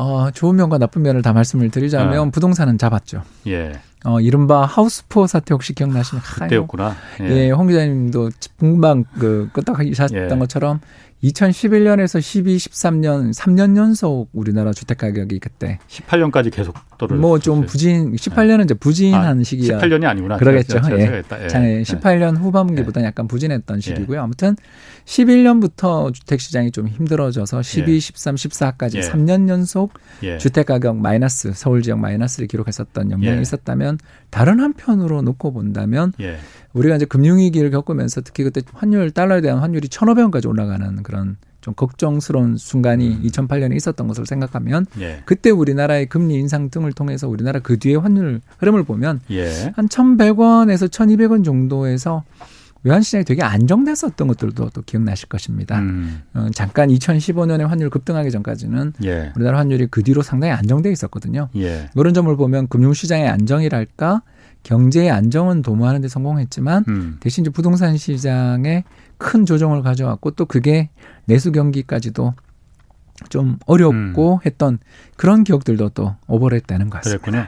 어, 0.02 0.32
좋은 0.32 0.56
면과 0.56 0.80
나쁜 0.80 1.04
면을 1.04 1.22
다 1.22 1.32
말씀을 1.32 1.70
드리자면 1.70 2.26
네. 2.26 2.32
부동산은 2.32 2.80
잡았죠. 2.80 3.22
예. 3.46 3.80
어, 4.04 4.20
이른바 4.20 4.66
하우스포 4.66 5.28
사태 5.28 5.54
혹시 5.54 5.74
기억나시면 5.74 6.24
그때였구나. 6.24 6.96
예, 7.22 7.48
예 7.48 7.52
홍 7.52 7.68
기자님도 7.68 8.32
금방 8.58 9.06
그 9.20 9.50
끄떡하셨던 9.54 10.32
예. 10.32 10.40
것처럼 10.40 10.80
2011년에서 11.24 12.20
12, 12.20 12.58
13년 12.58 13.32
3년 13.34 13.78
연속 13.78 14.30
우리나라 14.34 14.74
주택 14.74 14.98
가격이 14.98 15.38
그때 15.40 15.78
18년까지 15.88 16.52
계속 16.52 16.76
떨어졌 16.98 17.20
뭐좀 17.22 17.68
부진 17.68 18.16
18년은 18.16 18.64
이제 18.64 18.74
부진한 18.74 19.40
아, 19.40 19.44
시기야. 19.44 19.78
18년이 19.78 20.06
아니구나. 20.06 20.38
그러겠죠. 20.38 20.82
예. 20.94 21.22
예. 21.44 21.48
장에 21.48 21.84
18년 21.84 22.38
후반기보다 22.40 23.02
는 23.02 23.08
약간 23.08 23.28
부진했던 23.28 23.82
시기고요. 23.82 24.20
아무튼 24.22 24.56
11년부터 25.06 26.14
주택 26.14 26.42
시장이 26.42 26.72
좀 26.72 26.88
힘들어져서 26.88 27.62
12, 27.62 27.96
예. 27.96 28.00
13, 28.00 28.36
14까지 28.36 28.96
예. 28.98 29.02
3년 29.02 29.48
연속 29.50 29.94
예. 30.24 30.38
주택 30.38 30.66
가격 30.68 30.98
마이너스 30.98 31.52
서울 31.54 31.82
지역 31.82 32.00
마이너스를 32.00 32.48
기록했었던 32.48 33.12
연경이 33.12 33.38
예. 33.38 33.42
있었다면 33.42 33.91
다른 34.30 34.60
한편으로 34.60 35.22
놓고 35.22 35.54
본다면 35.54 36.14
예. 36.20 36.38
우리가 36.74 36.96
이제 36.96 37.06
금융위기를 37.06 37.72
겪으면서 37.72 38.22
특히 38.22 38.44
그때 38.44 38.62
환율 38.74 39.12
달러에 39.12 39.42
대한 39.42 39.60
환율이 39.60 39.88
1,500원까지 39.88 40.48
올라가는 40.48 41.04
그런 41.04 41.38
좀 41.62 41.76
걱정스러운 41.76 42.58
순간이 42.58 43.08
음. 43.08 43.24
2008년에 43.24 43.76
있었던 43.76 44.08
것을 44.08 44.26
생각하면 44.26 44.88
예. 45.00 45.22
그때 45.26 45.52
우리나라의 45.52 46.08
금리 46.08 46.36
인상 46.36 46.70
등을 46.70 46.94
통해서 46.94 47.28
우리나라 47.28 47.60
그 47.60 47.78
뒤에 47.78 47.96
환율 47.96 48.42
흐름을 48.58 48.84
보면 48.84 49.22
예. 49.30 49.72
한 49.76 49.88
1,100원에서 49.88 50.90
1,200원 50.90 51.46
정도에서 51.46 52.24
외환시장이 52.84 53.24
되게 53.26 53.44
안정됐었던 53.44 54.28
것들도 54.28 54.70
또 54.72 54.82
기억나실 54.82 55.30
것입니다. 55.30 55.80
음. 55.80 56.22
어, 56.34 56.48
잠깐 56.54 56.90
2015년에 56.90 57.68
환율 57.68 57.90
급등하기 57.90 58.32
전까지는 58.32 58.94
예. 59.04 59.32
우리나라 59.36 59.60
환율이 59.60 59.88
그 59.92 60.02
뒤로 60.04 60.22
상당히 60.22 60.54
안정돼 60.54 60.92
있었거든요. 60.92 61.50
예. 61.56 61.90
이런 61.96 62.14
점을 62.14 62.36
보면 62.36 62.68
금융시장의 62.68 63.30
안정이랄까 63.30 64.24
경제의 64.64 65.12
안정은 65.12 65.62
도모하는 65.62 66.02
데 66.02 66.08
성공했지만 66.08 66.86
음. 66.88 67.18
대신 67.20 67.44
이제 67.44 67.52
부동산 67.52 67.98
시장에 67.98 68.84
큰 69.18 69.46
조정을 69.46 69.82
가져왔고 69.82 70.32
또 70.32 70.46
그게 70.46 70.90
내수 71.26 71.52
경기까지도 71.52 72.34
좀 73.30 73.58
어렵고 73.68 74.36
음. 74.36 74.40
했던 74.46 74.80
그런 75.16 75.44
기억들도 75.44 75.90
또 75.90 76.16
오버랩되는 76.28 76.90
것 76.90 77.02
같습니다. 77.02 77.22
그랬군요. 77.24 77.46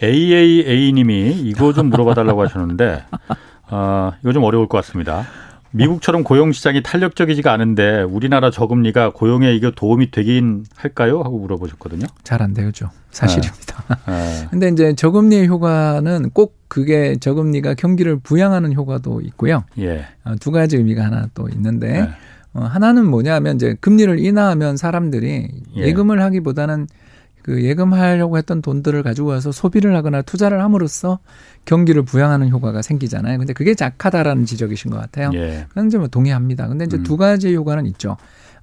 AAA님이 0.00 1.40
이거 1.40 1.72
좀 1.72 1.90
물어봐 1.90 2.14
달라고 2.14 2.42
하셨는데 2.42 3.04
어, 3.70 4.12
이거 4.22 4.32
좀 4.32 4.44
어려울 4.44 4.66
것 4.68 4.78
같습니다. 4.78 5.24
미국처럼 5.70 6.24
고용 6.24 6.50
시장이 6.52 6.82
탄력적이지가 6.82 7.52
않은데 7.52 8.00
우리나라 8.02 8.50
저금리가 8.50 9.10
고용에 9.10 9.54
이게 9.54 9.70
도움이 9.74 10.10
되긴 10.10 10.64
할까요? 10.74 11.18
하고 11.20 11.38
물어보셨거든요. 11.38 12.06
잘 12.24 12.40
안 12.40 12.54
되죠. 12.54 12.90
사실입니다. 13.10 13.84
네. 14.06 14.12
네. 14.12 14.46
근데 14.50 14.68
이제 14.68 14.94
저금리의 14.94 15.46
효과는 15.48 16.30
꼭 16.30 16.56
그게 16.68 17.16
저금리가 17.16 17.74
경기를 17.74 18.18
부양하는 18.18 18.72
효과도 18.72 19.20
있고요. 19.20 19.64
예. 19.78 20.06
어, 20.24 20.34
두 20.40 20.50
가지 20.52 20.76
의미가 20.76 21.04
하나 21.04 21.28
또 21.34 21.48
있는데 21.50 22.02
네. 22.02 22.08
어, 22.54 22.60
하나는 22.62 23.04
뭐냐면 23.06 23.56
이제 23.56 23.76
금리를 23.80 24.18
인하하면 24.20 24.78
사람들이 24.78 25.48
예. 25.76 25.82
예금을 25.82 26.22
하기보다는 26.22 26.86
그 27.48 27.64
예금하려고 27.64 28.36
했던 28.36 28.60
돈들을 28.60 29.02
가지고 29.02 29.28
와서 29.28 29.52
소비를 29.52 29.96
하거나 29.96 30.20
투자를 30.20 30.62
함으로써 30.62 31.18
경기를 31.64 32.02
부양하는 32.02 32.50
효과가 32.50 32.82
생기잖아요. 32.82 33.38
근데 33.38 33.54
그게 33.54 33.74
작하다라는 33.74 34.44
지적이신 34.44 34.90
것 34.90 34.98
같아요. 34.98 35.30
예. 35.32 35.64
그건 35.70 35.88
좀 35.88 36.06
동의합니다. 36.08 36.68
근데 36.68 36.84
이제 36.84 36.98
음. 36.98 37.02
두 37.04 37.16
가지 37.16 37.54
효과는 37.54 37.86
있죠. 37.86 38.18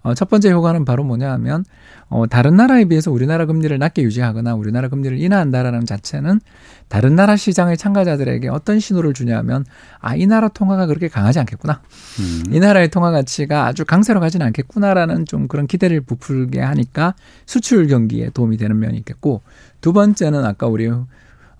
어, 0.05 0.13
첫 0.13 0.29
번째 0.29 0.51
효과는 0.51 0.85
바로 0.85 1.03
뭐냐 1.03 1.31
하면 1.31 1.65
어, 2.09 2.27
다른 2.27 2.55
나라에 2.55 2.85
비해서 2.85 3.11
우리나라 3.11 3.47
금리를 3.47 3.75
낮게 3.75 4.03
유지하거나 4.03 4.53
우리나라 4.53 4.87
금리를 4.87 5.19
인하한다라는 5.19 5.87
자체는 5.87 6.41
다른 6.89 7.15
나라 7.15 7.35
시장의 7.35 7.75
참가자들에게 7.75 8.47
어떤 8.49 8.79
신호를 8.79 9.15
주냐면 9.15 9.65
아, 9.99 10.15
이 10.15 10.27
나라 10.27 10.47
통화가 10.47 10.85
그렇게 10.85 11.07
강하지 11.07 11.39
않겠구나. 11.39 11.81
음. 12.19 12.53
이 12.53 12.59
나라의 12.59 12.89
통화 12.89 13.09
가치가 13.09 13.65
아주 13.65 13.83
강세로 13.83 14.19
가지는 14.19 14.45
않겠구나라는 14.45 15.25
좀 15.25 15.47
그런 15.47 15.65
기대를 15.65 16.01
부풀게 16.01 16.61
하니까 16.61 17.15
수출 17.47 17.87
경기에 17.87 18.29
도움이 18.29 18.57
되는 18.57 18.77
면이 18.77 18.99
있겠고 18.99 19.41
두 19.81 19.91
번째는 19.91 20.45
아까 20.45 20.67
우리 20.67 20.87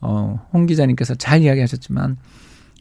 어, 0.02 0.48
홍 0.54 0.68
기자님께서 0.68 1.16
잘 1.16 1.42
이야기하셨지만 1.42 2.18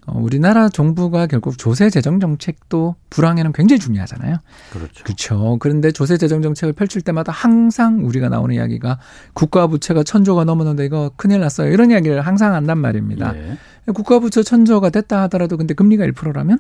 어, 0.07 0.19
우리나라 0.19 0.69
정부가 0.69 1.27
결국 1.27 1.57
조세 1.57 1.89
재정 1.89 2.21
정책도 2.21 2.95
불황에는 3.11 3.53
굉장히 3.53 3.81
중요하잖아요. 3.81 4.37
그렇죠. 4.73 5.05
그렇죠. 5.05 5.57
그런데 5.61 5.93
조세 5.93 6.19
재정 6.19 6.43
정책을 6.43 6.75
펼칠 6.75 7.03
때마다 7.03 7.33
항상 7.33 8.05
우리가 8.05 8.29
나오는 8.29 8.55
이야기가 8.55 8.99
국가 9.33 9.67
부채가 9.67 10.03
천조가 10.03 10.45
넘었는데 10.45 10.85
이거 10.85 11.11
큰일 11.17 11.41
났어요. 11.41 11.73
이런 11.73 11.91
이야기를 11.91 12.21
항상 12.21 12.55
한단 12.55 12.79
말입니다. 12.79 13.35
예. 13.37 13.59
국가 13.95 14.19
부채 14.19 14.43
천조가 14.43 14.91
됐다 14.91 15.23
하더라도 15.23 15.57
근데 15.57 15.75
금리가 15.75 16.05
1%라면 16.07 16.59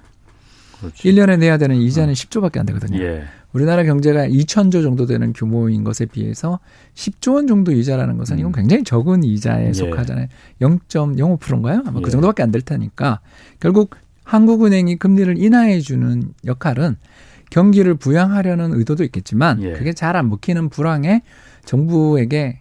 그렇지. 0.80 1.02
1년에 1.02 1.38
내야 1.38 1.58
되는 1.58 1.76
이자는 1.76 2.10
어. 2.10 2.12
10조밖에 2.14 2.58
안 2.58 2.66
되거든요. 2.66 2.98
예. 3.02 3.24
우리나라 3.54 3.84
경제가 3.84 4.26
2천조 4.28 4.82
정도 4.82 5.06
되는 5.06 5.32
규모인 5.32 5.84
것에 5.84 6.06
비해서 6.06 6.58
10조 6.94 7.34
원 7.36 7.46
정도 7.46 7.72
이자라는 7.72 8.18
것은 8.18 8.38
이건 8.38 8.50
음. 8.50 8.52
굉장히 8.52 8.84
적은 8.84 9.22
이자에 9.24 9.68
예. 9.68 9.72
속하잖아요. 9.72 10.26
0.05%인가요? 10.60 11.82
아마 11.86 11.92
그 11.92 11.98
예. 11.98 12.02
그 12.02 12.10
정도밖에 12.10 12.42
안 12.42 12.50
될 12.50 12.62
테니까 12.62 13.20
결국 13.60 13.94
한국은행이 14.24 14.96
금리를 14.96 15.38
인하해 15.38 15.80
주는 15.80 16.32
역할은 16.44 16.96
경기를 17.50 17.94
부양하려는 17.94 18.74
의도도 18.74 19.04
있겠지만 19.04 19.62
예. 19.62 19.72
그게 19.72 19.92
잘 19.92 20.16
안 20.16 20.28
먹히는 20.28 20.68
불황에 20.70 21.22
정부에게 21.64 22.60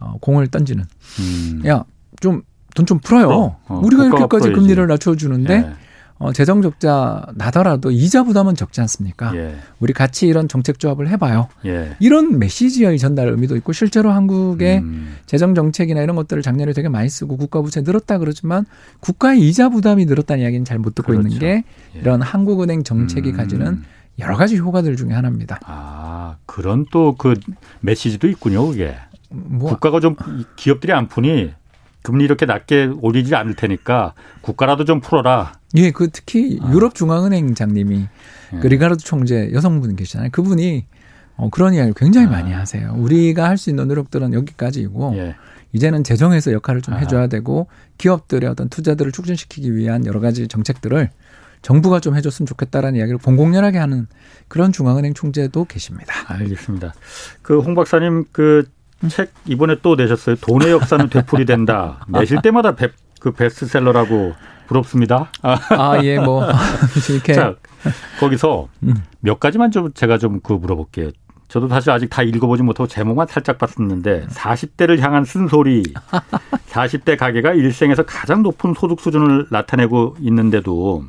어, 0.00 0.16
공을 0.20 0.48
던지는 0.48 0.84
음. 1.20 1.62
야좀 1.64 2.42
돈좀 2.74 2.98
풀어요. 2.98 3.28
어, 3.30 3.60
어, 3.68 3.80
우리가 3.84 4.06
이렇게까지 4.06 4.50
금리를 4.50 4.84
낮춰주는데 4.84 5.54
예. 5.54 5.83
어, 6.24 6.32
재정 6.32 6.62
적자 6.62 7.26
나더라도 7.34 7.90
이자 7.90 8.22
부담은 8.22 8.54
적지 8.54 8.80
않습니까? 8.80 9.36
예. 9.36 9.56
우리 9.78 9.92
같이 9.92 10.26
이런 10.26 10.48
정책 10.48 10.78
조합을 10.78 11.08
해봐요. 11.10 11.48
예. 11.66 11.96
이런 12.00 12.38
메시지의 12.38 12.98
전달 12.98 13.28
의미도 13.28 13.56
있고 13.56 13.74
실제로 13.74 14.10
한국의 14.10 14.78
음. 14.78 15.16
재정 15.26 15.54
정책이나 15.54 16.00
이런 16.00 16.16
것들을 16.16 16.42
작년에 16.42 16.72
되게 16.72 16.88
많이 16.88 17.10
쓰고 17.10 17.36
국가 17.36 17.60
부채 17.60 17.82
늘었다 17.82 18.16
그러지만 18.16 18.64
국가의 19.00 19.46
이자 19.46 19.68
부담이 19.68 20.06
늘었다는 20.06 20.42
이야기는 20.42 20.64
잘 20.64 20.78
못 20.78 20.94
듣고 20.94 21.12
그렇죠. 21.12 21.28
있는 21.28 21.38
게 21.40 21.64
예. 21.94 22.00
이런 22.00 22.22
한국은행 22.22 22.84
정책이 22.84 23.32
음. 23.32 23.36
가지는 23.36 23.82
여러 24.18 24.36
가지 24.36 24.56
효과들 24.56 24.96
중에 24.96 25.10
하나입니다. 25.12 25.60
아 25.66 26.36
그런 26.46 26.86
또 26.90 27.16
그 27.18 27.34
메시지도 27.80 28.28
있군요, 28.28 28.66
그게. 28.68 28.94
뭐, 29.28 29.68
국가가 29.70 30.00
좀 30.00 30.16
기업들이 30.56 30.92
안 30.92 31.06
푸니 31.08 31.52
금리 32.04 32.22
이렇게 32.24 32.44
낮게 32.44 32.90
올리지 33.00 33.34
않을 33.34 33.54
테니까 33.54 34.12
국가라도 34.42 34.84
좀 34.84 35.00
풀어라. 35.00 35.54
예, 35.74 35.90
그 35.90 36.10
특히 36.12 36.60
아. 36.62 36.70
유럽 36.70 36.94
중앙은행장님이 36.94 38.06
예. 38.52 38.58
그 38.60 38.66
리가르도 38.66 39.00
총재 39.00 39.50
여성분 39.54 39.96
계시잖아요. 39.96 40.28
그분이 40.30 40.84
어, 41.36 41.48
그런 41.48 41.72
이야기를 41.72 41.94
굉장히 41.96 42.26
아. 42.26 42.30
많이 42.30 42.52
하세요. 42.52 42.94
우리가 42.96 43.48
할 43.48 43.56
수 43.56 43.70
있는 43.70 43.88
노력들은 43.88 44.34
여기까지이고 44.34 45.14
예. 45.16 45.34
이제는 45.72 46.04
재정에서 46.04 46.52
역할을 46.52 46.82
좀 46.82 46.94
해줘야 46.94 47.26
되고 47.26 47.68
기업들의 47.96 48.48
어떤 48.50 48.68
투자들을 48.68 49.10
촉진시키기 49.10 49.74
위한 49.74 50.04
여러 50.04 50.20
가지 50.20 50.46
정책들을 50.46 51.10
정부가 51.62 52.00
좀 52.00 52.14
해줬으면 52.16 52.46
좋겠다라는 52.46 52.98
이야기를 52.98 53.18
공공연하게 53.18 53.78
하는 53.78 54.06
그런 54.48 54.72
중앙은행 54.72 55.14
총재도 55.14 55.64
계십니다. 55.64 56.12
알겠습니다. 56.26 56.92
그 57.40 57.58
홍 57.58 57.74
박사님 57.74 58.26
그 58.30 58.68
책 59.08 59.32
이번에 59.46 59.76
또 59.82 59.94
내셨어요. 59.96 60.36
돈의 60.36 60.70
역사는 60.70 61.08
되풀이된다. 61.08 62.06
내실 62.08 62.40
때마다 62.42 62.74
배, 62.74 62.88
그 63.20 63.32
베스트셀러라고 63.32 64.34
부럽습니다. 64.66 65.30
아, 65.42 65.98
예, 66.02 66.18
뭐. 66.18 66.46
이렇게. 67.10 67.34
자, 67.34 67.54
거기서 68.18 68.68
음. 68.82 68.94
몇 69.20 69.38
가지만 69.40 69.70
좀 69.70 69.92
제가 69.92 70.18
좀 70.18 70.40
그 70.42 70.52
물어볼게요. 70.54 71.10
저도 71.48 71.68
사실 71.68 71.90
아직 71.90 72.08
다 72.08 72.22
읽어보지 72.22 72.62
못하고 72.62 72.88
제목만 72.88 73.26
살짝 73.28 73.58
봤었는데 73.58 74.26
40대를 74.26 74.98
향한 74.98 75.24
쓴소리 75.24 75.84
40대 76.70 77.16
가계가 77.16 77.52
일생에서 77.52 78.04
가장 78.04 78.42
높은 78.42 78.74
소득 78.74 79.00
수준을 79.00 79.46
나타내고 79.50 80.16
있는데도 80.20 81.04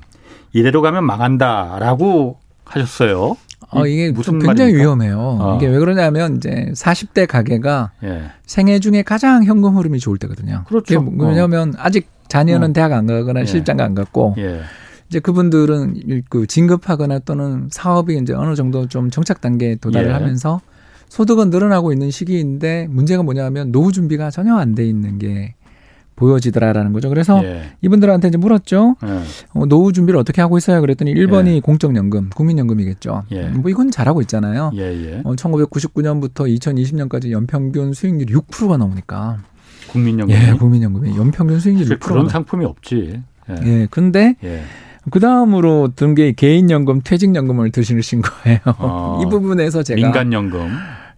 이대로 0.53 0.81
가면 0.81 1.03
망한다라고 1.05 2.37
하셨어요. 2.65 3.37
어, 3.71 3.85
이게 3.87 4.11
무슨 4.11 4.39
굉장히 4.39 4.73
말입니까? 4.73 4.81
위험해요. 4.81 5.17
어. 5.19 5.57
이게 5.57 5.67
왜 5.67 5.77
그러냐면 5.79 6.37
이제 6.37 6.71
40대 6.73 7.27
가게가 7.27 7.91
예. 8.03 8.23
생애 8.45 8.79
중에 8.79 9.03
가장 9.03 9.43
현금 9.43 9.75
흐름이 9.77 9.99
좋을 9.99 10.17
때거든요. 10.17 10.63
그렇죠. 10.67 11.01
뭐 11.01 11.27
왜냐하면 11.29 11.69
어. 11.69 11.77
아직 11.77 12.07
자녀는 12.27 12.71
어. 12.71 12.73
대학 12.73 12.93
안 12.93 13.05
가거나 13.07 13.41
예. 13.41 13.45
실장 13.45 13.79
안 13.79 13.95
갔고 13.95 14.35
예. 14.37 14.61
이제 15.09 15.19
그분들은 15.19 16.23
그 16.29 16.47
진급하거나 16.47 17.19
또는 17.19 17.67
사업이 17.71 18.17
이제 18.17 18.33
어느 18.33 18.55
정도 18.55 18.87
좀 18.87 19.09
정착 19.11 19.41
단계에 19.41 19.75
도달을 19.75 20.09
예. 20.09 20.13
하면서 20.13 20.61
소득은 21.09 21.49
늘어나고 21.51 21.93
있는 21.93 22.09
시기인데 22.11 22.87
문제가 22.89 23.21
뭐냐면 23.23 23.71
노후 23.71 23.91
준비가 23.91 24.31
전혀 24.31 24.55
안 24.55 24.73
돼 24.75 24.85
있는 24.87 25.19
게 25.19 25.53
보여지더라라는 26.15 26.93
거죠. 26.93 27.09
그래서 27.09 27.43
예. 27.43 27.71
이분들한테 27.81 28.29
이제 28.29 28.37
물었죠. 28.37 28.95
예. 29.05 29.19
어, 29.59 29.65
노후 29.65 29.91
준비를 29.93 30.19
어떻게 30.19 30.41
하고 30.41 30.57
있어요? 30.57 30.81
그랬더니 30.81 31.13
1번이 31.13 31.55
예. 31.55 31.59
공적연금, 31.59 32.29
국민연금이겠죠. 32.35 33.23
예. 33.31 33.43
뭐 33.49 33.69
이건 33.69 33.91
잘하고 33.91 34.21
있잖아요. 34.21 34.71
예, 34.75 34.81
예. 34.81 35.21
어, 35.23 35.33
1999년부터 35.35 36.47
2020년까지 36.59 37.31
연평균 37.31 37.93
수익률이 37.93 38.33
6%가 38.33 38.77
넘으니까. 38.77 39.39
국민연금. 39.89 40.35
예, 40.35 40.53
국민연금이 40.53 41.17
연평균 41.17 41.59
수익률이 41.59 41.89
6%. 41.95 41.99
그런 41.99 42.29
상품이 42.29 42.65
없지. 42.65 43.21
예. 43.49 43.55
예 43.65 43.87
근데 43.91 44.35
그 45.11 45.19
다음으로 45.19 45.89
든 45.95 46.15
게 46.15 46.31
개인연금, 46.31 47.01
퇴직연금을 47.03 47.71
드시는 47.71 48.23
거예요. 48.23 48.59
어, 48.79 49.21
이 49.25 49.29
부분에서 49.29 49.83
제가 49.83 49.97
민간연금. 50.01 50.67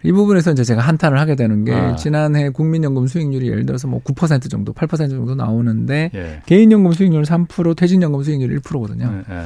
이 0.03 0.11
부분에서 0.11 0.51
이제 0.51 0.63
제가 0.63 0.81
한탄을 0.81 1.19
하게 1.19 1.35
되는 1.35 1.65
게 1.65 1.73
아. 1.73 1.95
지난해 1.95 2.49
국민연금 2.49 3.07
수익률이 3.07 3.47
예를 3.47 3.65
들어서 3.65 3.87
뭐 3.87 4.01
9% 4.03 4.49
정도, 4.49 4.73
8% 4.73 5.09
정도 5.09 5.35
나오는데 5.35 6.11
예. 6.13 6.41
개인연금 6.45 6.91
수익률 6.93 7.23
3%, 7.23 7.75
퇴직연금 7.75 8.23
수익률 8.23 8.59
1%거든요. 8.61 9.23
예. 9.29 9.33
예. 9.33 9.43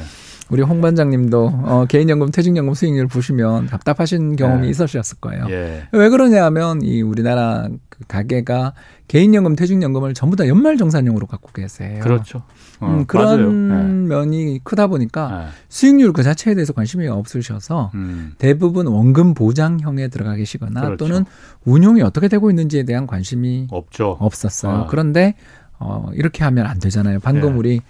우리 0.49 0.61
홍 0.61 0.81
반장님도 0.81 1.61
어, 1.63 1.85
개인연금, 1.87 2.31
퇴직연금 2.31 2.73
수익률 2.73 3.07
보시면 3.07 3.67
답답하신 3.67 4.35
경험이 4.35 4.67
예. 4.67 4.71
있으셨을 4.71 5.17
거예요. 5.21 5.45
예. 5.49 5.83
왜 5.93 6.09
그러냐면 6.09 6.81
이 6.81 7.01
우리나라 7.01 7.69
그 8.01 8.07
가게가 8.07 8.73
개인연금, 9.07 9.55
퇴직연금을 9.55 10.13
전부 10.13 10.35
다 10.35 10.47
연말정산용으로 10.47 11.27
갖고 11.27 11.51
계세요. 11.51 11.99
그렇죠. 12.01 12.43
어, 12.79 12.87
음, 12.87 13.05
그런 13.05 13.67
네. 13.67 14.15
면이 14.15 14.59
크다 14.63 14.87
보니까 14.87 15.29
네. 15.29 15.45
수익률 15.69 16.13
그 16.13 16.23
자체에 16.23 16.55
대해서 16.55 16.73
관심이 16.73 17.07
없으셔서 17.07 17.91
음. 17.93 18.33
대부분 18.37 18.87
원금 18.87 19.33
보장형에 19.33 20.07
들어가 20.07 20.35
계시거나 20.35 20.81
그렇죠. 20.81 20.97
또는 20.97 21.25
운용이 21.65 22.01
어떻게 22.01 22.27
되고 22.27 22.49
있는지에 22.49 22.83
대한 22.83 23.05
관심이 23.05 23.67
없죠. 23.69 24.17
없었어요. 24.19 24.73
아. 24.73 24.87
그런데 24.87 25.35
어, 25.77 26.09
이렇게 26.13 26.43
하면 26.43 26.65
안 26.65 26.79
되잖아요. 26.79 27.19
방금 27.21 27.53
네. 27.53 27.57
우리 27.57 27.77
어, 27.77 27.81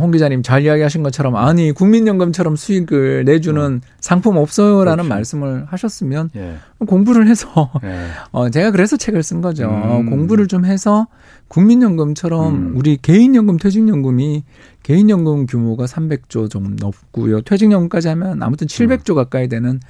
홍 0.00 0.10
기자님 0.10 0.42
잘 0.42 0.62
이야기하신 0.62 1.02
것처럼 1.02 1.36
아니 1.36 1.72
국민연금처럼 1.72 2.56
수익을 2.56 3.24
내주는 3.24 3.80
어. 3.82 3.86
상품 4.00 4.36
없어요라는 4.36 5.04
그렇죠. 5.04 5.08
말씀을 5.08 5.66
하셨으면 5.66 6.30
예. 6.36 6.56
공부를 6.86 7.28
해서 7.28 7.70
예. 7.84 8.06
어, 8.32 8.50
제가 8.50 8.70
그래서 8.70 8.96
책을 8.96 9.22
쓴 9.22 9.40
거죠. 9.40 9.68
음. 9.68 10.10
공부를 10.10 10.48
좀 10.48 10.64
해서 10.64 11.06
국민연금처럼 11.48 12.54
음. 12.54 12.72
우리 12.76 12.96
개인연금, 12.96 13.58
퇴직연금이 13.58 14.44
개인연금 14.82 15.46
규모가 15.46 15.84
300조 15.84 16.50
좀 16.50 16.76
넘고요. 16.76 17.42
퇴직연금까지 17.42 18.08
하면 18.08 18.42
아무튼 18.42 18.66
700조 18.66 19.10
음. 19.10 19.14
가까이 19.16 19.48
되는 19.48 19.80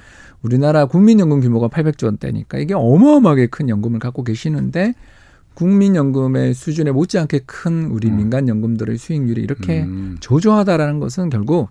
우리나라 0.41 0.85
국민연금 0.85 1.39
규모가 1.39 1.69
800조 1.69 2.05
원대니까 2.05 2.57
이게 2.57 2.73
어마어마하게 2.73 3.47
큰 3.47 3.69
연금을 3.69 3.99
갖고 3.99 4.23
계시는데 4.23 4.93
국민연금의 5.53 6.53
수준에 6.53 6.91
못지않게 6.91 7.41
큰 7.45 7.85
우리 7.85 8.09
음. 8.09 8.17
민간연금들의 8.17 8.97
수익률이 8.97 9.41
이렇게 9.41 9.83
음. 9.83 10.17
저조하다라는 10.19 10.99
것은 10.99 11.29
결국 11.29 11.69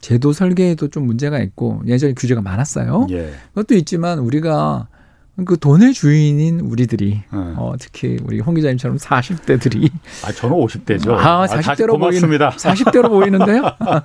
제도 0.00 0.32
설계에도 0.32 0.88
좀 0.88 1.06
문제가 1.06 1.38
있고 1.40 1.82
예전에 1.86 2.14
규제가 2.14 2.42
많았어요. 2.42 3.06
예. 3.10 3.32
그것도 3.54 3.74
있지만 3.74 4.18
우리가 4.18 4.88
그 5.46 5.58
돈의 5.58 5.94
주인인 5.94 6.60
우리들이 6.60 7.22
음. 7.32 7.54
어, 7.56 7.72
특히 7.78 8.18
우리 8.24 8.38
홍 8.38 8.54
기자님처럼 8.54 8.98
40대들이 8.98 9.90
아 10.24 10.30
저는 10.30 10.56
50대죠. 10.56 11.10
아 11.12 11.46
40대로 11.46 11.96
아, 11.96 11.98
보이는 11.98 12.28
40대로 12.28 13.08
보이는데요. 13.08 13.62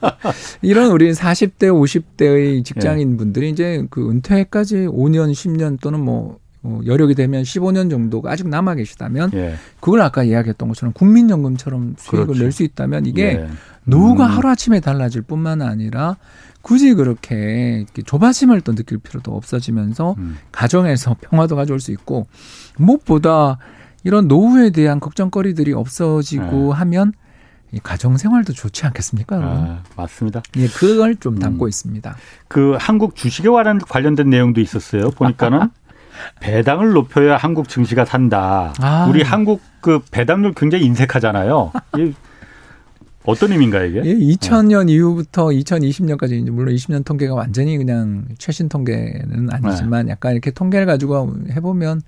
이런 0.63 0.91
우리 0.91 1.11
40대 1.11 1.65
50대의 1.65 2.65
직장인 2.65 3.17
분들이 3.17 3.51
이제 3.51 3.85
그 3.91 4.09
은퇴까지 4.09 4.87
5년 4.87 5.31
10년 5.31 5.79
또는 5.79 5.99
뭐 5.99 6.39
어, 6.61 6.81
여력이 6.85 7.15
되면 7.15 7.43
15년 7.43 7.89
정도가 7.89 8.31
아직 8.31 8.47
남아 8.49 8.75
계시다면 8.75 9.31
예. 9.33 9.55
그걸 9.79 10.01
아까 10.01 10.23
이야기했던 10.23 10.67
것처럼 10.67 10.93
국민연금처럼 10.93 11.95
수익을 11.97 12.27
그렇죠. 12.27 12.43
낼수 12.43 12.63
있다면 12.63 13.05
이게 13.05 13.23
예. 13.23 13.47
노후가 13.85 14.25
음. 14.25 14.31
하루아침에 14.31 14.81
달라질 14.81 15.21
뿐만 15.21 15.61
아니라 15.61 16.17
굳이 16.61 16.93
그렇게 16.93 17.85
조바심을 18.05 18.61
또 18.61 18.75
느낄 18.75 18.97
필요도 18.97 19.35
없어지면서 19.35 20.15
음. 20.17 20.37
가정에서 20.51 21.15
평화도 21.21 21.55
가져올 21.55 21.79
수 21.79 21.91
있고 21.91 22.27
무엇보다 22.77 23.57
이런 24.03 24.27
노후에 24.27 24.71
대한 24.71 24.99
걱정거리들이 24.99 25.73
없어지고 25.73 26.73
네. 26.73 26.79
하면 26.79 27.13
이 27.71 27.79
가정 27.79 28.17
생활도 28.17 28.53
좋지 28.53 28.85
않겠습니까? 28.87 29.37
아, 29.37 29.83
맞습니다. 29.95 30.41
예, 30.57 30.67
그걸 30.67 31.15
좀 31.15 31.37
담고 31.37 31.65
음. 31.65 31.69
있습니다. 31.69 32.15
그 32.47 32.75
한국 32.79 33.15
주식에 33.15 33.47
관련된 33.87 34.29
내용도 34.29 34.59
있었어요. 34.59 35.11
보니까는 35.11 35.69
배당을 36.39 36.91
높여야 36.91 37.37
한국 37.37 37.69
증시가 37.69 38.05
산다. 38.05 38.73
아. 38.79 39.07
우리 39.09 39.21
한국 39.21 39.61
그 39.81 39.99
배당률 40.11 40.53
굉장히 40.53 40.85
인색하잖아요. 40.85 41.71
어떤 43.25 43.51
의미인가 43.51 43.83
이게? 43.83 44.01
예, 44.03 44.15
2000년 44.15 44.85
네. 44.85 44.93
이후부터 44.93 45.47
2020년까지 45.47 46.41
이제 46.41 46.49
물론 46.49 46.73
20년 46.73 47.05
통계가 47.05 47.35
완전히 47.35 47.77
그냥 47.77 48.25
최신 48.37 48.69
통계는 48.69 49.49
아니지만 49.51 50.05
네. 50.05 50.13
약간 50.13 50.31
이렇게 50.31 50.51
통계를 50.51 50.85
가지고 50.87 51.35
해보면 51.51 52.01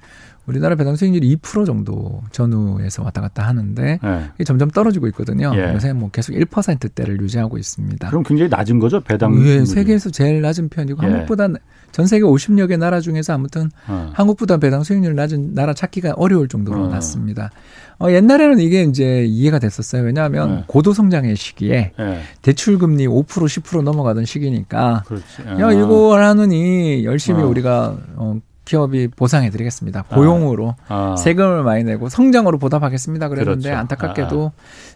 우리나라 0.47 0.75
배당 0.75 0.95
수익률이 0.95 1.37
2% 1.37 1.65
정도 1.65 2.21
전후에서 2.31 3.03
왔다 3.03 3.21
갔다 3.21 3.47
하는데 3.47 3.99
네. 4.01 4.43
점점 4.43 4.69
떨어지고 4.69 5.07
있거든요. 5.07 5.51
예. 5.55 5.73
요새 5.73 5.93
뭐 5.93 6.09
계속 6.09 6.33
1%대를 6.33 7.21
유지하고 7.21 7.57
있습니다. 7.57 8.09
그럼 8.09 8.23
굉장히 8.23 8.49
낮은 8.49 8.79
거죠 8.79 9.01
배당? 9.01 9.39
예, 9.45 9.63
세계에서 9.65 10.09
제일 10.09 10.41
낮은 10.41 10.69
편이고 10.69 11.03
예. 11.03 11.07
한국보다 11.07 11.47
전 11.91 12.07
세계 12.07 12.23
50여 12.23 12.67
개 12.69 12.77
나라 12.77 13.01
중에서 13.01 13.33
아무튼 13.33 13.69
어. 13.87 14.11
한국보다 14.13 14.57
배당 14.57 14.83
수익률 14.83 15.15
낮은 15.15 15.53
나라 15.53 15.73
찾기가 15.73 16.13
어려울 16.15 16.47
정도로 16.47 16.85
어. 16.85 16.87
낮습니다. 16.87 17.51
어, 17.99 18.09
옛날에는 18.09 18.59
이게 18.59 18.83
이제 18.83 19.25
이해가 19.25 19.59
됐었어요. 19.59 20.03
왜냐하면 20.03 20.55
네. 20.55 20.63
고도 20.67 20.93
성장의 20.93 21.35
시기에 21.35 21.91
네. 21.97 22.21
대출 22.41 22.79
금리 22.79 23.07
5% 23.07 23.25
10% 23.25 23.83
넘어가던 23.83 24.25
시기니까 24.25 25.03
그렇지. 25.05 25.43
야 25.61 25.67
아. 25.67 25.71
이걸 25.71 26.23
하느니 26.23 27.05
열심히 27.05 27.43
어. 27.43 27.47
우리가 27.47 27.97
어, 28.15 28.39
기업이 28.71 29.09
보상해드리겠습니다. 29.09 30.05
아. 30.07 30.15
고용으로 30.15 30.75
아. 30.87 31.11
아. 31.11 31.15
세금을 31.17 31.63
많이 31.63 31.83
내고 31.83 32.07
성장으로 32.07 32.57
보답하겠습니다. 32.57 33.27
그랬는데 33.27 33.63
그렇죠. 33.63 33.79
안타깝게도 33.79 34.51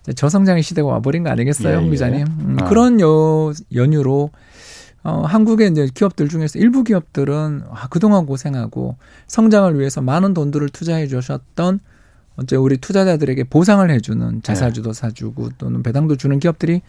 아. 0.07 0.11
저성장의 0.13 0.63
시대가 0.63 0.88
와버린 0.88 1.23
거 1.23 1.30
아니겠어요, 1.30 1.73
예, 1.73 1.78
홍 1.78 1.91
기자님? 1.91 2.19
예. 2.19 2.23
음, 2.23 2.57
아. 2.61 2.69
그런 2.69 3.01
여, 3.01 3.51
연유로 3.73 4.32
어, 5.03 5.21
한국의 5.21 5.71
이제 5.71 5.88
기업들 5.93 6.30
중에서 6.30 6.57
일부 6.57 6.84
기업들은 6.84 7.63
아, 7.69 7.88
그동안 7.89 8.26
고생하고 8.26 8.95
성장을 9.28 9.78
위해서 9.78 10.01
많은 10.01 10.34
돈들을 10.34 10.69
투자해 10.69 11.07
주셨던 11.07 11.80
어째 12.38 12.55
우리 12.55 12.78
투자자들에게 12.78 13.45
보상을 13.45 13.89
해주는 13.89 14.41
자사주도 14.41 14.89
예. 14.89 14.93
사주고 14.93 15.49
또는 15.57 15.84
배당도 15.84 16.15
주는 16.15 16.39
기업들이 16.39 16.82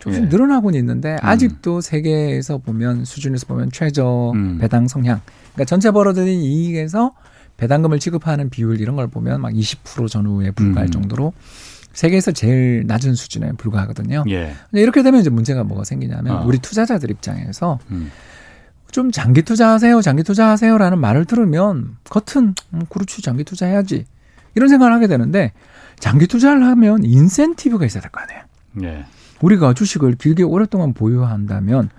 조금씩 0.00 0.24
예. 0.24 0.28
늘어나고는 0.28 0.78
있는데 0.80 1.14
음. 1.14 1.18
아직도 1.22 1.80
세계에서 1.80 2.58
보면 2.58 3.04
수준에서 3.04 3.46
보면 3.46 3.70
최저 3.72 4.32
음. 4.34 4.58
배당 4.58 4.86
성향 4.86 5.20
그러니까 5.54 5.64
전체 5.66 5.90
벌어들인 5.90 6.40
이익에서 6.40 7.12
배당금을 7.56 7.98
지급하는 7.98 8.50
비율 8.50 8.80
이런 8.80 8.96
걸 8.96 9.08
보면 9.08 9.40
막 9.40 9.52
20% 9.52 10.08
전후에 10.08 10.50
불과할 10.52 10.88
음. 10.88 10.90
정도로 10.90 11.32
세계에서 11.92 12.32
제일 12.32 12.84
낮은 12.86 13.14
수준에 13.14 13.52
불과하거든요. 13.52 14.24
예. 14.28 14.54
근데 14.70 14.82
이렇게 14.82 15.02
되면 15.02 15.20
이제 15.20 15.28
문제가 15.30 15.62
뭐가 15.62 15.84
생기냐면 15.84 16.38
어. 16.38 16.44
우리 16.46 16.58
투자자들 16.58 17.10
입장에서 17.10 17.78
음. 17.90 18.10
좀 18.90 19.10
장기 19.10 19.42
투자하세요, 19.42 20.00
장기 20.02 20.22
투자하세요라는 20.22 20.98
말을 20.98 21.24
들으면 21.26 21.96
겉은 22.04 22.54
음, 22.74 22.82
그렇지 22.88 23.22
장기 23.22 23.44
투자해야지 23.44 24.06
이런 24.54 24.68
생각을 24.68 24.92
하게 24.92 25.06
되는데 25.06 25.52
장기 25.98 26.26
투자를 26.26 26.64
하면 26.66 27.04
인센티브가 27.04 27.86
있어야 27.86 28.00
될 28.02 28.10
거 28.10 28.20
아니에요. 28.20 28.42
예. 28.82 29.04
우리가 29.42 29.74
주식을 29.74 30.16
길게 30.16 30.42
오랫동안 30.44 30.94
보유한다면 30.94 31.90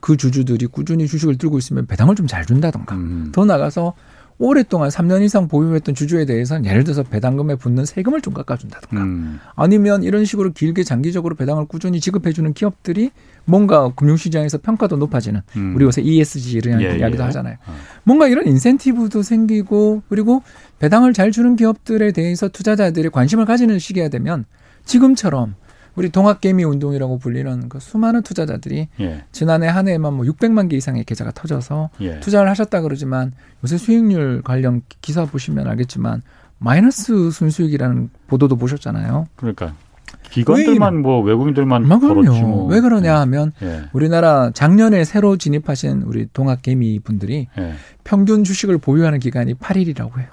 그 0.00 0.16
주주들이 0.16 0.66
꾸준히 0.66 1.06
주식을 1.06 1.38
들고 1.38 1.58
있으면 1.58 1.86
배당을 1.86 2.14
좀 2.14 2.28
잘 2.28 2.44
준다던가 2.44 2.94
음. 2.94 3.30
더 3.32 3.44
나가서 3.44 3.94
오랫동안 4.40 4.88
3년 4.88 5.22
이상 5.22 5.48
보유했던 5.48 5.94
주주에 5.96 6.24
대해서는 6.24 6.64
예를 6.66 6.84
들어서 6.84 7.02
배당금에 7.02 7.56
붙는 7.56 7.84
세금을 7.84 8.20
좀 8.20 8.34
깎아준다든가 8.34 9.02
음. 9.02 9.40
아니면 9.56 10.04
이런 10.04 10.24
식으로 10.24 10.52
길게 10.52 10.84
장기적으로 10.84 11.34
배당을 11.34 11.66
꾸준히 11.66 11.98
지급해주는 12.00 12.52
기업들이 12.52 13.10
뭔가 13.46 13.90
금융시장에서 13.96 14.58
평가도 14.58 14.96
높아지는 14.96 15.40
음. 15.56 15.74
우리 15.74 15.84
요새 15.84 16.02
ESG 16.02 16.58
이런 16.58 16.80
예, 16.80 16.98
이야기도 16.98 17.22
예. 17.22 17.26
하잖아요. 17.26 17.56
어. 17.66 17.74
뭔가 18.04 18.28
이런 18.28 18.46
인센티브도 18.46 19.22
생기고 19.22 20.02
그리고 20.08 20.42
배당을 20.78 21.14
잘 21.14 21.32
주는 21.32 21.56
기업들에 21.56 22.12
대해서 22.12 22.46
투자자들이 22.48 23.08
관심을 23.08 23.44
가지는 23.44 23.80
시기가 23.80 24.08
되면 24.08 24.44
지금처럼 24.84 25.56
우리 25.98 26.10
동학개미 26.10 26.62
운동이라고 26.62 27.18
불리는 27.18 27.68
그 27.68 27.80
수많은 27.80 28.22
투자자들이 28.22 28.86
예. 29.00 29.24
지난해 29.32 29.66
한 29.66 29.88
해에만 29.88 30.14
뭐 30.14 30.24
600만 30.24 30.68
개 30.68 30.76
이상의 30.76 31.02
계좌가 31.02 31.32
터져서 31.32 31.90
예. 32.02 32.20
투자를 32.20 32.48
하셨다 32.50 32.82
그러지만 32.82 33.32
요새 33.64 33.76
수익률 33.78 34.42
관련 34.42 34.82
기사 35.00 35.24
보시면 35.24 35.66
알겠지만 35.66 36.22
마이너스 36.58 37.32
순수익이라는 37.32 38.10
보도도 38.28 38.54
보셨잖아요. 38.54 39.26
그러니까 39.34 39.74
기관들만 40.30 41.02
뭐 41.02 41.20
외국인들만 41.20 41.88
뭐 41.88 41.98
그렇지 41.98 42.42
뭐. 42.42 42.66
왜 42.68 42.80
그러냐 42.80 43.18
하면 43.22 43.50
예. 43.62 43.82
우리나라 43.92 44.52
작년에 44.54 45.02
새로 45.02 45.36
진입하신 45.36 46.02
우리 46.02 46.28
동학개미 46.32 47.00
분들이 47.00 47.48
예. 47.58 47.74
평균 48.04 48.44
주식을 48.44 48.78
보유하는 48.78 49.18
기간이 49.18 49.54
8일이라고 49.54 50.16
해요. 50.18 50.28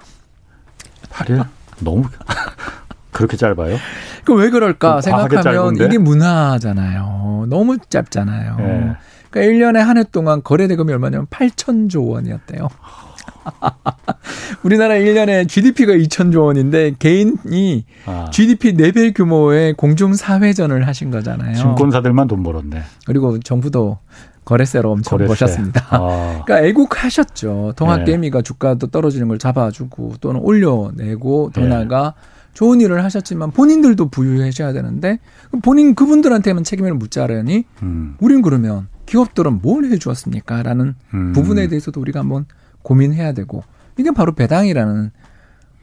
8일? 1.10 1.44
너무 1.80 2.04
그렇게 3.16 3.36
짧아요? 3.36 3.76
그왜 4.24 4.50
그럴까 4.50 5.00
생각하면 5.00 5.76
이게 5.76 5.98
문화잖아요. 5.98 7.46
너무 7.48 7.78
짧잖아요. 7.78 8.56
네. 8.58 8.92
그러니까 9.30 9.40
1년에 9.40 9.78
한 9.84 9.96
해 9.98 10.04
동안 10.04 10.42
거래 10.42 10.66
대금이 10.68 10.92
얼마냐면 10.92 11.26
8천조 11.26 12.08
원이었대요. 12.10 12.68
우리나라 14.62 14.94
1년에 14.94 15.48
GDP가 15.48 15.92
2천조 15.92 16.44
원인데 16.46 16.94
개인이 16.98 17.84
아. 18.06 18.28
GDP 18.32 18.74
4배 18.74 19.14
규모의 19.14 19.74
공중사회전을 19.74 20.86
하신 20.86 21.10
거잖아요. 21.10 21.54
증권사들만 21.54 22.28
돈 22.28 22.42
벌었네. 22.42 22.82
그리고 23.06 23.38
정부도 23.40 23.98
거래세로 24.44 24.92
엄청 24.92 25.18
거래세. 25.18 25.28
버셨습니다. 25.28 25.86
아. 25.90 26.42
그러니까 26.46 26.66
애국하셨죠. 26.68 27.74
동학개미가 27.76 28.38
네. 28.38 28.42
주가도 28.42 28.88
떨어지는 28.88 29.28
걸 29.28 29.38
잡아주고 29.38 30.14
또는 30.20 30.40
올려내고 30.40 31.50
더 31.52 31.60
네. 31.62 31.68
나아가 31.68 32.14
좋은 32.56 32.80
일을 32.80 33.04
하셨지만 33.04 33.50
본인들도 33.50 34.08
부유해셔야 34.08 34.72
되는데 34.72 35.18
본인 35.62 35.94
그분들한테만 35.94 36.64
책임을 36.64 36.94
묻자라니 36.94 37.66
음. 37.82 38.16
우린 38.18 38.40
그러면 38.40 38.88
기업들은 39.04 39.60
뭘 39.60 39.84
해주었습니까? 39.84 40.62
라는 40.62 40.94
음. 41.12 41.34
부분에 41.34 41.68
대해서도 41.68 42.00
우리가 42.00 42.20
한번 42.20 42.46
고민해야 42.80 43.32
되고 43.34 43.62
이게 43.98 44.10
바로 44.10 44.34
배당이라는 44.34 45.10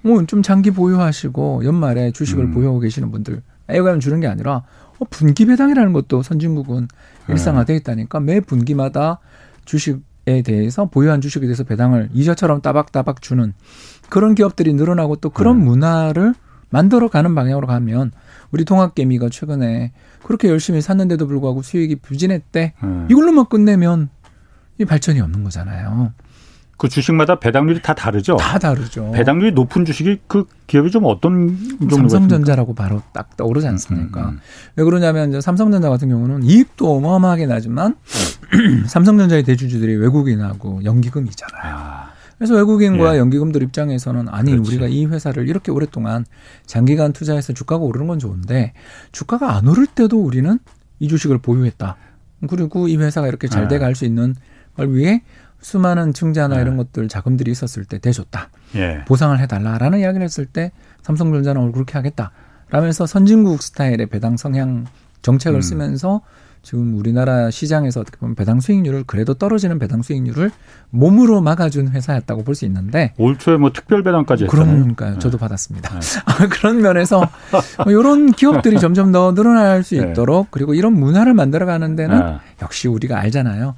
뭐 0.01 0.25
좀 0.25 0.41
장기 0.41 0.71
보유하시고 0.71 1.63
연말에 1.63 2.11
주식을 2.11 2.45
음. 2.45 2.51
보유하고 2.55 2.79
계시는 2.79 3.11
분들 3.11 3.43
애가면 3.67 3.99
주는 3.99 4.19
게 4.19 4.25
아니라 4.25 4.63
어, 4.97 5.05
분기 5.11 5.45
배당이라는 5.45 5.93
것도 5.93 6.23
선진국은 6.23 6.87
네. 7.27 7.33
일상화돼 7.33 7.75
있다니까 7.75 8.19
매 8.19 8.39
분기마다 8.39 9.19
주식에 9.65 10.41
대해서 10.43 10.85
보유한 10.85 11.21
주식에 11.21 11.45
대해서 11.45 11.63
배당을 11.63 12.09
이자처럼 12.13 12.61
따박따박 12.61 13.21
주는 13.21 13.53
그런 14.09 14.33
기업들이 14.33 14.73
늘어나고 14.73 15.17
또 15.17 15.29
그런 15.29 15.59
네. 15.59 15.65
문화를 15.65 16.33
만들어 16.73 17.07
가는 17.07 17.35
방향으로 17.35 17.67
가면 17.67 18.11
우리 18.49 18.65
통합개미가 18.65 19.29
최근에 19.29 19.91
그렇게 20.23 20.49
열심히 20.49 20.81
샀는데도 20.81 21.27
불구하고 21.27 21.61
수익이 21.61 21.97
부진했대. 21.97 22.73
음. 22.81 23.07
이걸로만 23.11 23.45
끝내면 23.45 24.09
이 24.79 24.85
발전이 24.85 25.21
없는 25.21 25.43
거잖아요. 25.43 26.13
그 26.77 26.89
주식마다 26.89 27.37
배당률이 27.37 27.83
다 27.83 27.93
다르죠. 27.93 28.37
다 28.37 28.57
다르죠. 28.57 29.11
배당률이 29.11 29.51
높은 29.51 29.85
주식이 29.85 30.21
그 30.25 30.45
기업이 30.65 30.89
좀 30.89 31.03
어떤 31.05 31.55
종류가 31.77 32.09
삼성전자라고 32.09 32.73
바로 32.73 33.03
딱 33.13 33.37
떠오르지 33.37 33.67
않습니까? 33.67 34.21
음, 34.21 34.25
음, 34.25 34.29
음. 34.33 34.39
왜 34.75 34.83
그러냐면 34.83 35.29
이제 35.29 35.41
삼성전자 35.41 35.91
같은 35.91 36.09
경우는 36.09 36.41
이익도 36.41 36.91
어마어마하게 36.97 37.45
나지만 37.45 37.95
삼성전자의 38.87 39.43
대주주들이 39.43 39.95
외국인하고 39.97 40.83
연기금이잖아요. 40.83 41.75
아. 41.75 42.12
그래서 42.43 42.55
외국인과 42.55 43.15
예. 43.15 43.19
연기금들 43.19 43.63
입장에서는 43.63 44.27
아니 44.27 44.51
그렇지. 44.51 44.69
우리가 44.69 44.87
이 44.87 45.05
회사를 45.05 45.47
이렇게 45.47 45.71
오랫동안 45.71 46.25
장기간 46.65 47.13
투자해서 47.13 47.53
주가가 47.53 47.85
오르는 47.85 48.07
건 48.07 48.19
좋은데 48.19 48.73
주가가 49.13 49.55
안 49.55 49.65
오를 49.65 49.87
때도 49.87 50.21
우리는 50.21 50.59
이 50.99 51.07
주식을 51.07 51.37
보유했다. 51.37 51.95
그리고 52.49 52.89
이 52.89 52.97
회사가 52.97 53.29
이렇게 53.29 53.47
잘 53.47 53.63
예. 53.63 53.67
돼갈 53.69 53.95
수 53.95 54.03
있는 54.03 54.35
걸 54.75 54.93
위해 54.93 55.23
수많은 55.61 56.11
증자나 56.11 56.57
예. 56.57 56.61
이런 56.63 56.75
것들 56.75 57.07
자금들이 57.07 57.49
있었을 57.49 57.85
때 57.85 57.97
대줬다. 57.97 58.49
예. 58.75 59.05
보상을 59.07 59.39
해달라라는 59.39 59.99
이야기를 59.99 60.25
했을 60.25 60.45
때 60.45 60.73
삼성전자는 61.03 61.61
오늘 61.61 61.71
그렇게 61.71 61.93
하겠다. 61.93 62.31
라면서 62.71 63.05
선진국 63.05 63.63
스타일의 63.63 64.07
배당 64.07 64.35
성향 64.35 64.83
정책을 65.21 65.59
음. 65.59 65.61
쓰면서 65.61 66.19
지금 66.63 66.97
우리나라 66.97 67.51
시장에서 67.51 67.99
어떻게 67.99 68.17
보면 68.17 68.35
배당 68.35 68.61
수익률을 68.61 69.03
그래도 69.05 69.33
떨어지는 69.33 69.79
배당 69.79 70.01
수익률을 70.01 70.49
몸으로 70.91 71.41
막아준 71.41 71.89
회사였다고 71.89 72.43
볼 72.43 72.53
수 72.55 72.65
있는데 72.65 73.13
올 73.17 73.37
초에 73.37 73.57
뭐 73.57 73.71
특별 73.73 74.01
배당까지 74.03 74.45
했잖아요. 74.45 74.75
그러니까요. 74.75 75.19
저도 75.19 75.37
네. 75.37 75.41
받았습니다. 75.41 75.99
네. 75.99 76.47
그런 76.49 76.81
면에서 76.81 77.27
뭐 77.83 77.91
이런 77.91 78.31
기업들이 78.31 78.79
점점 78.79 79.11
더 79.11 79.33
늘어날 79.33 79.83
수 79.83 79.95
네. 79.95 80.11
있도록 80.11 80.47
그리고 80.51 80.73
이런 80.73 80.93
문화를 80.93 81.33
만들어가는 81.33 81.95
데는 81.95 82.19
네. 82.19 82.37
역시 82.61 82.87
우리가 82.87 83.19
알잖아요. 83.19 83.75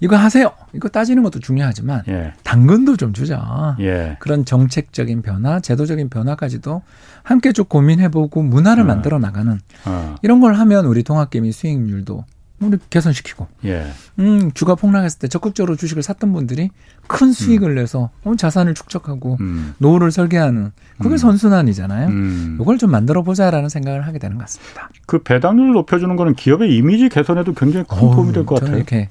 이거 0.00 0.16
하세요. 0.16 0.52
이거 0.74 0.88
따지는 0.88 1.22
것도 1.24 1.40
중요하지만 1.40 2.02
예. 2.08 2.32
당근도 2.44 2.96
좀 2.96 3.12
주자. 3.12 3.76
예. 3.80 4.16
그런 4.20 4.44
정책적인 4.44 5.22
변화, 5.22 5.58
제도적인 5.60 6.08
변화까지도 6.08 6.82
함께 7.24 7.52
쭉 7.52 7.68
고민해보고 7.68 8.42
문화를 8.42 8.84
어. 8.84 8.86
만들어 8.86 9.18
나가는 9.18 9.58
어. 9.86 10.14
이런 10.22 10.40
걸 10.40 10.54
하면 10.54 10.84
우리 10.86 11.02
통합개미 11.02 11.50
수익률도 11.52 12.24
우리 12.60 12.76
개선시키고. 12.90 13.46
예. 13.66 13.86
음, 14.18 14.50
주가 14.52 14.74
폭락했을 14.74 15.20
때 15.20 15.28
적극적으로 15.28 15.76
주식을 15.76 16.02
샀던 16.02 16.32
분들이 16.32 16.70
큰 17.06 17.32
수익을 17.32 17.70
음. 17.70 17.74
내서 17.76 18.10
어, 18.24 18.34
자산을 18.36 18.74
축적하고 18.74 19.36
음. 19.40 19.74
노후를 19.78 20.10
설계하는 20.10 20.72
그게 20.98 21.14
음. 21.14 21.16
선순환이잖아요. 21.16 22.08
음. 22.08 22.58
이걸 22.60 22.78
좀 22.78 22.90
만들어 22.90 23.22
보자라는 23.22 23.68
생각을 23.68 24.06
하게 24.08 24.18
되는 24.18 24.36
것 24.36 24.42
같습니다. 24.42 24.90
그 25.06 25.22
배당률을 25.22 25.72
높여주는 25.72 26.14
거는 26.16 26.34
기업의 26.34 26.76
이미지 26.76 27.08
개선에도 27.08 27.52
굉장히 27.54 27.84
큰 27.88 27.98
도움이 27.98 28.32
될 28.32 28.44
것 28.44 28.58
같아요. 28.60 28.76
이렇게 28.76 29.08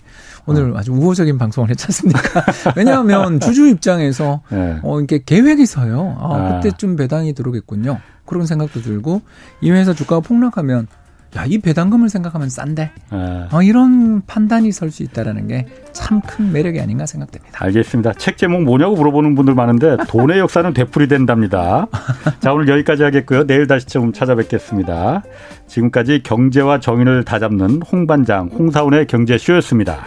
오늘 0.48 0.72
어. 0.74 0.78
아주 0.78 0.92
우호적인 0.94 1.38
방송을 1.38 1.70
했지 1.70 1.86
않습니까? 1.86 2.44
왜냐하면 2.76 3.40
주주 3.40 3.68
입장에서 3.68 4.42
네. 4.50 4.80
어, 4.82 5.00
이게 5.02 5.22
계획이 5.24 5.66
서요. 5.66 6.18
아, 6.20 6.36
아, 6.36 6.60
그때쯤 6.62 6.96
배당이 6.96 7.34
들어오겠군요. 7.34 8.00
그런 8.26 8.46
생각도 8.46 8.82
들고 8.82 9.22
이 9.62 9.72
회사 9.72 9.94
주가가 9.94 10.22
폭락하면 10.22 10.88
야, 11.36 11.44
이 11.46 11.58
배당금을 11.60 12.08
생각하면 12.10 12.50
싼데. 12.50 12.92
네. 13.12 13.48
어, 13.52 13.62
이런 13.62 14.22
판단이 14.26 14.72
설 14.72 14.90
수 14.92 15.04
있다라는 15.04 15.48
게 15.48 15.66
참 15.92 16.22
큰 16.22 16.52
매력이 16.54 16.80
아닌가 16.80 17.06
생각됩니다. 17.06 17.64
알겠습니다. 17.66 18.14
책 18.14 18.38
제목 18.38 18.64
뭐냐고 18.64 18.96
물어보는 18.96 19.36
분들 19.36 19.54
많은데 19.54 19.98
돈의 20.08 20.40
역사는 20.40 20.74
되풀이 20.74 21.08
된답니다. 21.10 21.88
자, 22.40 22.54
오늘 22.54 22.70
여기까지 22.70 23.04
하겠고요. 23.04 23.46
내일 23.46 23.68
다시 23.68 23.86
좀 23.88 24.14
찾아뵙겠습니다. 24.14 25.24
지금까지 25.68 26.22
경제와 26.24 26.80
정의를 26.80 27.24
다잡는 27.26 27.82
홍반장 27.92 28.48
홍사운의 28.58 29.08
경제쇼였습니다. 29.08 30.06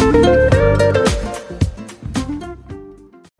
thank 0.00 0.24
you. 0.24 0.39